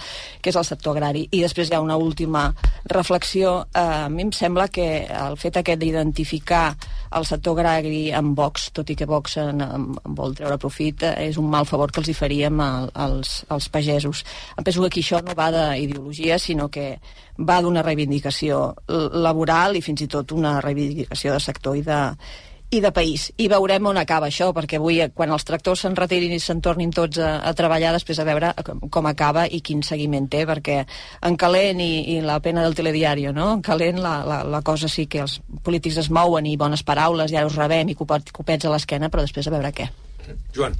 [0.44, 1.22] que és el sector agrari.
[1.32, 2.42] I després hi ha una última
[2.92, 3.54] reflexió.
[3.72, 6.66] Eh, a mi em sembla que el fet aquest d'identificar
[7.16, 11.06] el sector agrari amb Vox, tot i que Vox en, en, en vol treure profit,
[11.08, 14.20] eh, és un mal favor que els hi faríem al, als, als pagesos.
[14.58, 16.90] Em penso que aquí això no va d'ideologia, sinó que
[17.48, 18.60] va d'una reivindicació
[19.24, 22.00] laboral i fins i tot una reivindicació de sector i de,
[22.70, 23.32] i de país.
[23.36, 26.60] I veurem on acaba això, perquè avui, eh, quan els tractors se'n retirin i se'n
[26.62, 28.52] tornin tots a, a treballar, després a veure
[28.90, 30.84] com acaba i quin seguiment té, perquè
[31.26, 33.50] en calent i, i la pena del telediari, no?
[33.56, 37.34] En calent la, la, la cosa sí que els polítics es mouen i bones paraules,
[37.34, 39.90] ja us rebem i copets a l'esquena, però després a veure què.
[40.54, 40.78] Joan.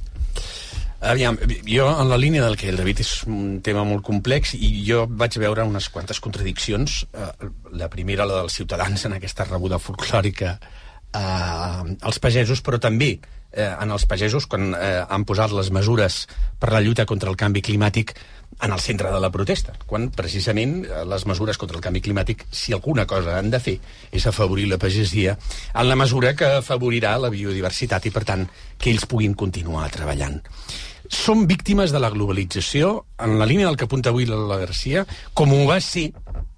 [1.01, 1.35] Aviam,
[1.65, 5.07] jo en la línia del que el David és un tema molt complex i jo
[5.09, 6.99] vaig veure unes quantes contradiccions.
[7.09, 10.59] Eh, la primera, la dels ciutadans en aquesta rebuda folclòrica
[11.13, 13.17] als pagesos, però també
[13.51, 16.25] eh, en els pagesos quan eh, han posat les mesures
[16.59, 18.15] per la lluita contra el canvi climàtic
[18.61, 22.45] en el centre de la protesta, quan precisament eh, les mesures contra el canvi climàtic,
[22.51, 23.77] si alguna cosa han de fer,
[24.11, 25.37] és afavorir la pagesia
[25.73, 28.47] en la mesura que afavorirà la biodiversitat i, per tant,
[28.77, 30.39] que ells puguin continuar treballant.
[31.11, 35.03] Som víctimes de la globalització, en la línia del que apunta avui la Garcia,
[35.35, 36.11] com ho va ser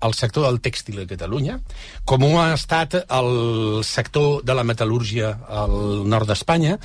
[0.04, 1.60] el sector del tèxtil a Catalunya,
[2.06, 6.78] com ho ha estat el sector de la metal·lúrgia al nord d'Espanya,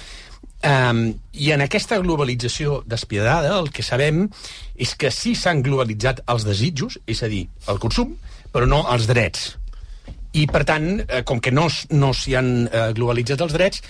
[0.59, 4.25] Um, I en aquesta globalització despiadada el que sabem
[4.75, 8.17] és que sí s'han globalitzat els desitjos, és a dir, el consum,
[8.51, 9.53] però no els drets.
[10.35, 13.85] I, per tant, eh, com que no, no s'hi han eh, globalitzat els drets,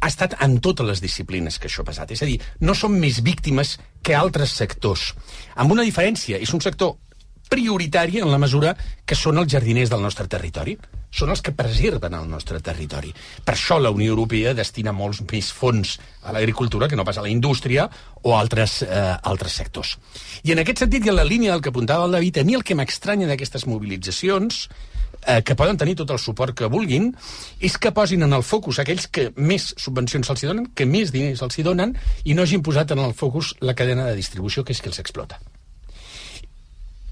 [0.00, 2.12] ha estat en totes les disciplines que això ha passat.
[2.12, 5.14] És a dir, no som més víctimes que altres sectors.
[5.56, 6.98] Amb una diferència, és un sector
[7.50, 10.76] prioritari en la mesura que són els jardiners del nostre territori.
[11.10, 13.10] Són els que preserven el nostre territori.
[13.44, 17.24] Per això la Unió Europea destina molts més fons a l'agricultura que no pas a
[17.26, 17.88] la indústria
[18.22, 19.96] o a altres, eh, altres sectors.
[20.46, 22.54] I en aquest sentit, i en la línia del que apuntava el David, a mi
[22.54, 24.68] el que m'estranya d'aquestes mobilitzacions
[25.26, 27.10] eh, que poden tenir tot el suport que vulguin,
[27.58, 31.42] és que posin en el focus aquells que més subvencions se'ls donen, que més diners
[31.42, 34.80] els donen, i no hagin posat en el focus la cadena de distribució, que és
[34.80, 35.40] qui els explota.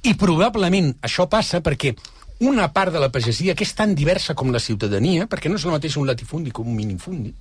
[0.07, 1.94] I probablement això passa perquè
[2.40, 5.64] una part de la pagesia, que és tan diversa com la ciutadania, perquè no és
[5.66, 7.32] el mateix un latifundi com un minifundi,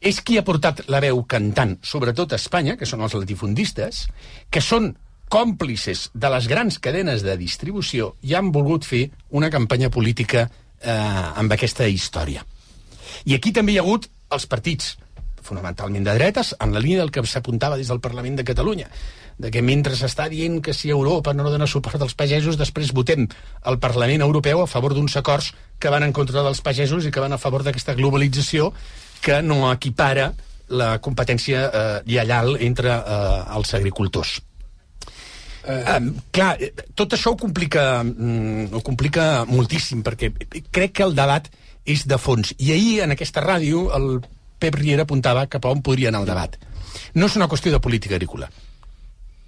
[0.00, 4.08] és qui ha portat la veu cantant, sobretot a Espanya, que són els latifundistes,
[4.50, 4.90] que són
[5.30, 10.90] còmplices de les grans cadenes de distribució i han volgut fer una campanya política eh,
[10.90, 12.44] amb aquesta història.
[13.24, 14.96] I aquí també hi ha hagut els partits
[15.44, 18.88] fonamentalment de dretes, en la línia del que s'apuntava des del Parlament de Catalunya
[19.38, 23.26] de que mentre s'està dient que si Europa no dona suport als pagesos, després votem
[23.62, 27.22] al Parlament Europeu a favor d'uns acords que van en contra dels pagesos i que
[27.22, 28.72] van a favor d'aquesta globalització
[29.24, 30.32] que no equipara
[30.68, 34.38] la competència eh, lleial entre eh, els agricultors.
[35.64, 36.54] Eh, um, clar,
[36.94, 40.30] tot això ho complica, mm, ho complica moltíssim, perquè
[40.70, 41.48] crec que el debat
[41.84, 42.54] és de fons.
[42.58, 44.20] I ahir, en aquesta ràdio, el
[44.60, 46.56] Pep Riera apuntava cap a on podria anar el debat.
[47.14, 48.48] No és una qüestió de política agrícola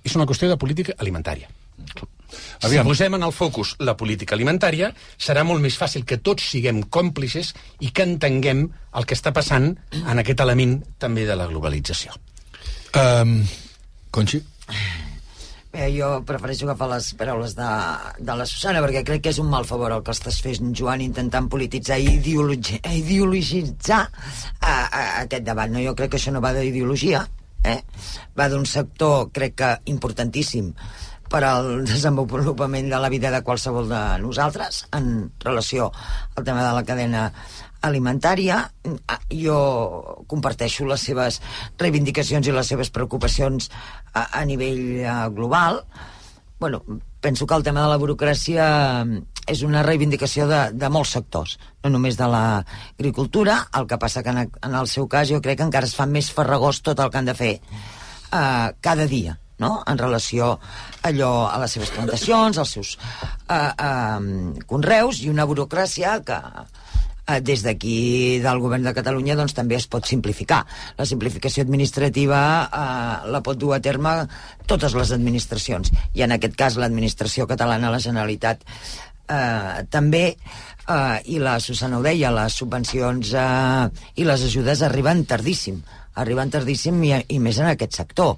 [0.07, 1.51] és una qüestió de política alimentària.
[2.65, 2.85] Aviam.
[2.85, 6.83] Si posem en el focus la política alimentària, serà molt més fàcil que tots siguem
[6.93, 7.53] còmplices
[7.85, 12.17] i que entenguem el que està passant en aquest element també de la globalització.
[12.97, 13.43] Um,
[14.11, 14.41] Conxi?
[15.77, 17.71] Bé, jo prefereixo agafar les paraules de,
[18.25, 21.03] de la Susana perquè crec que és un mal favor el que estàs fent, Joan,
[21.05, 25.69] intentant polititzar i ideologi ideologitzar a, a, aquest debat.
[25.69, 25.83] No?
[25.85, 27.27] Jo crec que això no va d'ideologia,
[27.67, 27.81] eh?
[28.39, 30.73] va d'un sector, crec que importantíssim
[31.31, 35.91] per al desenvolupament de la vida de qualsevol de nosaltres en relació
[36.35, 37.31] al tema de la cadena
[37.87, 38.63] alimentària.
[39.31, 39.59] Jo
[40.31, 41.41] comparteixo les seves
[41.79, 43.71] reivindicacions i les seves preocupacions
[44.13, 45.85] a, a nivell uh, global.
[46.59, 46.83] Bueno,
[47.21, 48.67] penso que el tema de la burocràcia
[49.47, 54.35] és una reivindicació de, de molts sectors, no només de l'agricultura, el que passa que
[54.35, 57.13] en, en el seu cas jo crec que encara es fa més farragós tot el
[57.13, 59.79] que han de fer eh, cada dia, no?
[59.87, 60.57] en relació
[61.07, 66.41] allò a les seves plantacions, als seus eh, eh, conreus, i una burocràcia que
[67.27, 70.65] eh, des d'aquí del govern de Catalunya doncs, també es pot simplificar.
[70.99, 74.19] La simplificació administrativa eh, la pot dur a terme
[74.67, 78.65] totes les administracions, i en aquest cas l'administració catalana, la Generalitat,
[79.29, 85.25] eh, també eh, i la Susana ho deia, les subvencions eh, i les ajudes arriben
[85.29, 85.83] tardíssim
[86.17, 88.37] arriben tardíssim i, i més en aquest sector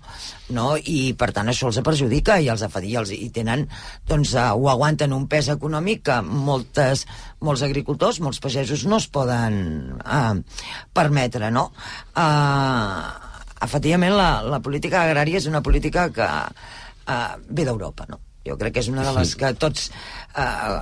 [0.57, 0.73] no?
[0.77, 3.65] i per tant això els perjudica i els afadia els, i tenen
[4.09, 7.07] doncs uh, ho aguanten un pes econòmic que moltes,
[7.45, 10.35] molts agricultors molts pagesos no es poden uh,
[10.95, 11.69] permetre no?
[12.19, 13.07] Uh,
[13.63, 18.25] efectivament la, la política agrària és una política que uh, ve d'Europa no?
[18.49, 20.79] Jo crec que és una de les que tots eh,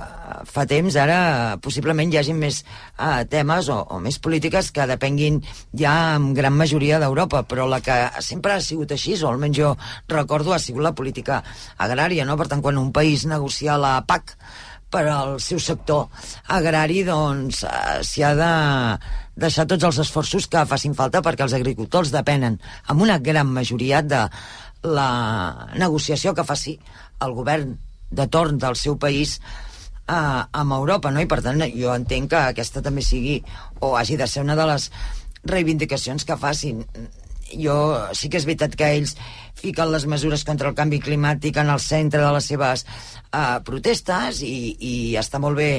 [0.47, 1.19] fa temps ara
[1.63, 5.41] possiblement hi hagi més eh, temes o, o més polítiques que depenguin
[5.77, 9.75] ja en gran majoria d'Europa, però la que sempre ha sigut així, o almenys jo
[10.11, 11.43] recordo, ha sigut la política
[11.77, 12.37] agrària, no?
[12.39, 14.37] Per tant, quan un país negocia la PAC
[14.91, 16.07] per al seu sector
[16.57, 18.51] agrari, doncs eh, s'hi ha de
[19.37, 22.57] deixar tots els esforços que facin falta perquè els agricultors depenen
[22.87, 24.23] amb una gran majoria de
[24.87, 25.09] la
[25.75, 26.77] negociació que faci
[27.23, 27.77] el govern
[28.09, 29.37] de torn del seu país
[30.07, 31.21] eh, amb Europa, no?
[31.21, 33.41] I per tant jo entenc que aquesta també sigui
[33.81, 34.91] o hagi de ser una de les
[35.47, 36.83] reivindicacions que facin
[37.47, 37.75] jo
[38.17, 39.13] sí que és veritat que ells
[39.57, 42.83] fiquen les mesures contra el canvi climàtic en el centre de les seves
[43.31, 45.71] uh, protestes i, i està molt bé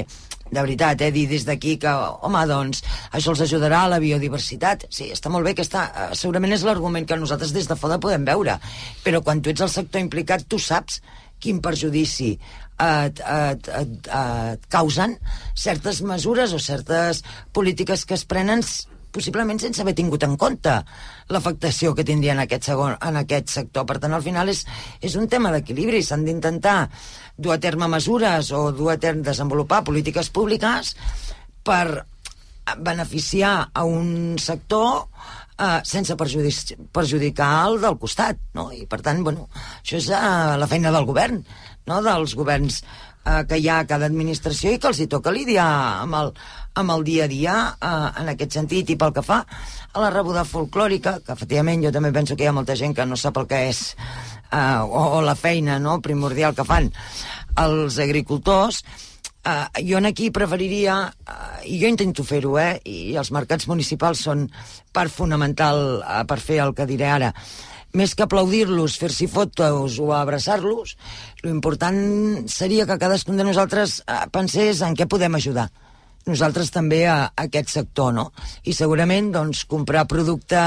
[0.49, 1.91] de veritat, eh, dir des d'aquí que,
[2.25, 2.81] home, doncs,
[3.13, 4.87] això els ajudarà a la biodiversitat.
[4.89, 5.83] Sí, està molt bé que està...
[5.93, 8.57] Eh, segurament és l'argument que nosaltres des de fora podem veure,
[9.03, 11.03] però quan tu ets el sector implicat, tu saps
[11.39, 15.17] quin perjudici et, et, et, et causen
[15.55, 18.63] certes mesures o certes polítiques que es prenen
[19.11, 20.75] possiblement sense haver tingut en compte
[21.33, 23.87] l'afectació que tindria en aquest, segon, en aquest sector.
[23.89, 24.61] Per tant, al final és,
[25.01, 26.03] és un tema d'equilibri.
[26.05, 26.77] S'han d'intentar
[27.37, 30.93] dur a terme mesures o dur a terme desenvolupar polítiques públiques
[31.65, 32.05] per
[32.77, 35.07] beneficiar a un sector
[35.59, 38.69] eh, sense perjudic perjudicar el del costat, no?
[38.73, 39.49] I per tant, bueno,
[39.81, 41.43] això és eh, la feina del govern,
[41.89, 42.01] no?
[42.05, 45.67] dels governs eh, que hi ha a cada administració i que els hi toca lidiar
[46.05, 46.31] amb el,
[46.79, 49.41] amb el dia a dia eh, en aquest sentit i pel que fa
[49.89, 53.07] a la rebuda folclòrica, que efectivament jo també penso que hi ha molta gent que
[53.09, 53.83] no sap el que és
[54.51, 56.91] eh, o, o la feina no, primordial que fan
[57.59, 58.83] els agricultors,
[59.39, 64.49] Uh, jo aquí preferiria, uh, i jo intento fer-ho, eh, i els mercats municipals són
[64.91, 67.31] part fonamental uh, per fer el que diré ara,
[67.95, 70.97] més que aplaudir-los, fer-s'hi fotos o abraçar-los,
[71.45, 72.01] l'important
[72.51, 75.69] seria que cadascun de nosaltres uh, pensés en què podem ajudar
[76.27, 78.29] nosaltres també a, a aquest sector, no?
[78.67, 80.59] I segurament, doncs, comprar producte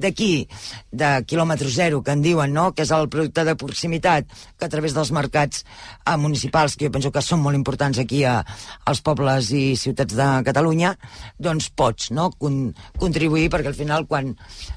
[0.00, 0.46] d'aquí,
[0.92, 4.28] de quilòmetre zero, que en diuen, no?, que és el producte de proximitat,
[4.58, 8.22] que a través dels mercats eh, municipals, que jo penso que són molt importants aquí
[8.28, 8.40] a,
[8.86, 10.94] als pobles i ciutats de Catalunya,
[11.38, 14.30] doncs pots, no?, Con, contribuir, perquè al final, quan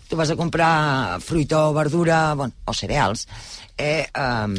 [0.08, 3.28] tu vas a comprar fruita o verdura, bueno, o cereals,
[3.78, 4.54] eh, um,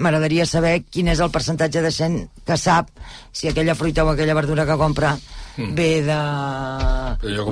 [0.00, 2.88] m'agradaria saber quin és el percentatge de gent que sap
[3.32, 5.12] si aquella fruita o aquella verdura que compra
[5.56, 5.74] mm.
[5.74, 6.20] ve de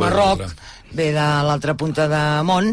[0.01, 0.47] Marroc,
[0.93, 2.73] ve de l'altra punta de món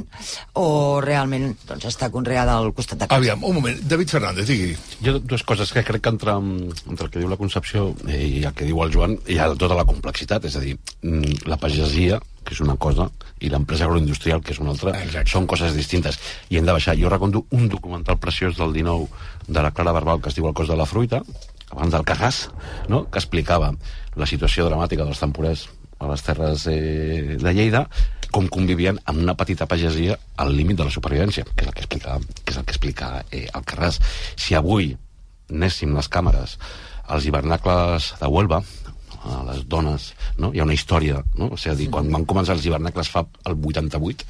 [0.59, 3.19] o realment doncs, està conreada al costat de casa.
[3.19, 3.83] Aviam, un moment.
[3.83, 4.73] David Fernández, digui.
[5.03, 8.55] Jo dues coses que crec que entre, entre el que diu la Concepció i el
[8.55, 12.19] que diu el Joan hi ha tota la complexitat, és a dir, mm, la pagesia
[12.43, 13.09] que és una cosa,
[13.39, 15.31] i l'empresa agroindustrial, que és una altra, Exacte.
[15.31, 16.19] són coses distintes.
[16.49, 16.97] I hem de baixar.
[16.99, 19.07] Jo recordo un documental preciós del 19
[19.47, 21.23] de la Clara Barbal que es diu El cos de la fruita,
[21.71, 22.47] abans del Cagàs,
[22.89, 23.05] no?
[23.09, 23.73] que explicava
[24.15, 25.67] la situació dramàtica dels temporers
[25.99, 27.85] a les terres eh, de Lleida,
[28.31, 31.85] com convivien amb una petita pagesia al límit de la supervivència, que és el que
[31.85, 33.99] explica, que és el que explica eh, el Carràs.
[34.37, 34.93] Si avui
[35.49, 36.57] anéssim les càmeres
[37.09, 38.61] als hivernacles de Huelva,
[39.23, 40.53] a les dones, no?
[40.53, 41.53] Hi ha una història, no?
[41.55, 44.27] O sigui, quan van començar els hivernacles fa el 88,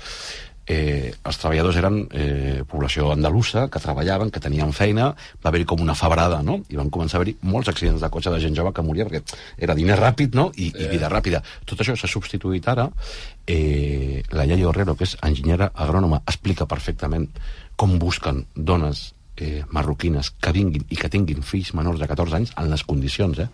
[0.70, 5.10] eh, els treballadors eren eh, població andalusa, que treballaven, que tenien feina,
[5.41, 6.60] va haver-hi com una febrada, no?
[6.70, 9.24] I van començar a haver-hi molts accidents de cotxe de gent jove que moria perquè
[9.57, 10.49] era diner ràpid, no?
[10.56, 11.41] I, i vida ràpida.
[11.66, 12.90] Tot això s'ha substituït ara.
[13.49, 17.32] Eh, la Yaya Herrero, que és enginyera agrònoma, explica perfectament
[17.80, 19.10] com busquen dones
[19.41, 23.40] eh, marroquines que vinguin i que tinguin fills menors de 14 anys en les condicions,
[23.40, 23.49] eh?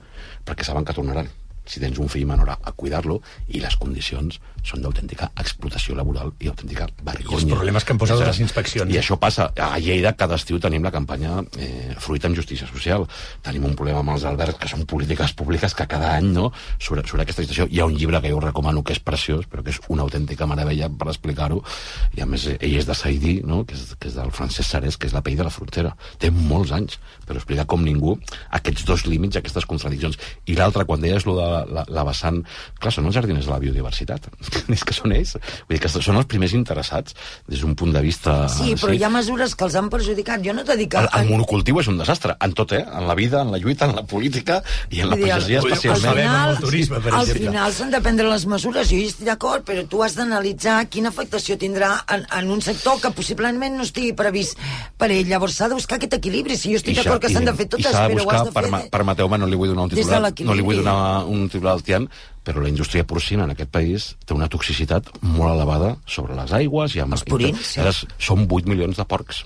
[0.45, 1.29] perquè saben que tornaran
[1.65, 6.49] si tens un fill menor a, cuidar-lo i les condicions són d'autèntica explotació laboral i
[6.49, 7.35] autèntica vergonya.
[7.35, 8.91] I els problemes que han posat les inspeccions.
[8.91, 9.51] I això passa.
[9.61, 13.05] A Lleida cada estiu tenim la campanya eh, Fruita en Justícia Social.
[13.45, 17.05] Tenim un problema amb els albergs que són polítiques públiques que cada any no, sobre,
[17.05, 19.73] sobre aquesta situació hi ha un llibre que jo recomano que és preciós però que
[19.75, 21.61] és una autèntica meravella per explicar-ho
[22.17, 23.63] i a més ell és de Saidí no?
[23.69, 25.93] que, és, que és del Francesc Sarés que és la pell de la frontera.
[26.21, 26.97] Té molts anys
[27.27, 28.15] però explica com ningú
[28.57, 30.17] aquests dos límits, aquestes contradiccions.
[30.49, 32.41] I l'altre, quan deies lo de la, la vessant...
[32.81, 34.27] Clar, són els jardiners de la biodiversitat.
[34.75, 35.35] és que són ells.
[35.65, 37.15] Vull dir que són els primers interessats
[37.47, 38.37] des d'un punt de vista...
[38.51, 38.99] Sí, però sí.
[38.99, 40.43] hi ha mesures que els han perjudicat.
[40.45, 41.01] Jo no t'he dit que...
[41.01, 42.83] El, el monocultiu és un desastre, en tot, eh?
[42.85, 46.11] En la vida, en la lluita, en la política i en la pagesia especialment.
[46.11, 49.29] Al final, el turisme, per al final s'han de prendre les mesures, jo hi estic
[49.29, 53.85] d'acord, però tu has d'analitzar quina afectació tindrà en, en un sector que possiblement no
[53.87, 54.59] estigui previst
[54.99, 55.25] per ell.
[55.29, 56.57] Llavors s'ha de buscar aquest equilibri.
[56.59, 58.65] Si jo estic d'acord que s'han de fer totes, però ho has de fer...
[58.71, 60.97] Per, permeteu-me, no li vull donar un titular, no li vull donar
[61.31, 62.07] un titular altiant,
[62.45, 66.95] però la indústria porcina en aquest país té una toxicitat molt elevada sobre les aigües
[66.95, 67.75] i amb els purins.
[67.75, 68.07] Sí.
[68.21, 69.45] Són 8 milions de porcs.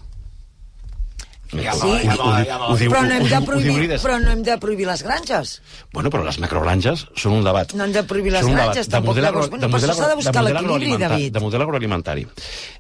[1.50, 2.68] Ja sí, ja va, ja va.
[2.78, 5.56] Però, no hem de prohibir, però no hem de prohibir les granges.
[5.96, 7.74] Bueno, però les macrogranges són un debat.
[7.74, 9.18] No hem de prohibir les granges, tampoc.
[9.18, 11.34] De model, bueno, de model, s'ha de buscar l'equilibri, David.
[11.34, 12.28] De model agroalimentari.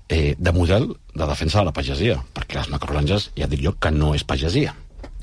[0.05, 0.85] Eh, de model
[1.15, 4.75] de defensa de la pagesia, perquè les macrogranges, ja dic jo, que no és pagesia.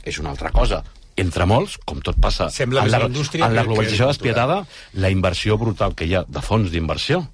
[0.02, 0.82] És una altra cosa
[1.16, 4.60] entre molts, com tot passa Sembla en, la, en la globalització despietada,
[5.00, 7.24] la inversió brutal que hi ha de fons d'inversió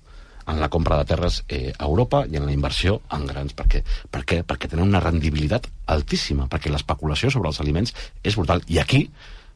[0.47, 3.55] en la compra de terres eh, a Europa i en la inversió en grans.
[3.55, 3.83] Per què?
[4.11, 4.41] Per què?
[4.47, 8.65] Perquè tenen una rendibilitat altíssima, perquè l'especulació sobre els aliments és brutal.
[8.67, 9.05] I aquí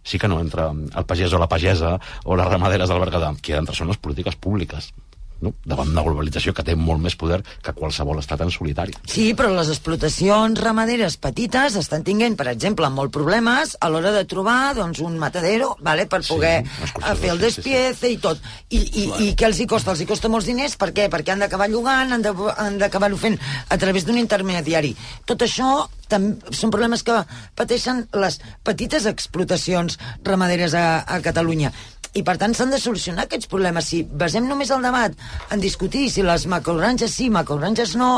[0.07, 3.33] sí que no entra el pagès o la pagesa o les ramaderes del Berguedà.
[3.43, 4.93] Qui ha d'entrar són les polítiques públiques
[5.43, 5.53] no?
[5.65, 8.95] davant una globalització que té molt més poder que qualsevol estat en solitari.
[9.09, 14.25] Sí, però les explotacions ramaderes petites estan tinguent, per exemple, molt problemes a l'hora de
[14.29, 18.41] trobar doncs, un matadero vale, per poder sí, fer el despiece i tot.
[18.71, 19.93] I, i, I què els hi costa?
[19.93, 21.11] Els hi costa molts diners, per què?
[21.13, 23.39] Perquè han d'acabar llogant, han d'acabar-ho fent
[23.69, 24.95] a través d'un intermediari.
[25.29, 27.17] Tot això són problemes que
[27.59, 31.73] pateixen les petites explotacions ramaderes a, a Catalunya.
[32.15, 33.91] I, per tant, s'han de solucionar aquests problemes.
[33.91, 35.15] Si basem només el debat
[35.53, 38.11] en discutir si les macrogranges sí, macrogranges no,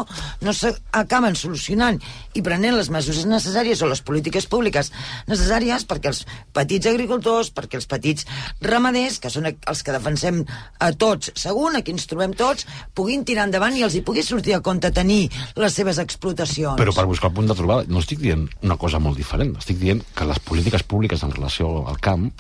[0.44, 2.01] no s'acaben solucionant
[2.35, 4.93] i prenent les mesures necessàries o les polítiques públiques
[5.28, 6.24] necessàries perquè els
[6.55, 8.27] petits agricultors, perquè els petits
[8.65, 10.44] ramaders, que són els que defensem
[10.78, 14.56] a tots, segur, aquí ens trobem tots, puguin tirar endavant i els hi pugui sortir
[14.56, 16.78] a compte tenir les seves explotacions.
[16.81, 19.56] Però per buscar el punt de trobada, no estic dient una cosa molt diferent.
[19.59, 22.31] Estic dient que les polítiques públiques en relació al camp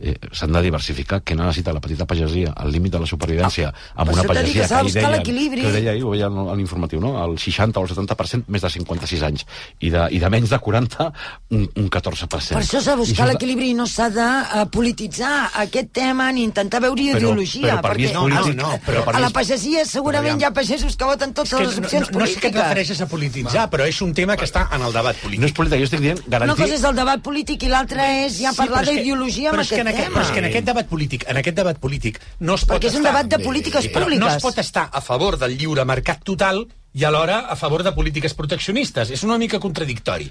[0.00, 1.20] eh, s'han de diversificar.
[1.22, 4.68] Què necessita la petita pagesia al límit de la supervivència amb per una pagesia que
[4.68, 5.62] s'ha de ahir buscar deien- l'equilibri.
[5.62, 7.12] que deia ahir, ho veia en l'informatiu, no?
[7.24, 9.46] el 60 o el 70% més de 56 anys
[9.80, 11.12] i de, i de menys de 40
[11.50, 12.54] un, un 14%.
[12.54, 16.42] Per això s'ha de buscar l'equilibri i no s'ha de uh, polititzar aquest tema ni
[16.44, 17.76] intentar veure Però- ideologia.
[17.76, 18.58] però per mi és perquè polític.
[18.58, 21.52] a- No, no, però per a la pagesia segurament hi ha pagesos que voten totes
[21.54, 22.62] que les no, opcions no, no sé què et polítiques.
[22.62, 25.40] refereixes a polititzar, però és un tema que està en el debat polític.
[25.40, 26.62] No és polític, jo estic dient Una garantir...
[26.64, 29.89] cosa és el debat polític i l'altra és ja parlar que- d'ideologia amb que aquest
[29.90, 30.12] en aquest.
[30.14, 32.90] Però és que en aquest debat polític, en aquest debat polític no es pot Perquè
[32.90, 33.12] és un estar...
[33.12, 34.24] debat de polítiques Però públiques.
[34.24, 37.92] No es pot estar a favor del lliure mercat total i alhora a favor de
[37.94, 39.10] polítiques proteccionistes.
[39.10, 40.30] És una mica contradictori.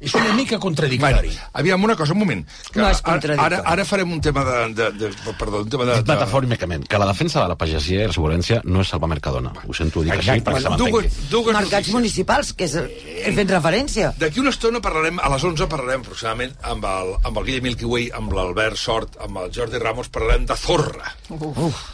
[0.00, 1.28] És una mica contradictori.
[1.30, 2.42] Bueno, aviam, una cosa, un moment.
[2.72, 3.54] Que No és contradictori.
[3.54, 4.56] ara, ara farem un tema de...
[4.74, 5.94] de, de perdó, un tema de...
[6.00, 6.12] Dit de...
[6.12, 9.54] metafòricament, que la defensa de la pagesia i la sobirania no és salvar Mercadona.
[9.64, 11.08] Ho sento dir així perquè se m'entengui.
[11.08, 11.94] dues, dues Mercats notícies.
[11.94, 12.76] municipals, que és,
[13.24, 14.12] he fet referència.
[14.18, 17.88] D'aquí una estona parlarem, a les 11 parlarem aproximadament amb el, amb el Guillem Milky
[17.88, 21.14] Way, amb l'Albert Sort, amb el Jordi Ramos, parlarem de Zorra.
[21.30, 21.84] Uf.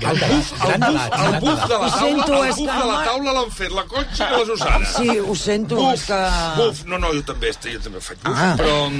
[0.00, 2.72] El buf, el gran buf, el buf de la taula, sento, el és buf que
[2.72, 4.86] de la no- taula l'han fet la Conxa i la Susana.
[4.96, 6.20] Sí, ho sento, Buf, és que...
[6.56, 8.54] buf, no, no, jo també, estic- jo també faig buf, Ah.
[8.56, 8.90] però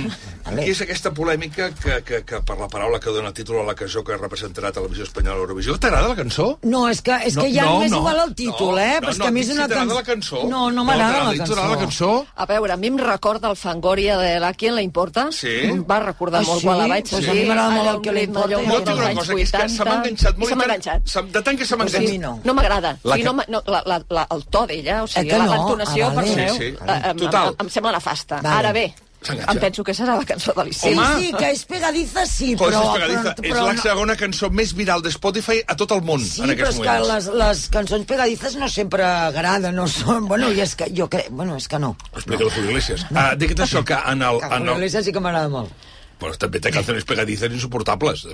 [0.44, 0.62] Vale.
[0.62, 3.74] aquí és aquesta polèmica que, que, que per la paraula que dona títol a la
[3.74, 5.78] cançó que representarà Televisió Espanyola a Eurovisió.
[5.78, 6.58] T'agrada la cançó?
[6.62, 7.98] No, és que, és No, que ja no, m'és no.
[7.98, 8.98] igual el títol, No, eh?
[9.00, 10.42] no, no, que a mi és una si t'agrada la cançó.
[10.48, 11.68] No, no No m'agrada t'agrada, la cançó.
[11.70, 12.26] la cançó?
[12.36, 15.28] A veure, a mi em recorda el Fangoria de la Qui en la importa.
[15.32, 15.48] Sí?
[15.70, 16.66] Em va recordar Ah, molt sí?
[16.66, 17.30] quan la vaig Pues sentir.
[17.30, 18.48] a mi m'agrada molt el que li importa.
[18.50, 19.94] Jo dic una cosa, que és que se m'ha 80.
[20.00, 20.48] enganxat I molt.
[20.50, 20.66] se m'ha i
[21.04, 22.18] se- De tant que se mi enganxat.
[22.20, 22.40] no.
[22.44, 22.96] No m'agrada.
[23.04, 25.44] La Sí, que- no, no, la, la, la, el to d'ella, o sigui, que la-
[25.46, 25.54] no?
[25.54, 26.28] l'entonació, Ah, vale.
[26.28, 26.74] perdoneu, Sí, sí.
[26.86, 27.48] eh, em, Total.
[27.48, 28.40] em, em sembla nefasta.
[28.42, 28.56] Vale.
[28.56, 28.94] Ara bé,
[29.28, 30.98] em penso que serà la cançó de Sí, l'estiu.
[31.02, 31.20] Home.
[31.20, 32.82] sí, que és pegadiza, sí, Pues però...
[32.82, 33.34] és pegadiza.
[33.34, 36.20] però, És però la no- segona cançó més viral de Spotify a tot el món
[36.24, 37.08] Sí, en però aquests és que moments.
[37.08, 40.26] les, les cançons pegadizes no sempre agraden, no són...
[40.26, 41.28] Bueno, i és que jo crec...
[41.30, 41.96] Bueno, és que no.
[42.14, 43.04] Explica-lo, Julio Iglesias.
[43.14, 44.38] Ah, Digue't això, que en el...
[44.40, 45.70] Que En Julio el Iglesias sí que m'agrada molt.
[46.20, 48.26] Però també té cançons pegadizes insuportables.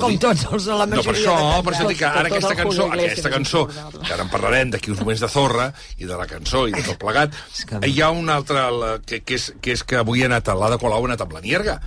[0.00, 2.30] Com tots els de la No, per majoria això, de per això dic que ara
[2.30, 3.62] aquesta cançó, aquesta cançó,
[4.00, 6.82] que ara en parlarem d'aquí uns moments de Zorra i de la cançó i de
[6.86, 7.36] tot plegat,
[7.90, 10.80] hi ha una altra la, que, que, és, que és que avui ha anat, l'Ada
[10.82, 11.78] Colau ha anat amb la Nierga.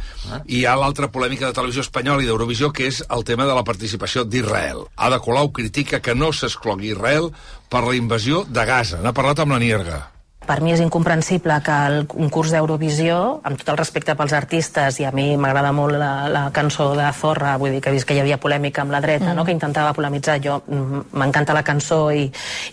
[0.45, 3.57] I hi ha l'altra polèmica de televisió espanyola i d'Eurovisió, que és el tema de
[3.57, 4.85] la participació d'Israel.
[4.95, 7.33] Ada Colau critica que no s'exclogui Israel
[7.69, 9.03] per la invasió de Gaza.
[9.03, 10.12] N'ha parlat amb la Nierga.
[10.43, 13.17] Per mi és incomprensible que el concurs d'Eurovisió,
[13.47, 17.05] amb tot el respecte pels artistes, i a mi m'agrada molt la, la cançó de
[17.15, 19.37] Zorra, vull dir que he vist que hi havia polèmica amb la dreta, mm.
[19.39, 19.45] no?
[19.47, 22.25] que intentava polemitzar, jo mm, m'encanta la cançó i,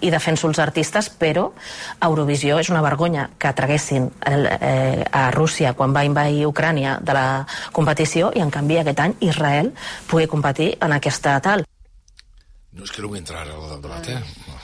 [0.02, 1.46] i defenso els artistes, però
[2.02, 7.14] Eurovisió és una vergonya que traguessin el, eh, a Rússia quan va invair Ucrània de
[7.14, 7.26] la
[7.76, 9.70] competició i en canvi aquest any Israel
[10.10, 11.62] pugui competir en aquesta tal.
[12.74, 14.59] No, és que no vull entrar al debat, eh?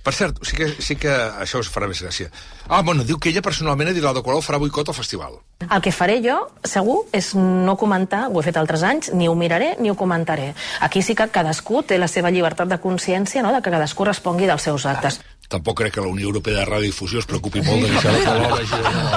[0.00, 2.30] Per cert, sí que, sí que això us farà més gràcia.
[2.68, 5.34] Ah, bueno, diu que ella personalment, l'Ada Colau, farà boicot al festival.
[5.66, 9.34] El que faré jo, segur, és no comentar, ho he fet altres anys, ni ho
[9.36, 10.54] miraré ni ho comentaré.
[10.80, 14.48] Aquí sí que cadascú té la seva llibertat de consciència, no?, de que cadascú respongui
[14.48, 15.20] dels seus actes.
[15.50, 18.52] Tampoc crec que la Unió Europea de Radiodifusió es preocupi molt de que Ada Colau
[18.54, 18.76] hagi...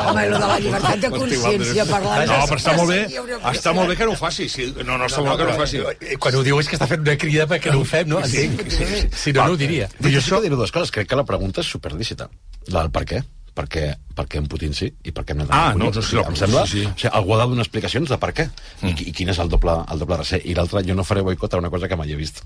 [0.09, 2.23] Home, lo de la llibertat de consciència parlant...
[2.31, 4.47] No, però està molt bé, Sí, de està molt bé que no ho faci.
[4.49, 5.83] Sí, no, no, està molt bé que no ho faci.
[6.09, 8.23] Eh, Quan ho diu és que està fent una crida perquè no ho fem, no?
[8.25, 8.73] Sí, Entenc.
[8.73, 9.03] sí, sí.
[9.25, 9.91] Si no, no ho diria.
[9.99, 10.89] Però jo sí que diré dues coses.
[10.97, 12.29] Crec que la pregunta és superdícita.
[12.73, 13.21] La del per què.
[13.53, 13.85] Per què,
[14.17, 16.65] per què en Putin sí i per què en Ah, no, no, sí, em sembla,
[16.65, 16.87] sí, sí.
[16.89, 18.89] O sigui, algú ha de donar explicacions de per què mm.
[18.89, 21.53] i, i quin és el doble, el doble recer i l'altre, jo no faré boicot
[21.53, 22.41] a una cosa que mai he vist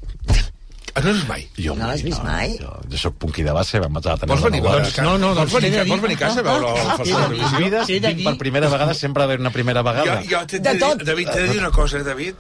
[0.97, 1.43] Ah, no és mai?
[1.57, 2.55] jo, No l'has vist mai?
[2.57, 5.27] jo, jo soc punqui de base me'n vaig a tenir Vols venir, vols, no, no,
[5.35, 7.83] vols doncs venir, de dir- vols venir a casa a veure el Festival a d'Eurovisió?
[7.87, 10.45] He de vinc dir- per primera vegada sempre ha d'haver una primera Jo, vegada jo
[10.47, 11.03] t'he De de dir, tot.
[11.03, 12.35] David, t'he de dir una cosa, eh, David.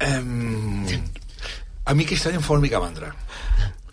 [0.00, 0.86] Um,
[1.84, 3.10] a mi aquest any em fa una mica mandra.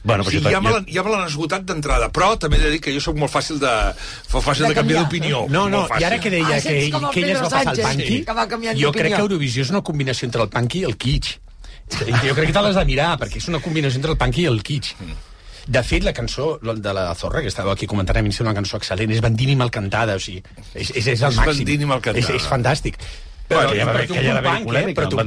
[0.08, 2.62] bueno, però jo, ja me jo, l'han- ja me l'han esgotat d'entrada, però també he
[2.62, 5.04] de dir que jo sóc molt fàcil de, fa fàcil De de, canviar canviar.
[5.04, 5.46] d'opinió.
[5.50, 7.50] No, no, i ara que deia Ah, que, com el que ell es Pedro va
[7.50, 9.02] passar el Sánchez, punky, que va canviant jo d'opinió.
[9.04, 11.40] crec que Eurovisió és una combinació entre el punky i el kitsch.
[11.90, 14.46] Jo crec que te l'has de mirar, perquè és una combinació entre el punk i
[14.50, 14.96] el kitsch.
[15.68, 18.54] De fet, la cançó de la Zorra, que estava aquí comentant, a mi em sembla
[18.54, 20.40] una cançó excel·lent, és vendint i mal cantada, o sigui,
[20.74, 21.46] és, és, és el És màxim.
[21.58, 22.24] vendint i mal cantada.
[22.24, 22.96] És, és fantàstic.
[23.48, 24.90] Però, ja, però, tu ja un d'haver punk, polèmica.
[24.92, 24.96] eh?
[24.98, 25.24] Però tu un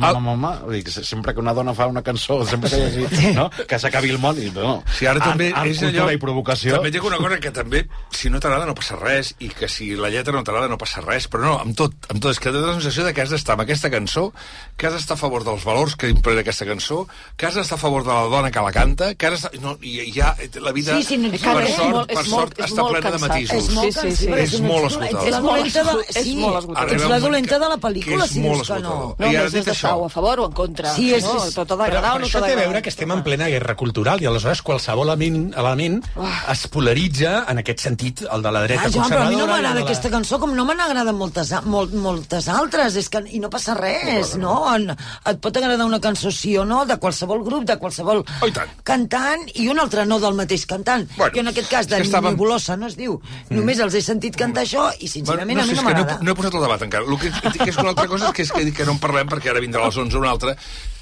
[0.00, 0.62] punk.
[0.64, 3.50] Vull dir, que sempre que una dona fa una cançó, sempre que hi hagi, no?
[3.68, 4.78] que s'acabi el món, i no.
[4.96, 6.06] Si ara també art, és allò...
[6.10, 6.76] i provocació.
[6.78, 7.82] També dic una cosa, que també,
[8.16, 11.02] si no t'agrada no passa res, i que si la lletra no t'agrada no passa
[11.04, 13.30] res, però no, amb tot, amb tot, és que tens la sensació de que has
[13.30, 14.32] d'estar amb aquesta cançó,
[14.76, 17.06] que has d'estar a favor dels valors que impregna aquesta cançó,
[17.36, 19.52] que has d'estar a favor de la dona que la canta, que has d'estar...
[19.60, 20.32] No, i ja
[20.64, 22.58] la vida, Sí, sí, no, per és que és sort, molt- per és sort, molt-
[22.64, 23.56] és està molt plena de matisos.
[23.60, 25.28] És molt cansat, però És és molt esgotada.
[25.28, 26.92] és dolenta de- és sí, molt esgotada.
[26.96, 27.18] ets la
[27.50, 29.14] dolenta de la pel·lícula, si dius que no.
[29.18, 30.94] No, I ara dit això- a favor o en contra.
[30.94, 31.44] Sí, és- no?
[31.44, 32.68] és- Tot ha Però, d'agradar o però no això t'ha té a d'agradar.
[32.68, 36.04] veure que estem en plena guerra cultural i aleshores qualsevol element, element
[36.50, 39.46] es polaritza en aquest sentit, el de la dreta Ah, Joan, però a mi no
[39.46, 43.22] m'agrada de la- aquesta cançó com no me n'agraden moltes, molt, moltes altres, és que,
[43.30, 44.74] i no passa res, no?
[44.74, 48.46] En, et pot agradar una cançó sí o no, de qualsevol grup, de qualsevol Oh,
[48.46, 48.68] i tant.
[48.84, 51.08] cantant, i una altra no del mateix cantant.
[51.16, 53.20] Bueno, jo en aquest cas, de estàvem- Nebolosa, no es diu.
[53.50, 55.98] Només els he sentit cantar això, i sincerament no, a mi no és que no,
[55.98, 56.18] m'agrada.
[56.22, 57.04] no he posat el debat encara.
[57.04, 59.50] El que, que és una altra cosa que, és que, que no en parlem perquè
[59.52, 60.54] ara vindrà a les 11 una altra.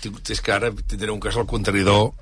[0.05, 2.13] És que ara tindré un cas al contenidor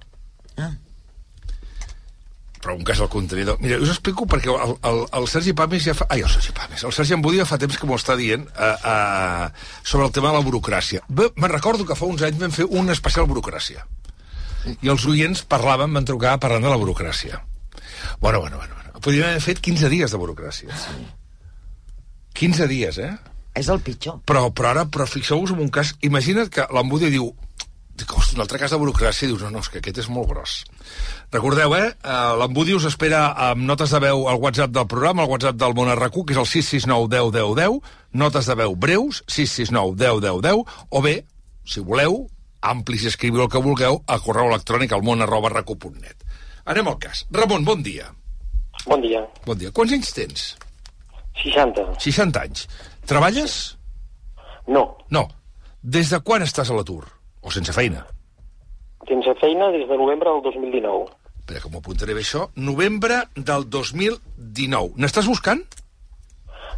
[2.66, 3.60] però un cas al contenidor.
[3.62, 6.08] Mira, us explico perquè el, el, el Sergi Pamis ja fa...
[6.10, 6.82] Ai, el Sergi Pamis.
[6.88, 10.32] El Sergi Embudi ja fa temps que m'ho està dient uh, uh, sobre el tema
[10.32, 11.04] de la burocràcia.
[11.06, 13.86] Bé, me'n recordo que fa uns anys vam fer un especial burocràcia.
[14.82, 17.38] I els oients parlaven, van trucar parlant de la burocràcia.
[18.18, 18.74] Bueno, bueno, bueno.
[18.74, 18.98] bueno.
[18.98, 20.74] Podríem haver fet 15 dies de burocràcia.
[22.34, 23.14] 15 dies, eh?
[23.56, 24.20] És el pitjor.
[24.28, 25.94] Però, però ara, però fixeu-vos en un cas...
[26.04, 27.30] Imagina't que l'Embudi diu
[27.96, 30.08] dic, hosti, un altre cas de burocràcia, i dius, no, no, és que aquest és
[30.12, 30.58] molt gros.
[31.32, 31.86] Recordeu, eh?
[32.04, 35.76] Uh, L'Embudi us espera amb notes de veu al WhatsApp del programa, al WhatsApp del
[35.78, 37.78] Món RQ, que és el 669 10 10 10,
[38.22, 41.16] notes de veu breus, 669 10 10 10, o bé,
[41.64, 42.20] si voleu,
[42.66, 46.28] amplis i escriviu el que vulgueu a correu electrònic al món arroba recu.net.
[46.66, 47.24] Anem al cas.
[47.32, 48.10] Ramon, bon dia.
[48.86, 49.22] Bon dia.
[49.46, 49.72] Bon dia.
[49.74, 50.46] Quants anys tens?
[51.42, 51.84] 60.
[52.02, 52.66] 60 anys.
[53.06, 53.76] Treballes?
[54.66, 54.96] No.
[55.10, 55.26] No.
[55.82, 57.04] Des de quan estàs a l'atur?
[57.46, 58.04] O sense feina?
[59.06, 61.06] Sense feina des de novembre del 2019.
[61.46, 62.48] Espera, que m'ho apuntaré bé això.
[62.58, 64.96] Novembre del 2019.
[64.98, 65.62] N'estàs buscant?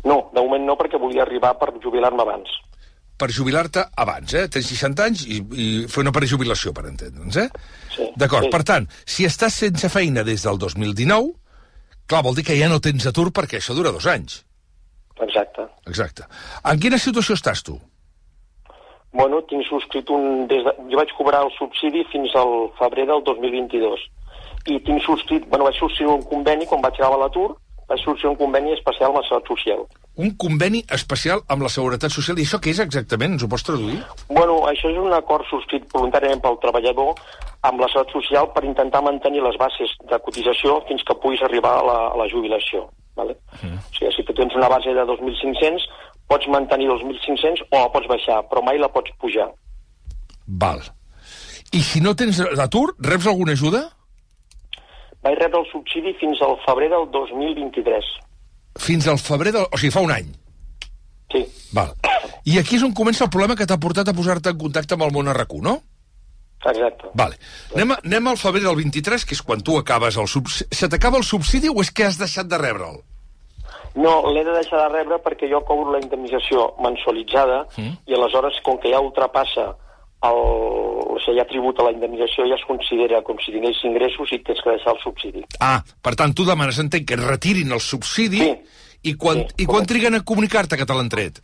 [0.05, 2.53] No, de moment no, perquè volia arribar per jubilar-me abans.
[3.19, 4.45] Per jubilar-te abans, eh?
[4.53, 7.49] Tens 60 anys i, i fer una prejubilació, per entendre'ns, eh?
[7.97, 8.11] Sí.
[8.15, 8.53] D'acord, Sí.
[8.53, 11.33] per tant, si estàs sense feina des del 2019,
[12.07, 14.45] clar, vol dir que ja no tens atur perquè això dura dos anys.
[15.25, 15.69] Exacte.
[15.87, 16.27] Exacte.
[16.65, 17.79] En quina situació estàs tu?
[19.13, 20.47] Bueno, tinc subscrit un...
[20.51, 20.75] Des de...
[20.91, 24.05] Jo vaig cobrar el subsidi fins al febrer del 2022.
[24.69, 25.49] I tinc subscrit...
[25.49, 27.55] Bueno, vaig subscriure un conveni quan vaig acabar l'atur,
[27.89, 29.87] vaig subscriure un conveni especial amb la Seguretat Social.
[30.19, 32.39] Un conveni especial amb la Seguretat Social.
[32.39, 33.39] I això què és exactament?
[33.39, 33.99] Ens ho pots traduir?
[34.29, 37.17] Bueno, això és un acord subscrit voluntàriament pel treballador
[37.65, 41.79] amb la Seguretat Social per intentar mantenir les bases de cotització fins que puguis arribar
[41.81, 42.91] a la, a la jubilació.
[43.19, 43.35] Vale?
[43.61, 43.79] Mm.
[43.79, 45.89] O sigui, si tu tens una base de 2.500,
[46.31, 49.49] pots mantenir 2.500 o la pots baixar, però mai la pots pujar.
[50.47, 50.83] Val.
[51.75, 53.83] I si no tens atur, reps alguna ajuda?
[55.25, 58.13] Vaig rebre el subsidi fins al febrer del 2023.
[58.79, 59.67] Fins al febrer del...
[59.67, 60.31] O sigui, fa un any.
[61.33, 61.43] Sí.
[61.77, 61.93] Val.
[62.49, 65.05] I aquí és on comença el problema que t'ha portat a posar-te en contacte amb
[65.09, 65.75] el món RQ, no?
[66.59, 67.13] Exacte.
[67.15, 67.39] Vale.
[67.75, 70.69] Anem, anem al febrer del 23, que és quan tu acabes el subsidi.
[70.75, 72.99] Se t'acaba el subsidi o és que has deixat de rebre'l?
[73.99, 77.95] No, l'he de deixar de rebre perquè jo cobro la indemnització mensualitzada mm.
[78.07, 79.73] i aleshores, com que ja ultrapassa
[80.29, 80.39] el,
[81.15, 84.63] o sigui, ja tributa la indemnització, ja es considera com si tingués ingressos i tens
[84.63, 85.45] que deixar el subsidi.
[85.65, 88.51] Ah, per tant, tu demanes, entenc, que et retirin el subsidi sí.
[89.11, 91.43] i quan, sí, i quan triguen a comunicar-te que te l'han tret?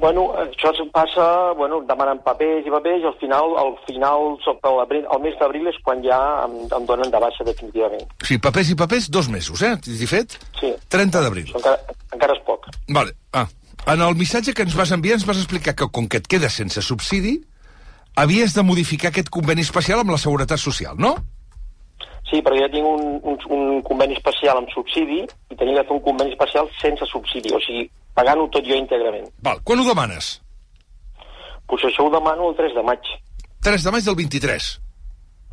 [0.00, 4.38] Bueno, això passa, bueno, demanant papers i papers, i al final, al final,
[4.78, 8.06] l'abril- el mes d'abril és quan ja em, em donen de baixa definitivament.
[8.22, 9.74] O sigui, papers i papers, dos mesos, eh?
[9.84, 10.38] T'hi fet?
[10.60, 10.72] Sí.
[10.88, 11.52] 30 d'abril.
[11.54, 11.76] Encara,
[12.12, 12.66] encara és poc.
[12.88, 13.12] Vale.
[13.32, 13.46] Ah,
[13.92, 16.52] en el missatge que ens vas enviar ens vas explicar que com que et quedes
[16.56, 17.40] sense subsidi,
[18.16, 21.14] havies de modificar aquest conveni especial amb la Seguretat Social, no?
[21.16, 21.39] Sí,
[22.38, 26.04] però jo tinc un, un, un conveni especial amb subsidi i tenia de fer un
[26.04, 29.26] conveni especial sense subsidi, o sigui, pagant-ho tot jo íntegrament.
[29.42, 29.58] Val.
[29.66, 30.36] Quan ho demanes?
[31.66, 33.10] Pues això ho demano el 3 de maig.
[33.66, 34.70] 3 de maig del 23.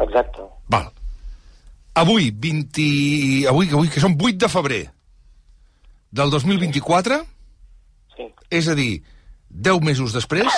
[0.05, 0.45] Exacte.
[0.69, 0.91] Val.
[1.97, 2.85] Avui, 20...
[3.49, 4.83] Avui, avui que són 8 de febrer
[6.17, 7.17] del 2024,
[8.15, 8.29] sí.
[8.53, 9.01] és a dir,
[9.49, 10.53] 10 mesos després,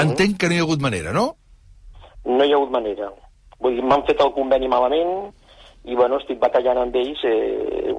[0.00, 1.28] entenc que no hi ha hagut manera, no?
[2.26, 3.10] No hi ha hagut manera.
[3.64, 5.32] Vull dir, m'han fet el conveni malament
[5.84, 7.94] i, bueno, estic batallant amb ells eh,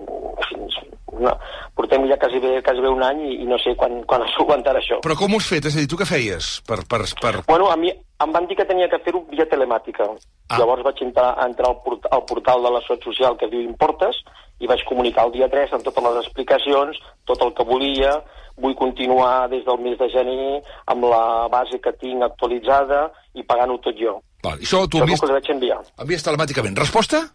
[0.50, 0.78] fins...
[1.16, 1.32] No,
[1.78, 4.34] portem ja quasi bé, quasi bé un any i, i no sé quan, quan es
[4.44, 5.00] aguantarà això.
[5.06, 5.70] Però com ho has fet?
[5.70, 6.58] És a dir, tu què feies?
[6.68, 7.34] Per, per, per...
[7.48, 10.10] Bueno, a mi, em van dir que tenia que fer-ho via telemàtica.
[10.50, 10.60] Ah.
[10.60, 14.20] Llavors vaig entrar, entrar al, port al portal de la Seguretat Social que diu Importes
[14.60, 18.18] i vaig comunicar el dia 3 amb totes les explicacions, tot el que volia,
[18.62, 20.62] vull continuar des del mes de gener
[20.92, 24.20] amb la base que tinc actualitzada i pagant-ho tot jo.
[24.46, 25.82] Val, això és envies, el que vaig enviar.
[26.06, 26.78] envies telemàticament.
[26.78, 27.26] Resposta?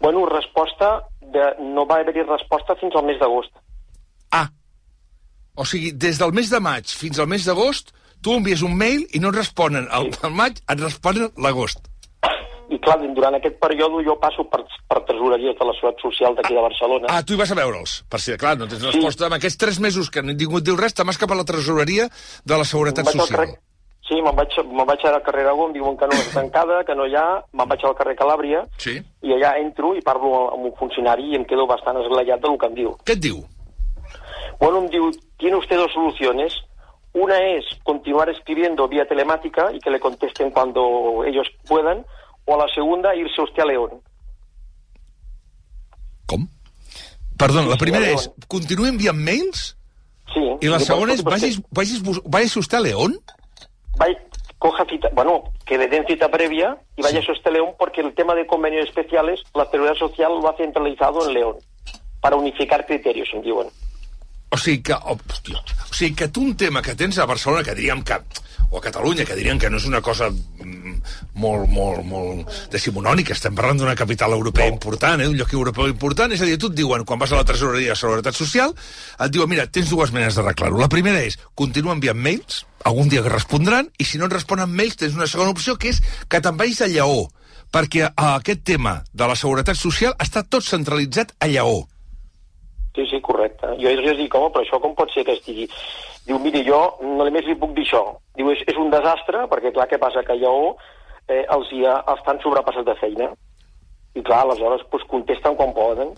[0.00, 3.52] Bueno, resposta, de, no va haver-hi resposta fins al mes d'agost.
[5.58, 7.90] O sigui, des del mes de maig fins al mes d'agost,
[8.22, 11.82] tu envies un mail i no et responen al, al maig, et responen l'agost.
[12.70, 16.52] I clar, durant aquest període jo passo per, per tresoreries de la Seguretat Social d'aquí
[16.54, 17.06] de Barcelona.
[17.08, 18.02] Ah, tu hi vas a veure'ls.
[18.10, 19.26] Per si, clar, no tens resposta.
[19.26, 22.08] En aquests tres mesos que ningú et diu res, te'n vas cap a la tresoreria
[22.44, 23.28] de la Seguretat Social.
[23.38, 23.58] carrer-
[24.08, 26.82] Sí, me'n vaig, me vaig a la carrer Aragó, em diuen que no és tancada,
[26.84, 28.94] que no hi ha, me'n vaig al carrer Calàbria, Sí.
[29.20, 32.66] i allà entro i parlo amb un funcionari i em quedo bastant esglaiat del que
[32.66, 32.94] em diu.
[33.04, 33.44] Què et diu?
[34.60, 36.54] Bueno, em diu, tiene usted dos soluciones.
[37.12, 42.04] Una es continuar escribiendo vía telemática y que le contesten cuando ellos puedan,
[42.48, 44.00] o la segunda, irse usted a León.
[47.38, 49.76] Perdona, la Sí, primera a és, continuem enviant mails?
[50.34, 50.42] Sí.
[50.60, 53.14] I la és, pues, vagis, vagis, vagis usted a León?
[53.96, 54.18] Vaya,
[54.58, 58.12] coja cita, bueno, que le den cita previa y vaya a este León porque el
[58.14, 61.56] tema de convenios especiales, la Seguridad Social lo ha centralizado en León
[62.20, 63.68] para unificar criterios, em diuen.
[64.50, 67.64] O sigui que, oh, hòstia, o sigui que tu un tema que tens a Barcelona,
[67.64, 68.16] que diríem que,
[68.70, 70.94] o a Catalunya, que diríem que no és una cosa mm,
[71.40, 76.32] molt, molt, molt decimonònica, estem parlant d'una capital europea important, eh, un lloc europeu important,
[76.32, 78.72] és a dir, tu et diuen, quan vas a la tresoreria de Seguretat Social,
[79.20, 80.80] et diuen, mira, tens dues maneres d'arreglar-ho.
[80.80, 84.72] La primera és, continua enviant mails, algun dia que respondran, i si no et responen
[84.72, 87.28] mails, tens una segona opció, que és que te'n vagis a Lleó,
[87.72, 91.86] perquè eh, aquest tema de la Seguretat Social està tot centralitzat a Lleó.
[93.38, 93.74] Correcte.
[93.78, 95.68] Jo els dic, home, però això com pot ser que estigui...
[96.26, 98.02] Diu, miri, jo només li puc dir això.
[98.36, 100.24] Diu, és, és un desastre, perquè clar, què passa?
[100.26, 100.74] Que a Lleó
[101.30, 103.30] eh, els hi ha, estan sobrepassats de feina.
[104.18, 106.10] I clar, aleshores pues, contesten quan poden.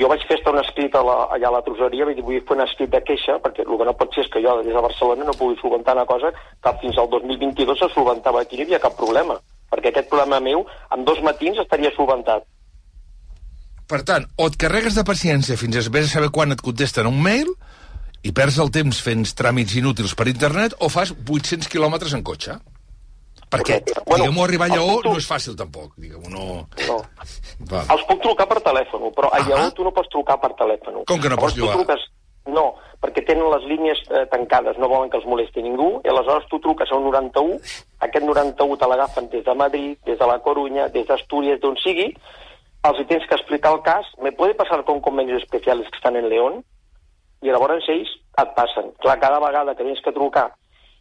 [0.00, 2.56] Jo vaig fer un escrit a la, allà a la troseria, vull dir, vull fer
[2.56, 4.82] un escrit de queixa, perquè el que no pot ser és que jo des de
[4.88, 8.68] Barcelona no pugui solventar una cosa que fins al 2022 se solventava aquí, no hi
[8.70, 9.38] havia cap problema.
[9.72, 12.44] Perquè aquest problema meu, en dos matins estaria solventat.
[13.86, 17.06] Per tant, o et carregues de paciència fins a vés a saber quan et contesten
[17.06, 17.52] un mail
[18.26, 22.58] i perds el temps fent tràmits inútils per internet o fas 800 quilòmetres en cotxe.
[23.46, 26.46] Perquè, bueno, diguem-ho, arribar a Lleó no és fàcil tampoc, diguem-ho, no...
[26.88, 26.96] No.
[27.70, 27.84] Va.
[27.94, 31.04] Els puc trucar per telèfon, però a Lleó tu no pots trucar per telèfon.
[31.06, 31.76] Com que no pots llogar?
[31.78, 32.08] Truques...
[32.50, 32.64] No,
[33.02, 36.60] perquè tenen les línies eh, tancades, no volen que els molesti ningú, i aleshores tu
[36.62, 37.56] truques a un 91,
[38.06, 42.12] aquest 91 te l'agafen des de Madrid, des de la Corunya, des d'Astúries, d'on sigui,
[42.90, 46.28] els tens que explicar el cas, me puede pasar con convenios especiales que estan en
[46.28, 46.62] León,
[47.44, 48.92] i llavors ells et passen.
[49.02, 50.52] Clar, cada vegada que tens que trucar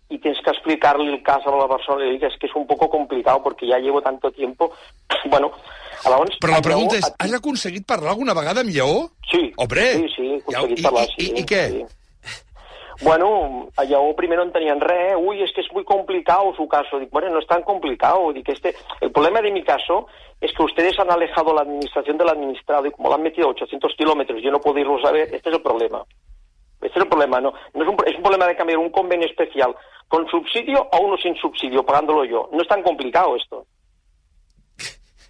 [0.09, 2.67] y tienes que explicarle el caso a la persona y le dices que es un
[2.67, 4.71] poco complicado porque ya llevo tanto tiempo.
[5.25, 5.49] Bueno,
[6.03, 6.35] llavors...
[6.37, 9.07] Però la pregunta Lleó, és, has aconseguit parlar alguna vegada amb Lleó?
[9.25, 9.47] Sí.
[9.57, 9.85] Hombre!
[9.95, 11.25] Sí, sí, he aconseguit I, parlar, i, sí.
[11.25, 11.61] i, i què?
[11.71, 12.04] sí.
[13.01, 16.97] Bueno, a Lleó primero no tenían re, uy, es que es muy complicado su caso.
[16.97, 18.31] Digo, bueno, no es tan complicado.
[18.31, 20.07] Digo, este, el problema de mi caso
[20.39, 23.51] es que ustedes han alejado la administración del administrado y como lo han metido a
[23.51, 26.03] 800 kilómetros, yo no puedo irlo a ver, este es el problema.
[26.81, 29.27] Este es el problema, no, no es, un, es un problema de cambiar un convenio
[29.27, 29.75] especial
[30.07, 32.49] con subsidio a uno sin subsidio, pagándolo yo.
[32.51, 33.65] No es tan complicado esto.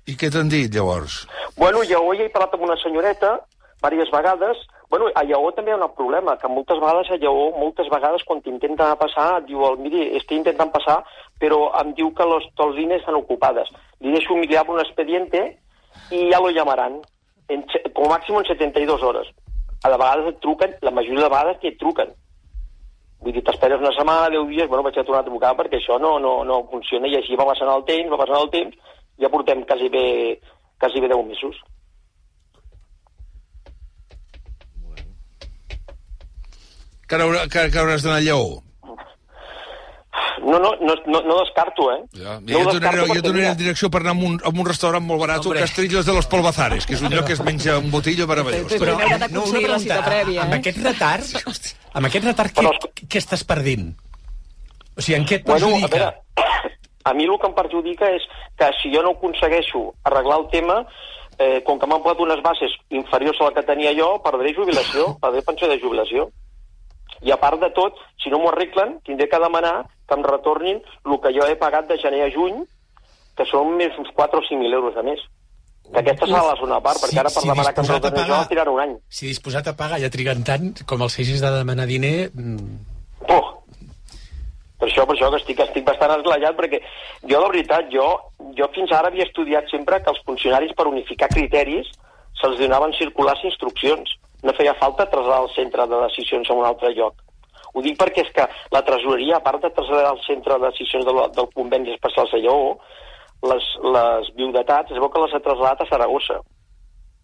[0.05, 1.23] I què t'han dit, llavors?
[1.57, 3.39] Bueno, jo avui he parlat amb una senyoreta
[3.85, 4.59] diverses vegades.
[4.95, 8.23] Bueno, a Lleó també hi ha un problema, que moltes vegades a Lleó, moltes vegades
[8.23, 11.01] quan t'intenten passar, et diu, miri, estoy intentant passar,
[11.37, 12.45] però em diu que los,
[12.77, 13.67] líneas están ocupadas.
[13.99, 15.59] Li deixo mirar un expediente
[16.11, 17.01] y ya lo llamarán,
[17.49, 19.27] en, se- como máximo en 72 hores.
[19.83, 22.15] A de vegades et truquen, la majoria de vegades que et truquen.
[23.19, 25.99] Vull dir, t'esperes una setmana, 10 dies, bueno, vaig a tornar a trucar perquè això
[25.99, 28.79] no, no, no funciona i així va passant el temps, va passant el temps,
[29.19, 30.39] ja portem quasi bé,
[30.79, 31.59] quasi bé 10 mesos.
[37.15, 38.45] Que, haurà, que, que hauràs d'anar a Lleó?
[40.45, 42.01] No, no, no, no, no descarto, eh?
[42.13, 45.03] Ja, no jo donaré, jo donaré la direcció per anar a un, a un restaurant
[45.03, 45.63] molt barat, Hombre.
[45.63, 48.75] Castrillos de los Polvazares, que és un lloc que es menja un botillo meravellós.
[48.75, 50.59] Però haurà de aconseguir la cita prèvia, amb eh?
[50.61, 51.33] aquest retard,
[51.95, 53.89] amb aquest retard, què, què estàs perdent?
[54.95, 55.97] O sigui, en què et Bueno, a perjudica?
[55.97, 56.71] veure,
[57.09, 58.29] a mi el que em perjudica és
[58.59, 60.81] que si jo no aconsegueixo arreglar el tema,
[61.39, 65.15] eh, com que m'han posat unes bases inferiors a la que tenia jo, perdré jubilació,
[65.23, 66.29] perdré pensió de jubilació.
[67.21, 70.81] I a part de tot, si no m'ho arreglen, tindré que demanar que em retornin
[71.05, 72.65] el que jo he pagat de gener a juny,
[73.37, 75.19] que són més uns 4 o 5 mil euros a més.
[75.91, 78.39] Que aquesta serà la zona a part, perquè ara per demanar que em retornin pagar-
[78.41, 78.95] això tirarà un any.
[79.09, 82.31] Si disposat a pagar ja triguen tant, com els hagis de demanar diner...
[82.33, 82.93] mm,
[83.29, 83.51] Oh,
[84.77, 86.81] Per això, per això que estic, estic bastant esglaiat, perquè
[87.23, 88.05] jo, la veritat, jo,
[88.57, 91.87] jo fins ara havia estudiat sempre que els funcionaris, per unificar criteris,
[92.41, 94.11] se'ls donaven circulars instruccions.
[94.45, 97.21] No feia falta traslladar el centre de decisions a un altre lloc.
[97.75, 101.05] Ho dic perquè és que la tresoreria, a part de traslladar el centre de decisions
[101.07, 102.75] del, del conveni especials de Lleó,
[103.51, 103.65] les,
[103.95, 106.39] les viudetats es veu que les ha traslladat a Saragossa.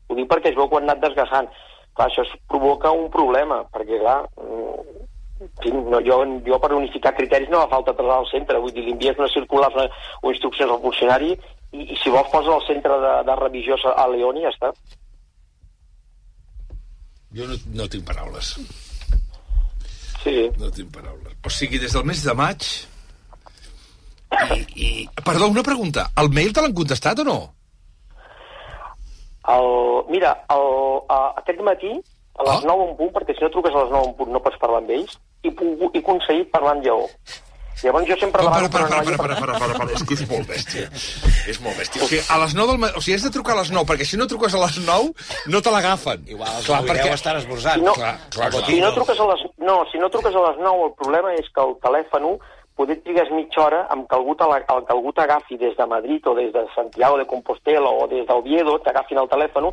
[0.10, 1.48] Ho dic perquè es veu que ho han anat desgasant.
[1.96, 7.64] Clar, això provoca un problema, perquè, clar, mm, no, jo, jo per unificar criteris no
[7.64, 11.32] fa falta traslladar al centre, vull dir, li envies una circular o instruccions al funcionari
[11.32, 14.72] i, i si vols posa al centre de, de revisió a León i ja està.
[17.36, 18.54] Jo no, no tinc paraules.
[20.24, 20.36] Sí.
[20.60, 21.36] No tinc paraules.
[21.46, 22.68] O sigui, des del mes de maig...
[24.32, 24.90] I, i...
[25.26, 26.06] Perdó, una pregunta.
[26.22, 27.38] El mail te l'han contestat o no?
[29.52, 29.68] El,
[30.14, 30.68] mira, el,
[31.12, 31.92] a, aquest matí,
[32.40, 32.68] a les Ah.
[32.70, 34.80] 9 en punt, perquè si no truques a les 9 en punt no pots parlar
[34.84, 37.10] amb ells, i, he aconseguit parlar amb Lleó.
[37.82, 38.70] Llavors jo sempre Para, demano...
[38.70, 40.88] para, para, per para, para, para, para, para, és que és molt bèstia.
[41.50, 42.04] És molt bèstia.
[42.06, 42.98] O sigui, a les 9 del matí...
[42.98, 45.28] O sigui, has de trucar a les 9, perquè si no truques a les 9,
[45.56, 46.26] no te l'agafen.
[46.30, 47.82] Igual, i deu estan esmorzant.
[47.82, 48.66] Si no, Clar, clar, clar.
[48.70, 51.50] si no truques a les, no, si no truques a les 9, el problema és
[51.50, 52.28] que el telèfon
[52.78, 56.34] poder trigues mitja hora amb que algú, el que algú t'agafi des de Madrid o
[56.38, 59.70] des de Santiago de Compostela o des d'Oviedo, t'agafin el telèfon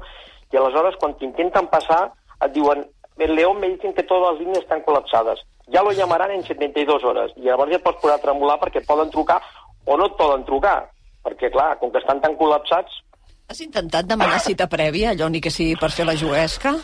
[0.53, 2.09] i aleshores quan t'intenten passar
[2.45, 2.85] et diuen
[3.19, 5.39] en León me dicen que todas las líneas están colapsadas.
[5.67, 7.33] Ya lo llamarán en 72 hores.
[7.37, 9.41] I llavors ja et pots posar a tremolar perquè poden trucar
[9.85, 10.91] o no et poden trucar.
[11.25, 13.03] Perquè, clar, com que estan tan col·lapsats,
[13.49, 16.75] Has intentat demanar cita prèvia, allò ni que sigui per fer la juguesca?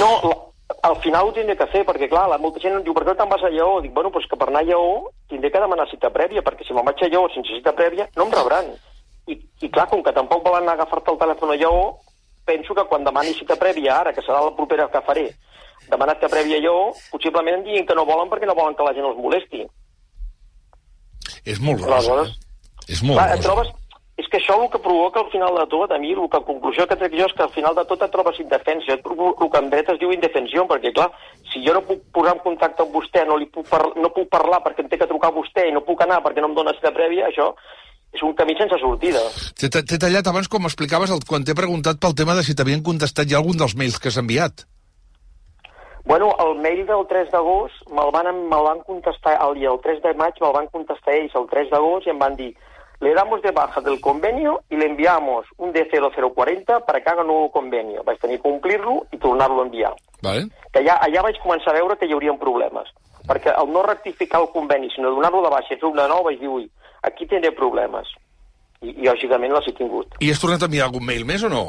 [0.00, 0.38] No, la-
[0.88, 3.14] al final ho tindré que fer, perquè clar, la, molta gent em diu, per què
[3.14, 3.80] te'n vas a Lleó?
[3.84, 6.72] Dic, bueno, doncs que per anar a Lleó tindré que demanar cita prèvia, perquè si
[6.72, 8.72] me'n vaig a Lleó sense cita prèvia, no em rebran.
[9.28, 11.98] I, i clar, com que tampoc volen agafar-te el telèfon a Lleó,
[12.46, 15.28] penso que quan demani cita prèvia, ara, que serà la propera que faré,
[15.90, 18.94] demanar cita prèvia Lleó, possiblement em diguin que no volen perquè no volen que la
[18.94, 19.66] gent els molesti.
[21.44, 21.94] És molt rosa.
[21.96, 22.34] Aleshores,
[22.88, 23.48] És molt clar, et rosa.
[23.48, 23.72] trobes...
[24.20, 26.44] És que això el que provoca al final de tot, a mi, el que, la
[26.46, 28.92] conclusió que trec jo és que al final de tot et trobes indefensa.
[28.94, 29.00] El
[29.50, 31.08] que en dret es diu indefensió, perquè, clar,
[31.50, 34.28] si jo no puc posar en contacte amb vostè, no, li puc par no puc
[34.30, 36.54] parlar perquè em té que trucar a vostè i no puc anar perquè no em
[36.60, 37.48] dóna cita prèvia, això
[38.12, 39.24] és un camí sense sortida.
[39.58, 43.26] T'he tallat abans com m'explicaves el- quan t'he preguntat pel tema de si t'havien contestat
[43.26, 44.66] ja algun dels mails que has enviat.
[46.04, 50.14] Bueno, el mail del 3 d'agost me'l van, me van contestar, el el 3 de
[50.14, 52.52] maig me'l van contestar ells el 3 d'agost i em van dir
[53.02, 57.26] le damos de baja del convenio y le enviamos un D0040 para que haga un
[57.26, 58.04] nuevo convenio.
[58.04, 59.92] Vaig tenir que omplir-lo i tornar-lo a enviar.
[60.22, 60.46] Vale.
[60.70, 62.92] Que allà, allà vaig començar a veure que hi haurien problemes.
[63.26, 66.38] Perquè al no rectificar el conveni, sinó donar-lo de baixa i fer una nova, vaig
[66.38, 66.70] dir, ui,
[67.02, 68.06] aquí tindré problemes.
[68.86, 70.14] I, i lògicament les he tingut.
[70.22, 71.64] I has tornat a enviar algun mail més o no?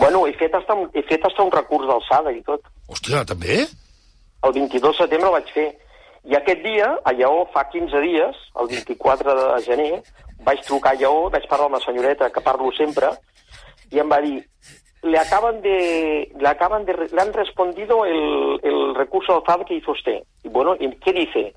[0.00, 2.64] Bueno, he fet hasta un, he fet hasta un recurs d'alçada i tot.
[2.92, 3.62] Hòstia, també?
[4.44, 5.68] El 22 de setembre el vaig fer.
[6.28, 9.92] I aquest dia, a Lleó, fa 15 dies, el 24 de gener,
[10.46, 13.10] vaig trucar a Lleó, vaig parlar amb la senyoreta, que parlo sempre,
[13.90, 14.38] y em va dir,
[15.02, 19.92] le acaban de, le acaban de, le han respondido el, el recurso alzado que hizo
[19.92, 20.22] usted.
[20.44, 21.54] Y bueno, ¿y ¿qué dice?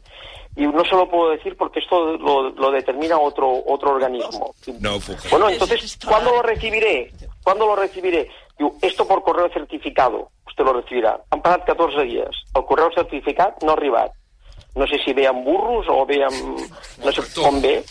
[0.55, 4.55] Y no se lo puedo decir porque esto lo, lo determina otro, otro organismo.
[4.79, 4.97] No.
[5.29, 7.11] Bueno, entonces, ¿cuándo lo recibiré?
[7.43, 8.29] ¿Cuándo lo recibiré?
[8.57, 10.29] Diu, esto por correo certificado.
[10.47, 11.17] Usted lo recibirá.
[11.31, 12.43] Han passat 14 dies.
[12.55, 14.11] El correu certificat no ha arribat.
[14.75, 16.59] No sé si ve amb burros o ve amb...
[17.03, 17.81] No sé com ve.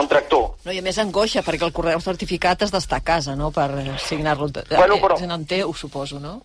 [0.00, 0.50] Amb tractor.
[0.64, 3.70] No, i a més angoixa, perquè el correu certificat has d'estar a casa, no?, per
[3.80, 4.48] eh, signar-lo.
[4.70, 6.42] Bueno, però- Eh, En teu, suposo, no?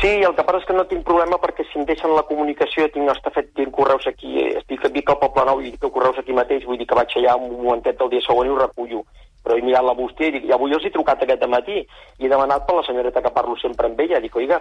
[0.00, 2.88] Sí, el que passa és que no tinc problema perquè si em deixen la comunicació
[2.90, 6.18] tinc està fet tinc correus aquí, eh, estic vic al Poble Nou i tinc correus
[6.18, 9.04] aquí mateix, vull dir que vaig allà un momentet del dia següent i ho recullo.
[9.44, 12.24] Però he mirat la bústia i dic, i avui els he trucat aquest matí i
[12.24, 14.20] he demanat per la senyoreta que parlo sempre amb ella.
[14.24, 14.60] Dic, oiga,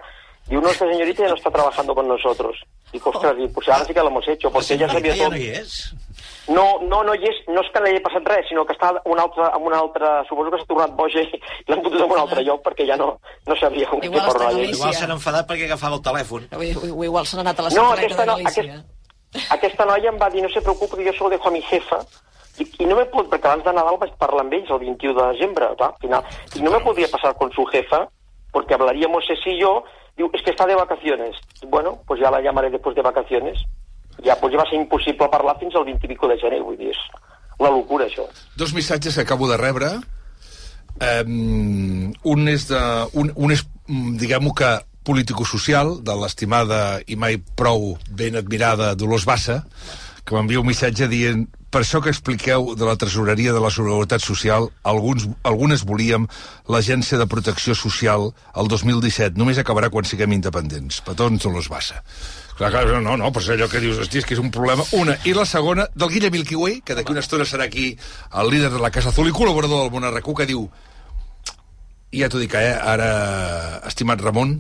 [0.50, 2.60] diu, no, esta señorita ya no está trabajando con nosotros.
[2.92, 5.34] Dic, ostras, dic, pues ahora sí que lo hemos hecho, porque ella sabia Ja tot.
[5.34, 5.96] no hi és.
[6.52, 8.76] No, no, no hi és, no és que no hi hagi passat res, sinó que
[8.76, 11.40] està un altre, amb un altre, suposo que s'ha tornat boja i
[11.72, 13.14] l'han fotut en un altre lloc perquè ja no,
[13.48, 14.50] no sabia on Igual està anar.
[14.52, 14.76] Galícia.
[14.76, 16.50] Igual s'han enfadat perquè agafava el telèfon.
[16.52, 18.84] O, o, o igual s'han anat a la No, aquesta no, Galícia.
[19.56, 21.62] Aquesta noia em va dir, no se preocupe, que jo se lo dejo a mi
[21.62, 22.04] jefa,
[22.60, 25.16] i, i no me pot, perquè abans de Nadal vaig parlar amb ells el 21
[25.18, 26.24] de desembre, clar, al final,
[26.56, 28.08] y no me podía pasar con su jefa,
[28.52, 29.84] porque hablaríamos ese y yo,
[30.16, 31.36] diu, es que está de vacaciones.
[31.68, 33.58] Bueno, pues ya la llamaré después de vacaciones.
[34.24, 36.78] Ja, pues ja va ser impossible parlar fins al 20 i pico de gener, vull
[36.78, 37.00] dir, és
[37.58, 38.28] una locura, això.
[38.56, 39.90] Dos missatges que acabo de rebre.
[41.02, 42.80] Um, un és, de,
[43.18, 44.70] un, un és mm, diguem-ho que,
[45.04, 49.64] político-social, de l'estimada i mai prou ben admirada Dolors Bassa,
[50.24, 54.22] que m'envia un missatge dient Per això que expliqueu de la tresoreria de la Seguretat
[54.22, 56.28] Social, alguns, algunes volíem
[56.70, 58.28] l'Agència de Protecció Social
[58.62, 59.40] el 2017.
[59.42, 61.02] Només acabarà quan siguem independents.
[61.02, 62.04] Petons no los bassa.
[62.60, 64.54] Clar, clar, no, no, no, però és allò que dius, hosti, és que és un
[64.54, 64.86] problema.
[64.94, 65.18] Una.
[65.26, 67.98] I la segona, del Guille Milky que d'aquí una estona serà aquí
[68.30, 70.70] el líder de la Casa Azul i col·laborador del Monarracú, que diu
[72.14, 74.60] i ja t'ho dic, eh, ara, estimat Ramon,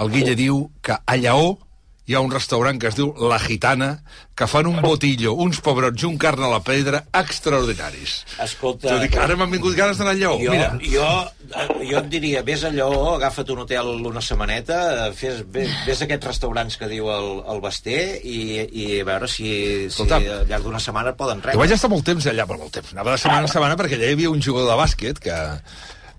[0.00, 1.58] el Guille diu que a Lleó
[2.06, 4.02] hi ha un restaurant que es diu La Gitana,
[4.36, 8.12] que fan un botillo, uns pebrots i un carn a la pedra extraordinaris.
[8.44, 8.98] Escolta...
[9.02, 10.68] Dic, ara m'han vingut ganes d'anar a Lleó, Jo, mira.
[10.82, 11.08] jo,
[11.50, 14.78] eh, jo et diria, vés a Lleó, agafa't un hotel una setmaneta,
[15.08, 19.08] eh, fes, vés, vés a aquests restaurants que diu el, el Basté i, i a
[19.08, 21.62] veure si, si Escolta, al llarg d'una setmana et poden Jo rebre.
[21.64, 22.92] vaig estar molt temps allà, molt temps.
[22.94, 25.38] Anava de setmana en setmana perquè allà hi havia un jugador de bàsquet que,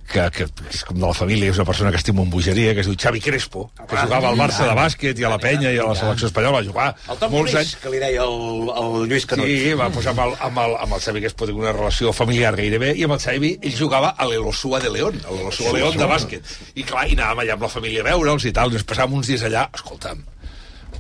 [0.08, 2.82] que, que és com de la família, és una persona que estima un bogeria, que
[2.84, 5.80] es diu Xavi Crespo, que jugava al Barça de bàsquet i a la penya i
[5.84, 7.76] a la selecció espanyola, va jugar El Tom molts anys.
[7.82, 9.50] que li deia el, el Lluís Canut.
[9.50, 12.94] Sí, va posar amb el, amb el, amb el Xavi Crespo una relació familiar gairebé,
[12.96, 16.08] i amb el Xavi ell jugava a l'Elosua de León, a l'Elosua de León de
[16.10, 16.56] bàsquet.
[16.76, 19.20] I clar, i anàvem allà amb la família a veure'ls i tal, i ens passàvem
[19.20, 20.24] uns dies allà, escolta'm,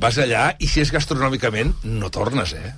[0.01, 2.73] vas allà i si és gastronòmicament no tornes, eh?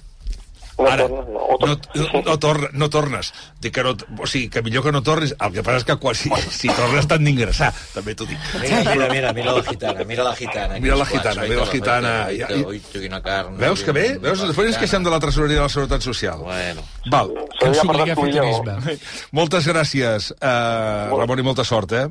[0.79, 3.33] Ara, no, no, no, torna, no tornes.
[3.59, 5.33] Dic que no, o sigui, que millor que no tornis.
[5.39, 8.37] El que passa és que quan, si, si tornes t'han d'ingressar, també t'ho dic.
[8.61, 10.79] Mira, mira, mira, mira la gitana, mira la gitana.
[10.79, 12.13] Mira la gitana, mira la gitana.
[12.31, 13.57] I- carn.
[13.57, 14.05] Veus que bé?
[14.21, 14.39] Veus?
[14.39, 16.39] Després ens queixem de la tresoreria de la Seguretat Social.
[16.45, 16.81] Bueno.
[17.11, 17.33] Val.
[17.59, 18.97] Que ens obliga a fer turisme.
[19.35, 22.07] Moltes gràcies, uh, Ramon, i molta sort, eh?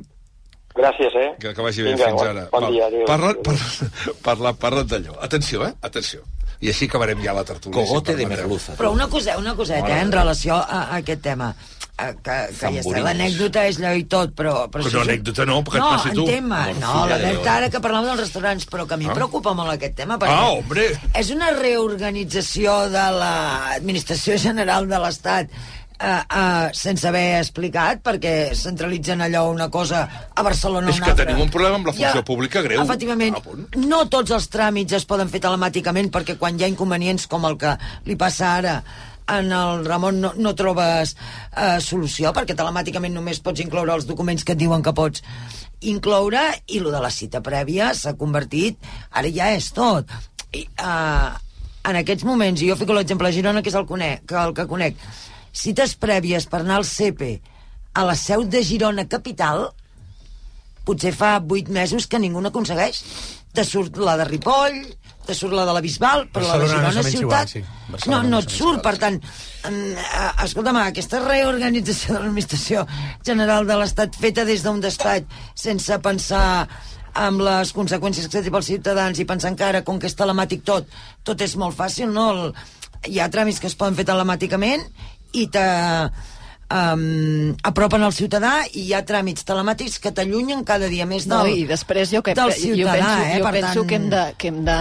[0.77, 1.29] Gràcies, eh?
[1.41, 2.43] Que, que vagi bé, Vinga, fins bon- ara.
[2.53, 3.05] bon dia, adéu.
[3.09, 3.89] Parla, parla,
[4.23, 5.17] parla, parla d'allò.
[5.21, 5.73] Atenció, eh?
[5.81, 6.21] Atenció.
[6.61, 7.79] I així acabarem ja la tertúlia.
[7.85, 8.73] Cogote si de merluza.
[8.75, 11.53] Però una, cosa, una coseta, eh, en relació a, a aquest tema.
[11.99, 14.69] Que, que ja està, l'anècdota és allò i tot, però...
[14.71, 16.23] però Que si no, és un- anècdota no, perquè et no, passi tu.
[16.23, 19.09] en tema, no, l'anècdota ara que parlàvem dels restaurants, però que a mi Ah.
[19.11, 20.85] em preocupa molt aquest tema, perquè Ah, hombre!
[21.13, 25.51] és una reorganització de l'Administració General de l'Estat
[25.99, 31.11] eh, eh, sense haver explicat, perquè centralitzen allò una cosa a Barcelona És una que
[31.11, 31.25] altra.
[31.25, 32.81] tenim un problema amb la funció Ja, pública greu.
[32.83, 33.37] Efectivament,
[33.75, 37.57] no tots els tràmits es poden fer telemàticament perquè quan hi ha inconvenients com el
[37.57, 38.83] que li passa ara
[39.29, 41.15] en el Ramon no, no trobes
[41.55, 45.21] eh, solució perquè telemàticament només pots incloure els documents que et diuen que pots
[45.81, 48.79] incloure i lo de la cita prèvia s'ha convertit,
[49.11, 50.09] ara ja és tot
[50.51, 51.29] I, eh,
[51.89, 54.55] en aquests moments, i jo fico l'exemple a Girona que és el, conec, que el
[54.57, 54.97] que conec
[55.59, 57.33] cites prèvies per anar al CEPE
[57.99, 59.69] a la seu de Girona capital
[60.87, 63.03] potser fa vuit mesos que ningú n'aconsegueix.
[63.53, 64.77] Te surt la de Ripoll,
[65.25, 67.19] te surt la de la Bisbal, però la de Barcelona Girona ciutat...
[67.21, 67.61] igual, sí.
[67.61, 69.17] no, Barcelona no et surt, per tant,
[69.69, 72.85] eh, escolta'm, aquesta reorganització de l'administració
[73.25, 76.47] general de l'Estat feta des d'un despatx sense pensar
[77.19, 80.65] amb les conseqüències que té pels ciutadans i pensant que ara, com que és telemàtic
[80.65, 80.89] tot,
[81.25, 82.29] tot és molt fàcil, no?
[82.33, 82.53] El,
[83.09, 84.85] hi ha tràmits que es poden fer telemàticament
[85.33, 85.65] i te
[86.69, 91.37] um, apropen al ciutadà i hi ha tràmits telemàtics que t'allunyen cada dia més del,
[91.37, 93.37] No, i després jo, que, del jo ciutadà, penso, eh?
[93.37, 93.89] jo Per penso tant...
[93.89, 94.79] que hem de, que hem de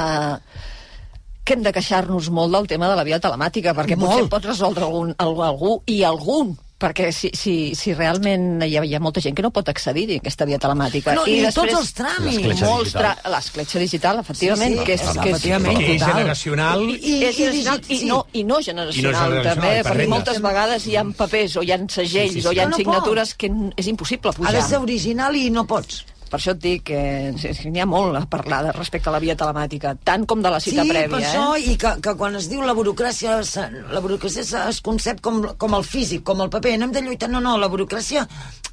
[1.48, 4.10] que hem de queixar-nos molt del tema de la via telemàtica, perquè Molt.
[4.10, 8.84] potser pot resoldre algun, algú, algú i algun perquè si, si, si realment hi ha,
[8.86, 11.14] hi ha molta gent que no pot accedir a aquesta via telemàtica.
[11.18, 12.36] No, I ni després, tots els tràmits.
[12.38, 13.16] L'escletxa molts digital.
[13.18, 16.84] Tra l'escletxa digital, efectivament, Sí, sí, que és, és- que és, efectivament, Que és generacional.
[16.88, 20.14] I, i, és generacional, i, no, i no generacional, generacional, també, per perquè renda.
[20.14, 22.46] moltes vegades hi ha papers o hi ha segells Sí, sí, sí.
[22.46, 24.54] o hi ha No, no signatures que és impossible Ha pujar.
[24.54, 26.04] de ser original i no pots.
[26.28, 27.00] Per això et dic que
[27.40, 30.42] sí, sí, n'hi ha molt a parlar de, respecte a la via telemàtica, tant com
[30.44, 31.10] de la cita sí, prèvia.
[31.12, 31.72] per això, eh?
[31.72, 33.38] i que, que quan es diu la burocràcia,
[33.94, 36.76] la burocràcia es concep com, com el físic, com el paper.
[36.78, 38.26] No hem de lluitar, no, no, la burocràcia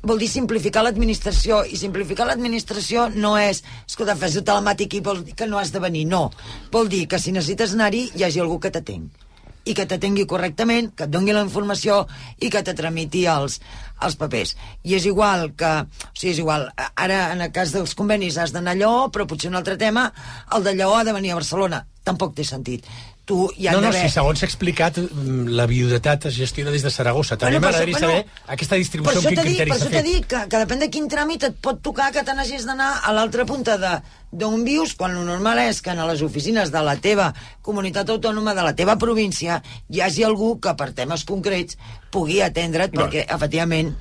[0.05, 5.35] vol dir simplificar l'administració, i simplificar l'administració no és, escolta, fes-ho telemàtic i vol dir
[5.37, 6.27] que no has de venir, no.
[6.71, 9.24] Vol dir que si necessites anar-hi, hi hagi algú que t'atengui
[9.65, 12.03] i que t'atengui correctament, que et doni la informació
[12.39, 13.59] i que te tramiti els,
[14.05, 14.53] els papers.
[14.85, 15.73] I és igual que...
[15.85, 16.69] O sigui, és igual.
[16.93, 20.07] Ara, en el cas dels convenis, has d'anar a Lleó, però potser un altre tema,
[20.55, 21.85] el de Lleó ha de venir a Barcelona.
[22.05, 22.85] Tampoc té sentit.
[23.25, 26.83] Tu hi ha No, no, si segons s'ha explicat, mm, la viudetat es gestiona des
[26.85, 27.37] de Saragossa.
[27.41, 29.77] També Bueno, m'agradaria saber bueno, aquesta Per distribució això amb t'he quin dit, criteri per
[29.79, 32.67] això t'he dit que, que depèn de quin tràmit et pot tocar que te n'hagis
[32.69, 33.95] d'anar a l'altra punta de
[34.35, 37.33] d'on vius, quan el normal és que a les oficines de la teva
[37.63, 41.77] comunitat autònoma, de la teva província, hi hagi algú que per temes concrets
[42.11, 43.05] pugui atendre't, No.
[43.07, 43.95] perquè efectivament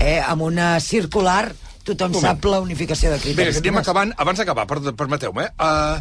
[0.00, 1.54] eh, amb una circular
[1.86, 2.26] tothom Moment.
[2.26, 3.60] sap la unificació de Bé, criteris.
[3.60, 4.12] que anem acabant.
[4.18, 6.00] Abans d'acabar, per, permeteu-me, uh,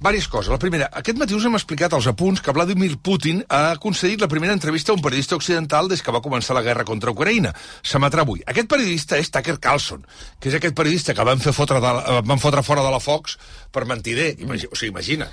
[0.00, 0.48] Vàries coses.
[0.48, 4.28] La primera, aquest matí us hem explicat als apunts que Vladimir Putin ha concedit la
[4.32, 7.52] primera entrevista a un periodista occidental des que va començar la guerra contra Ucraïna.
[7.84, 8.40] S'emetrà avui.
[8.48, 10.06] Aquest periodista és Tucker Carlson,
[10.40, 13.00] que és aquest periodista que van fer fotre, de, la- van fotre fora de la
[13.00, 13.36] Fox
[13.70, 14.32] per mentider.
[14.40, 15.28] Imagi, o sigui, imagina.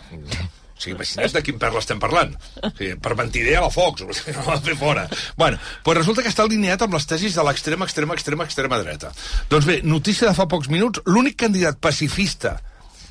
[0.78, 2.36] O sigui, imagina't de quin perla estem parlant.
[2.60, 5.08] O sigui, per mentider a la Fox, o sigui, no de fer fora.
[5.40, 5.58] Bueno,
[5.88, 9.16] pues resulta que està alineat amb les tesis de l'extrema, extrema, extrema, extrema dreta.
[9.50, 12.58] Doncs bé, notícia de fa pocs minuts, l'únic candidat pacifista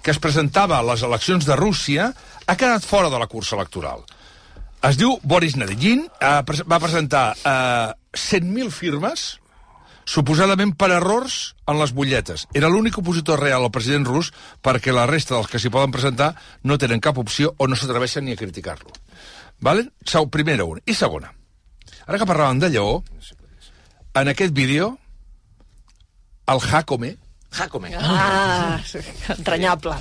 [0.06, 2.12] que es presentava a les eleccions de Rússia
[2.46, 4.04] ha quedat fora de la cursa electoral.
[4.86, 9.24] Es diu Boris Nadegin, eh, va presentar eh, 100.000 firmes,
[10.06, 12.46] suposadament per errors en les butlletes.
[12.54, 14.30] Era l'únic opositor real al president rus
[14.62, 18.28] perquè la resta dels que s'hi poden presentar no tenen cap opció o no s'atreveixen
[18.28, 18.94] ni a criticar-lo.
[19.58, 19.88] Vale?
[20.06, 20.86] Sau, primera una.
[20.86, 21.34] I segona.
[22.06, 23.02] Ara que parlàvem de Lleó,
[24.14, 24.94] en aquest vídeo,
[26.46, 27.16] el Jacome,
[27.56, 27.92] Jacome.
[27.98, 28.78] Ah,
[29.36, 29.96] entranyable.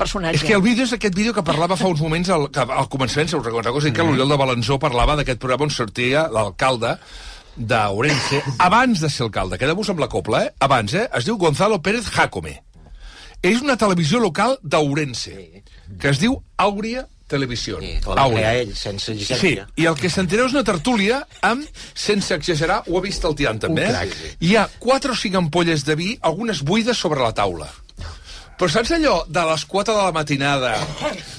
[0.00, 0.40] Personatge.
[0.40, 3.28] És que el vídeo és aquest vídeo que parlava fa uns moments al, al començament,
[3.28, 3.92] si us recordeu, mm.
[3.96, 6.96] que l'Oriol de Balanzó parlava d'aquest programa on sortia l'alcalde
[7.56, 9.58] d'Orense, abans de ser alcalde.
[9.60, 10.52] Quedem-vos amb la copla, eh?
[10.64, 11.06] Abans, eh?
[11.18, 12.56] Es diu Gonzalo Pérez Jacome.
[13.42, 15.64] És una televisió local d'Ourense,
[16.00, 17.78] que es diu Àurea Televisió.
[17.80, 19.68] Sí, que la va crear ell, sense Sí, llicència.
[19.78, 23.60] i el que sentireu és una tertúlia amb, sense exagerar, ho ha vist el Tian
[23.62, 24.34] també, eh?
[24.40, 27.70] Hi ha quatre o cinc ampolles de vi, algunes buides sobre la taula.
[28.60, 30.74] Però saps allò de les 4 de la matinada,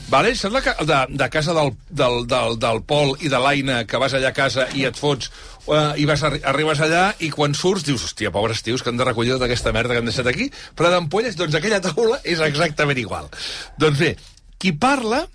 [0.09, 0.31] vale?
[0.33, 4.15] saps la, de, de casa del, del, del, del Pol i de l'Aina, que vas
[4.17, 5.29] allà a casa i et fots,
[5.67, 8.97] uh, i vas, arri arribes allà i quan surts dius, hòstia, pobres tios que han
[8.97, 12.41] de recollir tota aquesta merda que han deixat aquí, però d'ampolles, doncs aquella taula és
[12.41, 13.29] exactament igual.
[13.77, 14.15] Doncs bé,
[14.57, 15.27] qui parla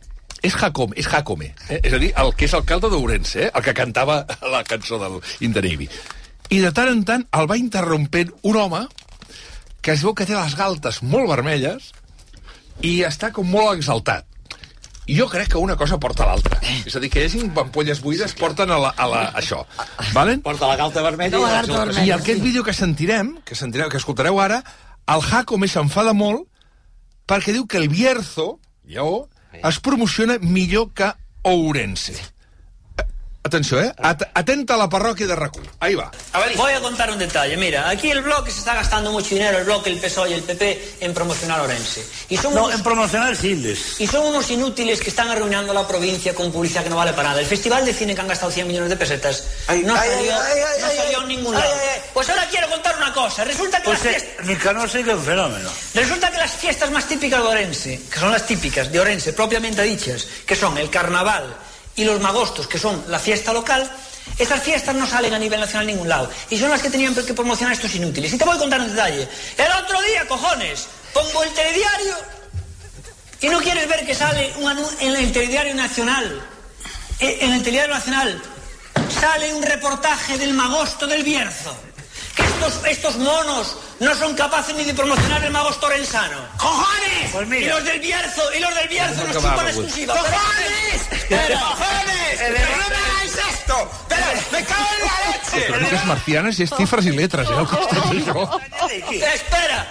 [0.42, 1.80] és Jacome, és Jacome, eh?
[1.82, 3.50] és a dir, el que és alcalde d'Ourense, eh?
[3.52, 4.22] el que cantava
[4.54, 5.88] la cançó del In the Navy.
[6.50, 8.84] I de tant en tant el va interrompent un home
[9.82, 11.92] que es veu que té les galtes molt vermelles
[12.86, 14.26] i està com molt exaltat.
[15.06, 16.58] I jo crec que una cosa porta a l'altra.
[16.82, 19.60] És a dir, que hi hagi ampolles buides porten a, la, a la, això.
[20.16, 20.42] Valen?
[20.42, 22.06] Porta la galta vermella No, i la galta vermella.
[22.08, 24.58] I aquest vídeo que sentirem, que sentireu, que escoltareu ara,
[25.14, 26.48] el Jacome s'enfada molt
[27.30, 29.28] perquè diu que el Bierzo, lleó,
[29.62, 31.12] es promociona millor que
[31.42, 32.35] Ourense.
[33.46, 33.92] Atenció, eh?
[34.02, 35.60] At atenta a la parròquia de Racú.
[35.78, 36.10] Ahí va.
[36.56, 37.56] Voy a contar un detalle.
[37.56, 40.42] Mira, aquí el bloque se está gastando mucho dinero, el bloque, el PSOE y el
[40.42, 42.04] PP, en promocionar Orense.
[42.28, 44.00] Y son No, unos, en promocionar Sildes.
[44.00, 47.28] y son unos inútiles que están arruinando la provincia con publicidad que no vale para
[47.28, 47.40] nada.
[47.40, 50.20] El festival de cine que han gastado 100 millones de pesetas no ay, salió, ay,
[50.26, 51.74] ay, no ay, salió ay, en ningún ay, lado.
[51.74, 52.00] ay, ay.
[52.14, 53.44] Pues ahora quiero contar una cosa.
[53.44, 54.46] Resulta que Pues las eh, fiestas...
[54.46, 55.70] Nicanor sí que es un fenómeno.
[55.94, 59.82] Resulta que las fiestas más típicas de Orense, que son las típicas de Orense propiamente
[59.82, 61.56] dichas, que son el carnaval
[61.96, 63.90] y los magostos, que son la fiesta local,
[64.38, 66.30] estas fiestas no salen a nivel nacional en ningún lado.
[66.50, 68.32] Y son las que tenían que promocionar estos inútiles.
[68.32, 69.26] Y te voy a contar un detalle.
[69.56, 72.14] El otro día, cojones, pongo el telediario
[73.40, 76.42] y no quieres ver que sale un en el telediario nacional.
[77.20, 78.42] eh, En el telediario nacional
[79.20, 81.76] sale un reportaje del magosto del Bierzo.
[82.36, 86.36] Que estos, estos monos no son capaces ni de promocionar el magosto orensano.
[86.58, 87.30] ¡Cojones!
[87.32, 87.66] Pues mira.
[87.66, 89.68] Y los del Bierzo, y los del Bierzo nos chupan Raúl.
[89.68, 90.14] exclusiva.
[90.14, 91.12] ¡Cojones!
[91.12, 91.60] Espera.
[91.60, 92.40] ¡Cojones!
[92.40, 93.90] El- ¡Pero no me hagáis esto!
[94.08, 95.66] ¡Pero me cago en la leche!
[95.72, 99.26] Cròniques marcianes és xifres i letres, eh?
[99.34, 99.86] Espera.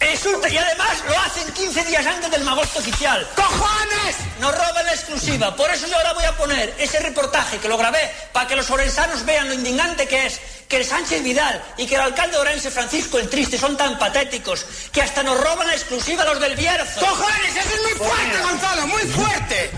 [0.00, 3.26] Resulta, y además lo hacen 15 días antes del magosto oficial.
[3.34, 4.16] ¡Cojones!
[4.40, 5.54] Nos roban la exclusiva.
[5.56, 8.70] Por eso yo ahora voy a poner ese reportaje que lo grabé para que los
[8.70, 12.38] orensanos vean lo indignante que es que el Sánchez Vidal y que el alcalde de
[12.42, 16.56] Orense, Francisco el Triste, son tan patéticos que hasta nos roban la exclusiva los del
[16.56, 17.00] Bierzo.
[17.00, 17.56] ¡Cojones!
[17.56, 18.86] ¡Eso es muy fuerte, Gonzalo!
[18.88, 19.70] ¡Muy fuerte!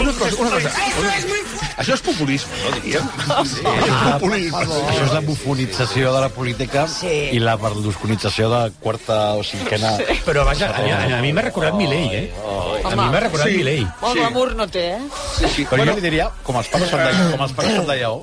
[0.00, 0.68] Una cosa, una cosa.
[0.68, 1.60] ¡Eso es muy fuerte!
[1.80, 3.06] Això és populisme, no, diríem?
[3.48, 4.58] Sí, Ah, populisme.
[4.60, 7.12] Això és la bufonització de la política Sí.
[7.32, 9.92] i la berlusconització de quarta o cinquena...
[10.26, 12.24] Però vaja, a, mi- a mi m'ha recordat Milei, eh?
[12.84, 13.60] A mi m'ha recordat Sí.
[13.60, 13.84] Milei.
[14.02, 15.00] Molt glamour no té, eh?
[15.38, 15.66] Sí, sí.
[15.70, 18.16] Però jo li diria, com els pares són de, com els pares són de Lleó,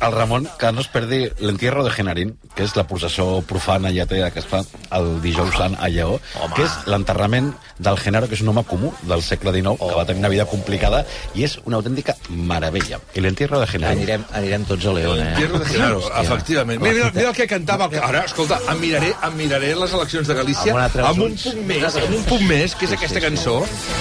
[0.00, 4.00] al Ramon que no es perdi l'entierro de Genarín, que és la processó profana i
[4.00, 4.62] atea que es fa
[4.96, 6.18] el dijous sant a Lleó,
[6.54, 10.06] que és l'enterrament del Genaro, que és un home comú del segle XIX, que va
[10.08, 11.04] tenir una vida complicada,
[11.34, 13.00] i és una autèntica meravella.
[13.14, 14.02] I l'entierro de Genarín...
[14.02, 15.34] Anirem, anirem tots a León, eh?
[15.36, 16.24] Tierra de Genaro, Hòstia.
[16.24, 16.82] efectivament.
[16.82, 17.90] Mira, mira, mira el que cantava.
[17.92, 18.00] El.
[18.00, 21.86] Ara, escolta, em miraré, em miraré les eleccions de Galícia Amb amb un punt més,
[22.02, 23.58] amb un punt més, que és aquesta cançó.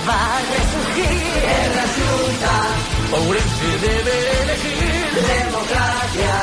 [0.08, 0.20] Va
[0.50, 1.12] resurgir
[1.56, 2.84] el resultado.
[3.16, 4.85] Ourense debe elegir
[5.16, 6.36] Democracia.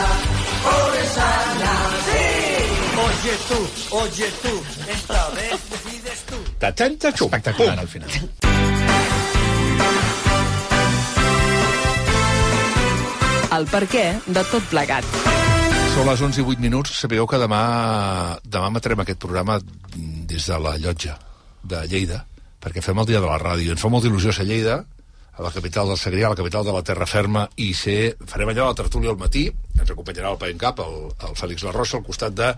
[0.73, 1.75] Orensana.
[2.07, 2.53] Sí.
[2.93, 4.55] Oye tú, oye tú,
[4.91, 6.37] esta vez decides tú.
[6.59, 7.27] Tatxan, xum.
[7.27, 8.11] Espectacular, al final.
[13.53, 15.05] El per què de tot plegat.
[15.93, 16.95] Són les 11 i 8 minuts.
[16.97, 17.63] Sabeu que demà,
[18.45, 19.59] demà emetrem aquest programa
[19.93, 21.19] des de la llotja
[21.63, 22.23] de Lleida,
[22.65, 23.75] perquè fem el dia de la ràdio.
[23.77, 24.79] Ens fa molta il·lusió ser a Lleida,
[25.33, 28.51] a la capital del Segrià, a la capital de la Terra Ferma, i ser, farem
[28.53, 29.47] allò a la tertúlia al matí,
[29.79, 30.99] ens acompanyarà el Paencap, el,
[31.29, 32.51] el Fèlix La Rosa, al costat de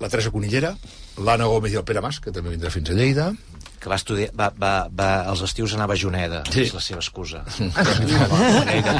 [0.00, 0.72] la Teresa Conillera,
[1.22, 3.28] l'Anna Gómez i el Pere Mas, que també vindrà fins a Lleida,
[3.78, 6.64] que va estudiar, va, va, va, als estius anava a Juneda, Sí.
[6.66, 7.44] és la seva excusa.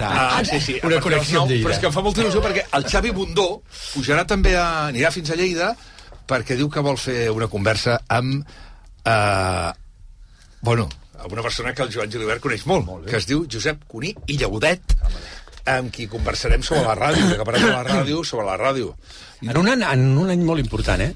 [0.09, 0.79] Ah, sí, sí.
[0.87, 1.67] Una connexió nou, Lleida.
[1.67, 3.47] Però és que em fa molta il·lusió perquè el Xavi Bundó
[3.95, 4.87] pujarà també a...
[4.93, 5.73] anirà fins a Lleida
[6.29, 8.47] perquè diu que vol fer una conversa amb...
[9.05, 9.71] Eh,
[10.63, 10.89] bueno,
[11.19, 14.15] amb una persona que el Joan Gilibert coneix molt, molt que es diu Josep Cuní
[14.31, 14.95] i Llaudet,
[15.69, 18.95] amb qui conversarem sobre la ràdio, que parlem de la ràdio, sobre la ràdio.
[19.41, 21.13] En un, any, en un any molt important, eh?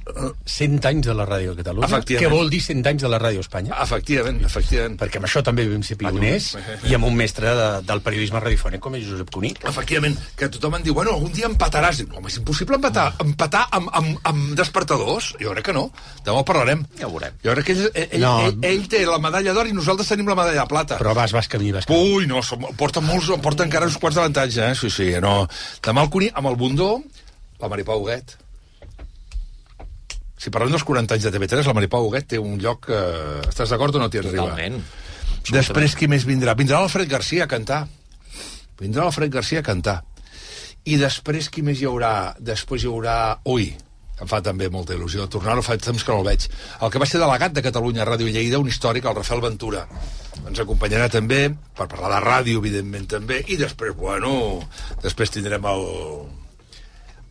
[0.46, 1.98] 100 anys de la ràdio a Catalunya.
[2.06, 3.74] Què vol dir 100 anys de la ràdio Espanya?
[3.82, 4.94] Efectivament, efectivament.
[5.00, 6.52] Perquè amb això també vam ser pioners
[6.86, 9.50] i amb un mestre de, del periodisme radiofònic com és Josep Cuní.
[9.66, 12.02] Efectivament, que tothom em diu, bueno, algun dia empataràs.
[12.04, 15.32] Dic, home, és impossible empatar, empatar amb, amb, amb despertadors?
[15.42, 15.88] Jo crec que no.
[16.22, 16.84] Demà ho parlarem.
[17.00, 17.34] Ja ho veurem.
[17.42, 18.36] Jo crec que ell, ell, No.
[18.46, 21.00] ell, ell té la medalla d'or i nosaltres tenim la medalla de plata.
[21.02, 21.98] Però vas, vas camí, vas camí.
[22.14, 24.78] Ui, no, som, porta molts, porta encara uns quants d'avantatge, eh?
[24.78, 25.48] Sí, sí, no.
[25.82, 26.92] Demà el Cuní, amb el Bundó,
[27.62, 28.36] la Maripau Huguet.
[30.42, 32.90] Si parlem dels 40 anys de TV3, la Maripau Huguet té un lloc...
[32.90, 33.42] Eh...
[33.46, 34.48] Estàs d'acord o no t'hi arriba?
[34.48, 34.80] Totalment.
[35.54, 36.56] Després, qui més vindrà?
[36.58, 37.84] Vindrà l'Alfred Garcia a cantar.
[38.80, 40.00] Vindrà l'Alfred Garcia a cantar.
[40.90, 42.34] I després, qui més hi haurà?
[42.42, 43.16] Després hi haurà...
[43.54, 43.70] Ui,
[44.22, 46.48] em fa també molta il·lusió tornar-ho, fa temps que no el veig.
[46.82, 49.86] El que va ser delegat de Catalunya a Ràdio Lleida, un històric, el Rafael Ventura.
[50.42, 51.44] Ens acompanyarà també,
[51.78, 54.32] per parlar de ràdio, evidentment, també, i després, bueno,
[55.02, 55.86] després tindrem el,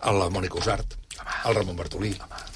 [0.09, 0.97] el la Mònica Usart,
[1.45, 2.11] el Ramon Bartolí,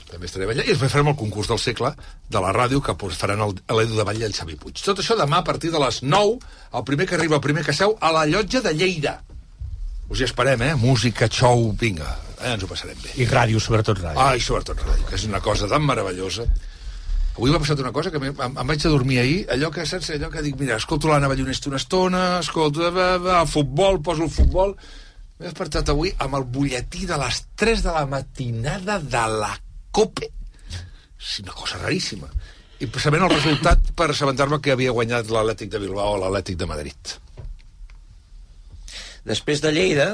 [0.09, 1.91] també estarem allà, i després farem el concurs del segle
[2.31, 4.81] de la ràdio que pues, faran l'Edu de Vall i el Xavi Puig.
[4.85, 6.37] Tot això demà a partir de les 9,
[6.79, 9.17] el primer que arriba, el primer que seu, a la llotja de Lleida.
[10.09, 10.75] Us hi esperem, eh?
[10.77, 12.53] Música, show, vinga, eh?
[12.53, 13.15] ens ho passarem bé.
[13.17, 14.21] I ràdio, sobretot ràdio.
[14.21, 16.45] Ai, sobretot ràdio, que és una cosa tan meravellosa.
[17.35, 20.13] Avui m'ha passat una cosa que em, em vaig a dormir ahir, allò que, saps,
[20.15, 24.29] allò que dic, mira, escolto l'Anna Ballonesta una estona, escolto va, va, el futbol, poso
[24.29, 24.77] el futbol...
[25.35, 29.51] M'he despertat avui amb el butlletí de les 3 de la matinada de la
[29.91, 30.29] COPE.
[31.19, 32.29] És una cosa raríssima.
[32.79, 36.67] I sabent el resultat per assabentar-me que havia guanyat l'Atlètic de Bilbao o l'Atlètic de
[36.69, 37.11] Madrid.
[39.27, 40.07] Després de Lleida,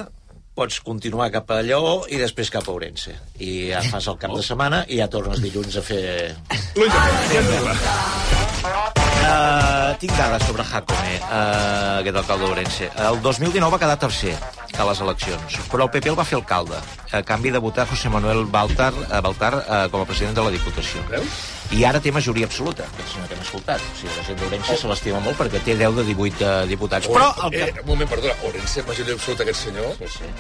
[0.58, 3.14] pots continuar cap a Lleó i després cap a Ourense.
[3.38, 6.02] I ja fas el cap de setmana i ja tornes dilluns a fer...
[9.22, 12.90] Uh, tinc dades sobre Jacome, uh, aquest alcalde d'Ourense.
[13.06, 14.34] El 2019 va quedar tercer
[14.82, 16.80] a les eleccions, però el PP el va fer alcalde,
[17.12, 20.54] a canvi de votar José Manuel Baltar, uh, Baltar uh, com a president de la
[20.54, 21.04] Diputació.
[21.72, 23.80] I ara té majoria absoluta, que és una que hem escoltat.
[23.80, 27.08] O sigui, la gent d'Ourense se l'estima molt perquè té 10 de 18 uh, diputats.
[27.12, 27.64] Però el que...
[27.70, 30.32] Eh, un moment, perdona, Orense, majoria absoluta aquest senyor, sí, sí.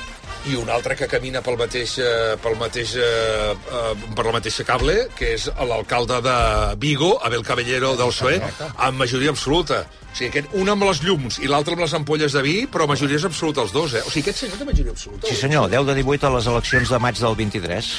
[0.49, 4.65] I un altre que camina pel mateix, eh, pel mateix, eh, eh, per la mateixa
[4.65, 6.38] cable, que és l'alcalde de
[6.81, 8.41] Vigo, Abel Caballero del PSOE,
[8.77, 9.85] amb majoria absoluta.
[10.11, 12.88] O sigui, aquest, un amb les llums i l'altre amb les ampolles de vi, però
[12.89, 14.03] majoria és absoluta els dos, eh?
[14.03, 15.27] O sigui, aquest senyor té majoria absoluta.
[15.27, 17.93] Sí, senyor, 10 de 18 a les eleccions de maig del 23.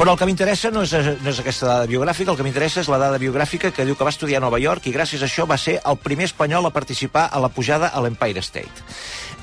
[0.00, 2.88] Però el que m'interessa no, és, no és aquesta dada biogràfica, el que m'interessa és
[2.88, 5.44] la dada biogràfica que diu que va estudiar a Nova York i gràcies a això
[5.44, 8.86] va ser el primer espanyol a participar a la pujada a l'Empire State.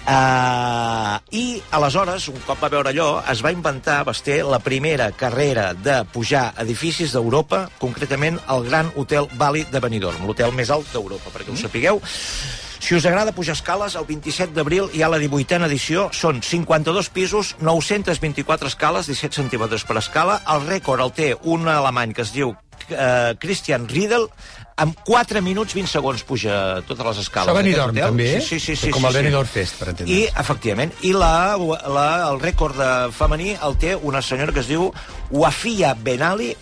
[0.07, 5.09] Uh, I aleshores, un cop va veure allò, es va inventar, va ser la primera
[5.11, 10.88] carrera de pujar edificis d'Europa, concretament el Gran Hotel Valley de Benidorm, l'hotel més alt
[10.95, 11.99] d'Europa, perquè ho sapigueu.
[12.79, 16.07] Si us agrada pujar escales, el 27 d'abril hi ha la 18a edició.
[16.13, 20.38] Són 52 pisos, 924 escales, 17 centímetres per escala.
[20.53, 22.53] El rècord el té un alemany que es diu
[22.89, 24.29] eh, Christian Riedel,
[24.78, 27.49] amb 4 minuts 20 segons puja totes les escales.
[27.49, 28.12] Això a Benidorm, hotel.
[28.12, 28.41] també, eh?
[28.45, 28.91] Sí, sí, sí.
[28.94, 29.20] Com sí, el sí.
[29.24, 30.14] Benidorm Fest, per entendre.
[30.14, 34.70] I, efectivament, i la, la, el rècord de femení el té una senyora que es
[34.70, 34.91] diu
[35.34, 36.54] Wafia Benali,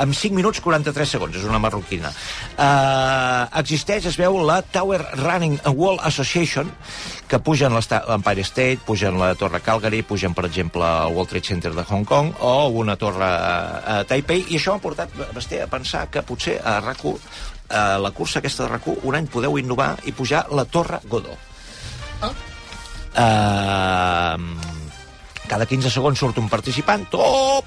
[0.00, 2.10] amb 5 minuts 43 segons, és una marroquina.
[2.56, 6.70] Uh, existeix, es veu, la Tower Running Wall Association,
[7.30, 11.74] que pugen l'Empire State, pugen la Torre Calgary, pugen, per exemple, el World Trade Center
[11.76, 15.68] de Hong Kong o una torre a, a Taipei, i això m'ha portat, Basté, a
[15.70, 17.04] pensar que potser a rac
[17.70, 21.36] a la cursa aquesta de rac un any podeu innovar i pujar la Torre Godó.
[23.10, 24.36] Uh,
[25.50, 27.66] cada 15 segons surt un participant, top!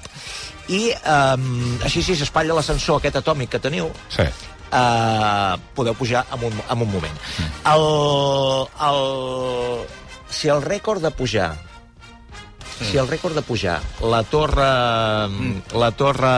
[0.68, 4.24] I um, així, si s'espatlla l'ascensor aquest atòmic que teniu, Sí.
[4.72, 7.18] uh, podeu pujar en un, en un moment.
[7.68, 7.84] El,
[8.88, 9.86] el,
[10.30, 11.52] si el rècord de pujar
[12.74, 14.64] si el rècord de pujar la torre
[15.78, 16.30] la torre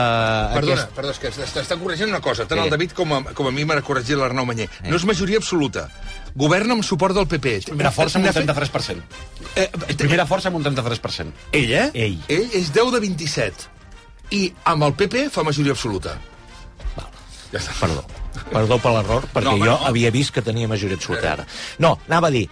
[0.53, 2.45] Perdona, perdona, és que t'està corregint una cosa.
[2.45, 2.65] Tant Sí.
[2.67, 4.67] el David com a, com a mi m'ha corregit l'Arnau Manyer.
[4.85, 5.87] No és majoria absoluta.
[6.35, 7.55] Governa amb suport del PP.
[7.71, 9.01] Primera força amb un Hem de 33%.
[9.55, 9.65] Eh,
[9.97, 11.33] Primera força amb un 33%.
[11.57, 11.89] Ell, eh?
[11.95, 12.19] Ell.
[12.29, 13.65] Ell és 10 de 27.
[14.31, 16.17] I amb el PP fa majoria absoluta.
[17.51, 17.73] Ja està.
[17.79, 18.03] Perdó.
[18.51, 19.85] Perdó per l'error, perquè No, jo no.
[19.87, 21.45] havia vist que tenia majoria absoluta ara.
[21.79, 22.49] No, anava a dir...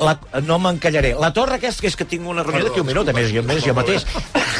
[0.00, 1.14] la, no m'encallaré.
[1.20, 3.42] La torre aquesta, que és que tinc una reunió d'aquí un minut, a més, jo,
[3.46, 4.04] més, jo mateix.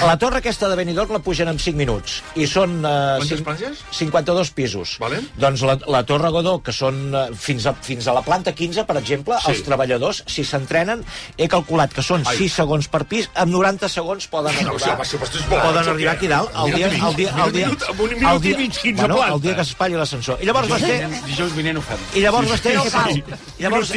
[0.05, 2.21] La torre aquesta de Benidorm la pugen en 5 minuts.
[2.37, 2.79] I són...
[2.85, 3.83] Uh, Quantes plantes?
[3.97, 4.97] 52 pisos.
[5.03, 5.21] Vale.
[5.41, 8.85] Doncs la, la Torre Godó, que són uh, fins, a, fins a la planta 15,
[8.89, 9.53] per exemple, Sí.
[9.53, 11.03] els treballadors, si s'entrenen,
[11.37, 12.39] he calculat que són Ai.
[12.41, 16.15] 6 segons per pis, amb 90 segons poden No, arribar, això és bo, poden arribar
[16.17, 16.53] aquí dalt.
[16.57, 18.81] El dia, mig, el dia, el dia, minut, amb un minut el dia, i mig,
[18.83, 20.41] 15 bueno, el dia que s'espatlli l'ascensor.
[20.41, 20.99] I llavors vas fer...
[21.27, 22.05] Dijous vinent ho fem.
[22.17, 22.77] I llavors vas fer...
[22.77, 23.23] Sí, què sí.
[23.27, 23.51] fas?
[23.57, 23.93] I llavors,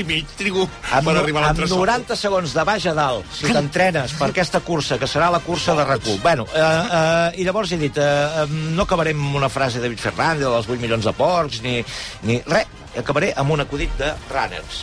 [1.29, 1.83] Amb, arribar a amb l'entresòl.
[1.85, 5.75] 90 segons de baix a dalt, si t'entrenes per aquesta cursa, que serà la cursa
[5.77, 6.21] de RAC1.
[6.23, 10.01] Bueno, eh, eh, i llavors he dit, eh, no acabarem amb una frase de David
[10.01, 11.79] Fernández, dels 8 milions de porcs, ni,
[12.23, 12.67] ni res.
[12.97, 14.81] Acabaré amb un acudit de Runners.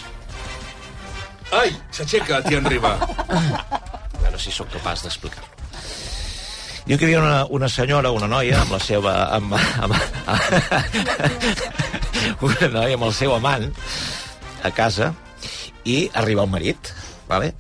[1.57, 2.95] Ai, s'aixeca, Tian Riba.
[2.97, 5.51] A veure si sóc capaç d'explicar-lo.
[6.87, 9.17] Diu que hi havia una, una senyora, una noia, amb la seva...
[9.35, 9.95] Amb, amb,
[12.47, 13.67] una noia amb el seu amant
[14.63, 15.11] a casa
[15.87, 16.93] i arriba el marit,
[17.31, 17.55] vale?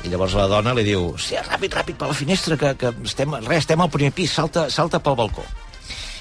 [0.00, 3.34] i llavors la dona li diu sí, ràpid, ràpid, per la finestra, que, que estem,
[3.44, 5.44] res, estem al primer pis, salta, salta pel balcó.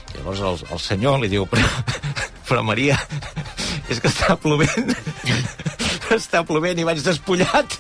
[0.09, 1.69] I llavors el, el senyor li diu però,
[2.49, 2.97] però Maria,
[3.87, 4.91] és que està plovent
[6.15, 7.75] està plovent i vaig despullat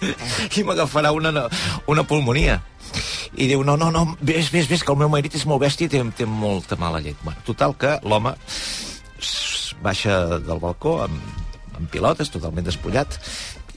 [0.57, 1.47] i m'agafarà una,
[1.89, 2.59] una pulmonia.
[3.39, 5.89] I diu, no, no, no, vés, vés, vés, que el meu marit és molt bèstia
[5.89, 7.17] i té, té molta mala llet.
[7.25, 8.35] Bueno, total que l'home
[9.83, 11.38] baixa del balcó amb,
[11.79, 13.17] amb pilotes, totalment despullat,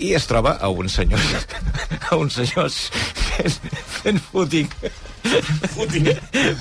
[0.02, 1.20] i es troba a un senyor
[2.10, 3.72] a uns senyors fent,
[4.02, 4.68] fent footing.
[5.76, 6.08] Footing.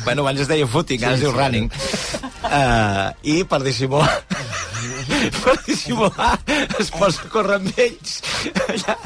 [0.04, 1.72] Bueno, abans es deia footing, ara es diu running.
[2.46, 4.22] Uh, i per dissimular
[5.42, 6.36] per dissimular
[6.80, 8.20] es posa a córrer amb ells.
[8.68, 8.98] Allà,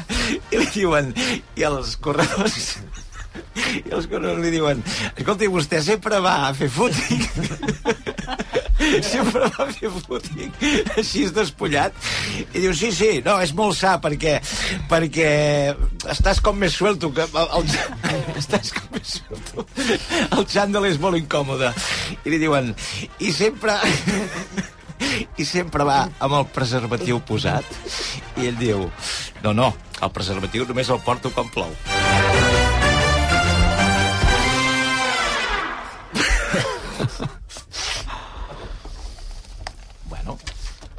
[0.50, 1.12] i li diuen
[1.56, 2.76] i els corredors
[3.56, 4.80] i els corredors li diuen
[5.14, 7.24] escolti, vostè sempre va a fer footing
[9.12, 10.52] sempre va fer footing
[10.96, 11.96] així despullat.
[12.52, 14.36] I diu, sí, sí, no, és molt sa perquè,
[14.90, 15.30] perquè
[16.12, 17.66] estàs com més suelto que el, el,
[18.42, 19.66] estàs com més suelto.
[20.30, 21.72] El xandall és molt incòmode.
[22.22, 22.72] I li diuen,
[23.22, 23.76] i sempre
[25.42, 27.66] i sempre va amb el preservatiu posat?
[28.40, 28.86] I ell diu,
[29.44, 29.72] no, no
[30.02, 32.65] el preservatiu només el porto quan plou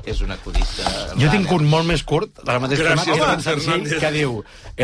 [0.07, 0.91] és un acudit de...
[1.21, 3.99] Jo tinc un molt més curt, de la mateixa Gràcies, forma, David que, senzill, Fernández.
[4.03, 4.37] que diu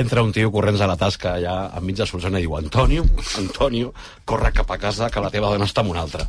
[0.03, 3.05] entra un tio corrents a la tasca allà enmig de Solsona i diu Antonio,
[3.39, 3.93] Antonio,
[4.29, 6.27] corre cap a casa que la teva dona està amb una altra.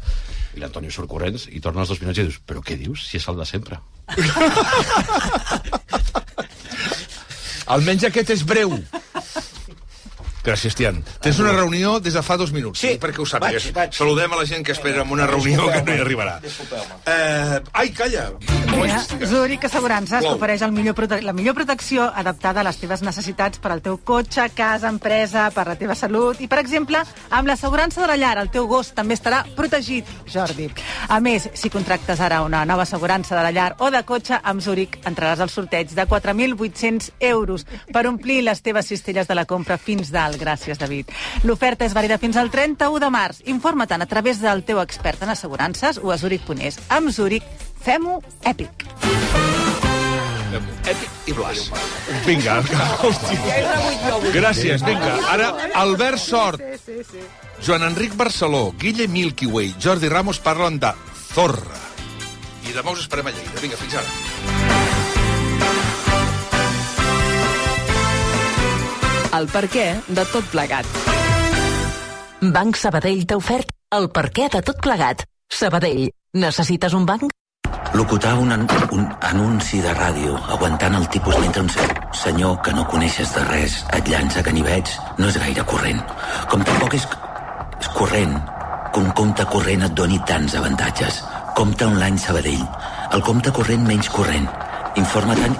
[0.55, 3.19] I l'Antonio surt corrents i torna als dos minuts i dius però què dius, si
[3.19, 3.81] és el de sempre?
[7.75, 8.77] Almenys aquest és breu.
[10.45, 11.01] Gràcies, Tian.
[11.25, 12.83] Tens una reunió des de fa dos minuts.
[12.83, 13.71] Sí, perquè ho sàpigues.
[13.71, 13.95] vaig, vaig.
[13.97, 16.41] Saludem a la gent que espera en una reunió que no hi arribarà.
[17.07, 18.31] Eh, ai, calla.
[18.75, 23.81] Mira, Zurich Assegurances t'ofereix millor la millor protecció adaptada a les teves necessitats per al
[23.85, 27.01] teu cotxe, casa, empresa, per la teva salut i, per exemple,
[27.31, 30.69] amb l'assegurança de la llar, el teu gos també estarà protegit, Jordi.
[31.09, 34.61] A més, si contractes ara una nova assegurança de la llar o de cotxe, amb
[34.61, 39.79] Zurich entraràs al sorteig de 4.800 euros per omplir les teves cistelles de la compra
[39.79, 40.34] fins dalt.
[40.41, 41.11] Gràcies, David.
[41.45, 43.43] L'oferta és vàlida fins al 31 de març.
[43.51, 46.81] Informa-te'n a través del teu expert en assegurances o a Zurich.es.
[46.89, 47.47] Amb Zurich,
[47.85, 48.87] fem-ho èpic.
[50.85, 51.71] Èpic i Blas.
[52.27, 52.61] Vinga.
[54.35, 55.15] Gràcies, vinga.
[55.33, 55.49] Ara,
[55.81, 56.63] Albert Sort,
[57.65, 60.93] Joan Enric Barceló, Guille Milky Way, Jordi Ramos parlen de
[61.33, 61.81] Zorra.
[62.65, 63.61] I demà us esperem a Lleida.
[63.61, 64.64] Vinga, fins ara.
[69.35, 69.85] El per què
[70.15, 70.87] de tot plegat.
[72.55, 75.25] Banc Sabadell t'ha ofert el per què de tot plegat.
[75.51, 76.05] Sabadell,
[76.39, 77.33] necessites un banc?
[77.99, 81.87] Locutar un, an un anunci de ràdio aguantant el tipus mentre un se
[82.21, 86.03] senyor que no coneixes de res et llança ganivets no és gaire corrent.
[86.51, 87.07] Com tampoc és,
[87.81, 88.37] és corrent
[88.93, 91.23] que un compte corrent et doni tants avantatges.
[91.59, 92.63] Compte online Sabadell.
[93.11, 94.47] El compte corrent menys corrent.
[95.03, 95.59] Informa-te'n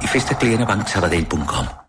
[0.00, 1.79] i fes-te client a bancsabadell.com.